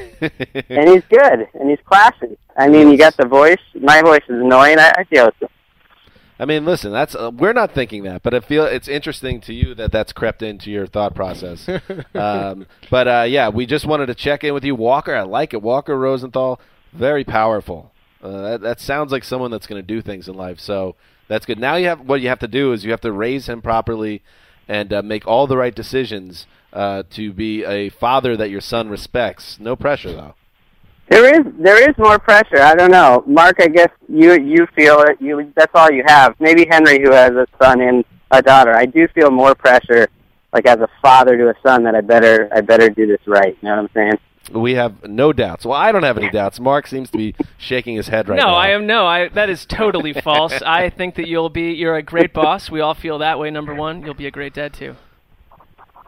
And 0.70 0.88
he's 0.88 1.02
good, 1.10 1.48
and 1.56 1.68
he's 1.68 1.80
classy. 1.84 2.38
I 2.56 2.68
mean, 2.70 2.92
you 2.92 2.98
got 2.98 3.18
the 3.18 3.26
voice. 3.26 3.58
My 3.74 4.04
voice 4.04 4.22
is 4.30 4.40
annoying. 4.40 4.78
I, 4.78 4.92
I 4.96 5.04
feel 5.06 5.28
it. 5.28 5.52
I 6.40 6.46
mean, 6.46 6.66
listen, 6.66 6.92
that's 6.92 7.16
uh, 7.16 7.32
we're 7.32 7.54
not 7.54 7.74
thinking 7.74 8.04
that, 8.04 8.24
but 8.24 8.34
I 8.34 8.40
feel 8.40 8.66
it's 8.66 8.88
interesting 8.88 9.42
to 9.42 9.54
you 9.54 9.76
that 9.76 9.92
that's 9.92 10.14
crept 10.14 10.42
into 10.42 10.72
your 10.72 10.88
thought 10.88 11.16
process. 11.16 11.68
um, 12.16 12.66
but 12.90 13.08
uh, 13.08 13.26
yeah, 13.28 13.50
we 13.50 13.66
just 13.66 13.86
wanted 13.86 14.08
to 14.08 14.16
check 14.16 14.44
in 14.44 14.54
with 14.54 14.64
you, 14.64 14.76
Walker. 14.76 15.16
I 15.16 15.22
like 15.22 15.54
it, 15.54 15.62
Walker 15.62 15.98
Rosenthal, 15.98 16.60
very 16.94 17.24
powerful. 17.24 17.92
Uh, 18.24 18.42
that, 18.42 18.62
that 18.62 18.80
sounds 18.80 19.12
like 19.12 19.24
someone 19.24 19.52
that's 19.52 19.68
going 19.68 19.82
to 19.82 19.88
do 19.88 20.02
things 20.02 20.28
in 20.28 20.36
life. 20.36 20.60
So 20.60 20.96
that's 21.32 21.46
good. 21.46 21.60
Now 21.60 21.76
you 21.76 21.88
have 21.88 22.02
what 22.02 22.20
you 22.20 22.28
have 22.28 22.40
to 22.40 22.48
do 22.48 22.74
is 22.74 22.84
you 22.84 22.92
have 22.92 23.00
to 23.02 23.12
raise 23.12 23.48
him 23.48 23.62
properly 23.62 24.22
and 24.68 24.92
uh, 24.92 25.02
make 25.02 25.26
all 25.26 25.48
the 25.48 25.56
right 25.56 25.74
decisions 25.74 26.46
uh, 26.74 27.04
to 27.12 27.32
be 27.32 27.64
a 27.64 27.88
father 27.88 28.36
that 28.36 28.50
your 28.50 28.60
son 28.60 28.90
respects. 28.90 29.58
No 29.58 29.78
pressure 29.78 30.12
though. 30.12 30.36
There 31.10 31.34
is 31.34 31.54
there 31.58 31.90
is 31.90 31.98
more 31.98 32.20
pressure. 32.20 32.62
I 32.62 32.76
don't 32.76 32.92
know, 32.92 33.24
Mark. 33.26 33.62
I 33.62 33.68
guess 33.68 33.88
you 34.10 34.38
you 34.42 34.68
feel 34.76 35.00
it. 35.04 35.22
You 35.22 35.54
that's 35.56 35.72
all 35.74 35.90
you 35.90 36.04
have. 36.06 36.36
Maybe 36.42 36.68
Henry, 36.70 37.02
who 37.02 37.14
has 37.14 37.32
a 37.32 37.48
son 37.62 37.80
and 37.80 38.04
a 38.32 38.42
daughter. 38.42 38.74
I 38.76 38.86
do 38.86 39.08
feel 39.16 39.32
more 39.32 39.56
pressure, 39.56 40.10
like 40.52 40.66
as 40.66 40.80
a 40.80 40.90
father 41.02 41.38
to 41.38 41.50
a 41.50 41.54
son, 41.66 41.84
that 41.84 41.96
I 41.96 42.02
better 42.02 42.50
I 42.54 42.60
better 42.60 42.90
do 42.90 43.08
this 43.08 43.22
right. 43.26 43.58
You 43.62 43.70
know 43.70 43.76
what 43.78 43.84
I'm 43.84 43.90
saying? 43.94 44.20
We 44.52 44.74
have 44.74 45.04
no 45.04 45.32
doubts. 45.34 45.66
Well, 45.66 45.78
I 45.78 45.92
don't 45.92 46.04
have 46.04 46.18
any 46.18 46.30
doubts. 46.30 46.60
Mark 46.60 46.88
seems 46.88 47.10
to 47.12 47.18
be 47.18 47.36
shaking 47.58 47.96
his 47.96 48.08
head 48.08 48.28
right 48.28 48.38
no, 48.38 48.48
now. 48.48 48.52
No, 48.52 48.58
I 48.58 48.68
am 48.70 48.88
no. 48.88 49.06
I 49.06 49.30
that 49.30 49.50
is 49.50 49.66
totally 49.66 50.14
false. 50.24 50.62
I 50.64 50.90
think 50.90 51.16
that 51.16 51.28
you'll 51.28 51.50
be 51.50 51.72
you're 51.74 51.96
a 51.96 52.02
great 52.02 52.34
boss. 52.34 52.70
We 52.70 52.82
all 52.82 52.96
feel 52.96 53.20
that 53.20 53.40
way. 53.40 53.52
Number 53.52 53.76
one, 53.76 54.04
you'll 54.04 54.14
be 54.14 54.28
a 54.28 54.32
great 54.32 54.54
dad 54.54 54.74
too. 54.74 54.96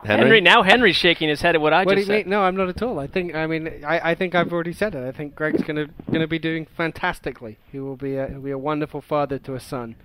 Henry? 0.06 0.42
now 0.42 0.64
Henry's 0.64 0.96
shaking 0.96 1.30
his 1.30 1.42
head 1.42 1.56
at 1.56 1.62
what 1.62 1.74
I 1.74 1.84
what 1.84 1.96
just 1.96 2.08
said. 2.08 2.26
mean? 2.26 2.30
No, 2.30 2.42
I'm 2.42 2.58
not 2.58 2.70
at 2.70 2.82
all. 2.82 3.00
I 3.00 3.08
think 3.08 3.36
I 3.36 3.48
mean 3.48 3.84
I, 3.86 4.12
I 4.12 4.16
think 4.16 4.36
I've 4.36 4.52
already 4.52 4.74
said 4.74 4.96
it. 4.96 5.08
I 5.08 5.12
think 5.12 5.36
Greg's 5.36 5.64
gonna 5.64 5.88
gonna 6.12 6.28
be 6.28 6.40
doing 6.40 6.66
fantastically. 6.78 7.58
He 7.72 7.80
will 7.80 7.96
be 7.96 8.16
a 8.18 8.28
he'll 8.28 8.42
be 8.42 8.52
a 8.52 8.58
wonderful 8.58 9.02
father 9.02 9.40
to 9.40 9.56
a 9.56 9.60
son. 9.60 9.96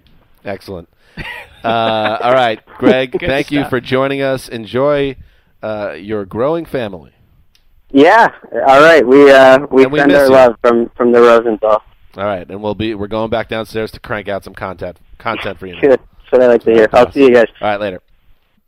Excellent. 0.45 0.89
Uh, 1.65 2.19
all 2.23 2.33
right, 2.33 2.65
Greg. 2.79 3.13
Good 3.19 3.27
thank 3.27 3.51
you 3.51 3.65
for 3.65 3.81
joining 3.81 4.23
us. 4.23 4.49
Enjoy 4.49 5.17
uh, 5.63 5.93
your 5.93 6.25
growing 6.25 6.65
family. 6.65 7.13
Yeah. 7.91 8.29
All 8.67 8.81
right. 8.81 9.07
We 9.07 9.31
uh 9.31 9.67
we 9.71 9.85
And 9.85 9.93
we 9.93 9.99
send 9.99 10.13
our 10.13 10.25
you. 10.25 10.31
love 10.31 10.57
from 10.63 10.91
from 10.97 11.13
the 11.13 11.21
Rosenthal. 11.21 11.83
All 12.17 12.25
right, 12.25 12.49
and 12.51 12.63
we'll 12.63 12.75
be 12.75 12.95
we're 12.95 13.07
going 13.07 13.31
back 13.31 13.49
downstairs 13.49 13.91
to 13.93 14.01
crank 14.01 14.29
out 14.29 14.43
some 14.45 14.55
content 14.55 14.99
content 15.19 15.59
for 15.59 15.67
you. 15.67 15.81
Good. 15.81 15.91
That's 16.01 16.33
what 16.33 16.43
I 16.43 16.47
like 16.49 16.63
to 16.65 16.73
hear. 16.73 16.89
I'll 16.93 17.11
see 17.13 17.21
you 17.25 17.33
guys. 17.35 17.47
All 17.61 17.69
right, 17.69 17.81
later. 17.81 18.03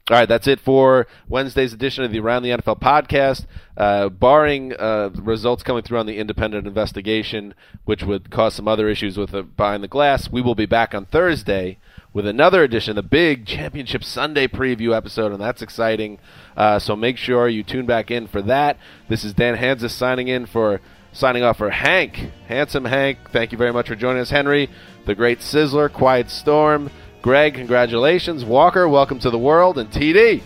All 0.08 0.16
right, 0.16 0.28
that's 0.28 0.46
it 0.48 0.58
for 0.60 1.06
Wednesday's 1.28 1.72
edition 1.72 2.02
of 2.02 2.10
the 2.10 2.18
Around 2.18 2.42
the 2.42 2.50
NFL 2.50 2.80
podcast. 2.80 3.46
Uh, 3.76 4.08
barring 4.08 4.72
uh, 4.74 5.10
results 5.14 5.62
coming 5.62 5.82
through 5.84 5.98
on 5.98 6.06
the 6.06 6.18
independent 6.18 6.66
investigation, 6.66 7.54
which 7.84 8.02
would 8.02 8.28
cause 8.30 8.54
some 8.54 8.66
other 8.66 8.88
issues 8.88 9.16
with 9.16 9.32
uh, 9.34 9.42
behind 9.42 9.84
the 9.84 9.88
glass, 9.88 10.28
we 10.30 10.42
will 10.42 10.56
be 10.56 10.66
back 10.66 10.94
on 10.94 11.06
Thursday 11.06 11.78
with 12.12 12.26
another 12.26 12.62
edition, 12.62 12.96
the 12.96 13.02
big 13.02 13.46
Championship 13.46 14.02
Sunday 14.02 14.48
preview 14.48 14.94
episode, 14.96 15.32
and 15.32 15.40
that's 15.40 15.62
exciting. 15.62 16.18
Uh, 16.56 16.78
so 16.78 16.96
make 16.96 17.16
sure 17.16 17.48
you 17.48 17.62
tune 17.62 17.86
back 17.86 18.10
in 18.10 18.26
for 18.26 18.42
that. 18.42 18.78
This 19.08 19.24
is 19.24 19.32
Dan 19.32 19.56
Hanzus 19.56 19.90
signing 19.90 20.28
in 20.28 20.46
for 20.46 20.80
signing 21.12 21.42
off 21.42 21.58
for 21.58 21.70
Hank, 21.70 22.30
handsome 22.46 22.84
Hank. 22.84 23.18
Thank 23.32 23.52
you 23.52 23.58
very 23.58 23.72
much 23.72 23.88
for 23.88 23.96
joining 23.96 24.22
us, 24.22 24.30
Henry, 24.30 24.68
the 25.06 25.14
Great 25.14 25.38
Sizzler, 25.38 25.92
Quiet 25.92 26.30
Storm. 26.30 26.90
Greg, 27.22 27.54
congratulations. 27.54 28.44
Walker, 28.44 28.88
welcome 28.88 29.18
to 29.20 29.30
the 29.30 29.38
world. 29.38 29.78
And 29.78 29.90
TD. 29.90 30.42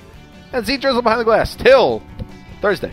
And 0.53 0.67
Z 0.67 0.79
Drizzle 0.79 1.03
behind 1.03 1.21
the 1.21 1.25
glass. 1.25 1.55
Till 1.55 2.03
Thursday. 2.61 2.93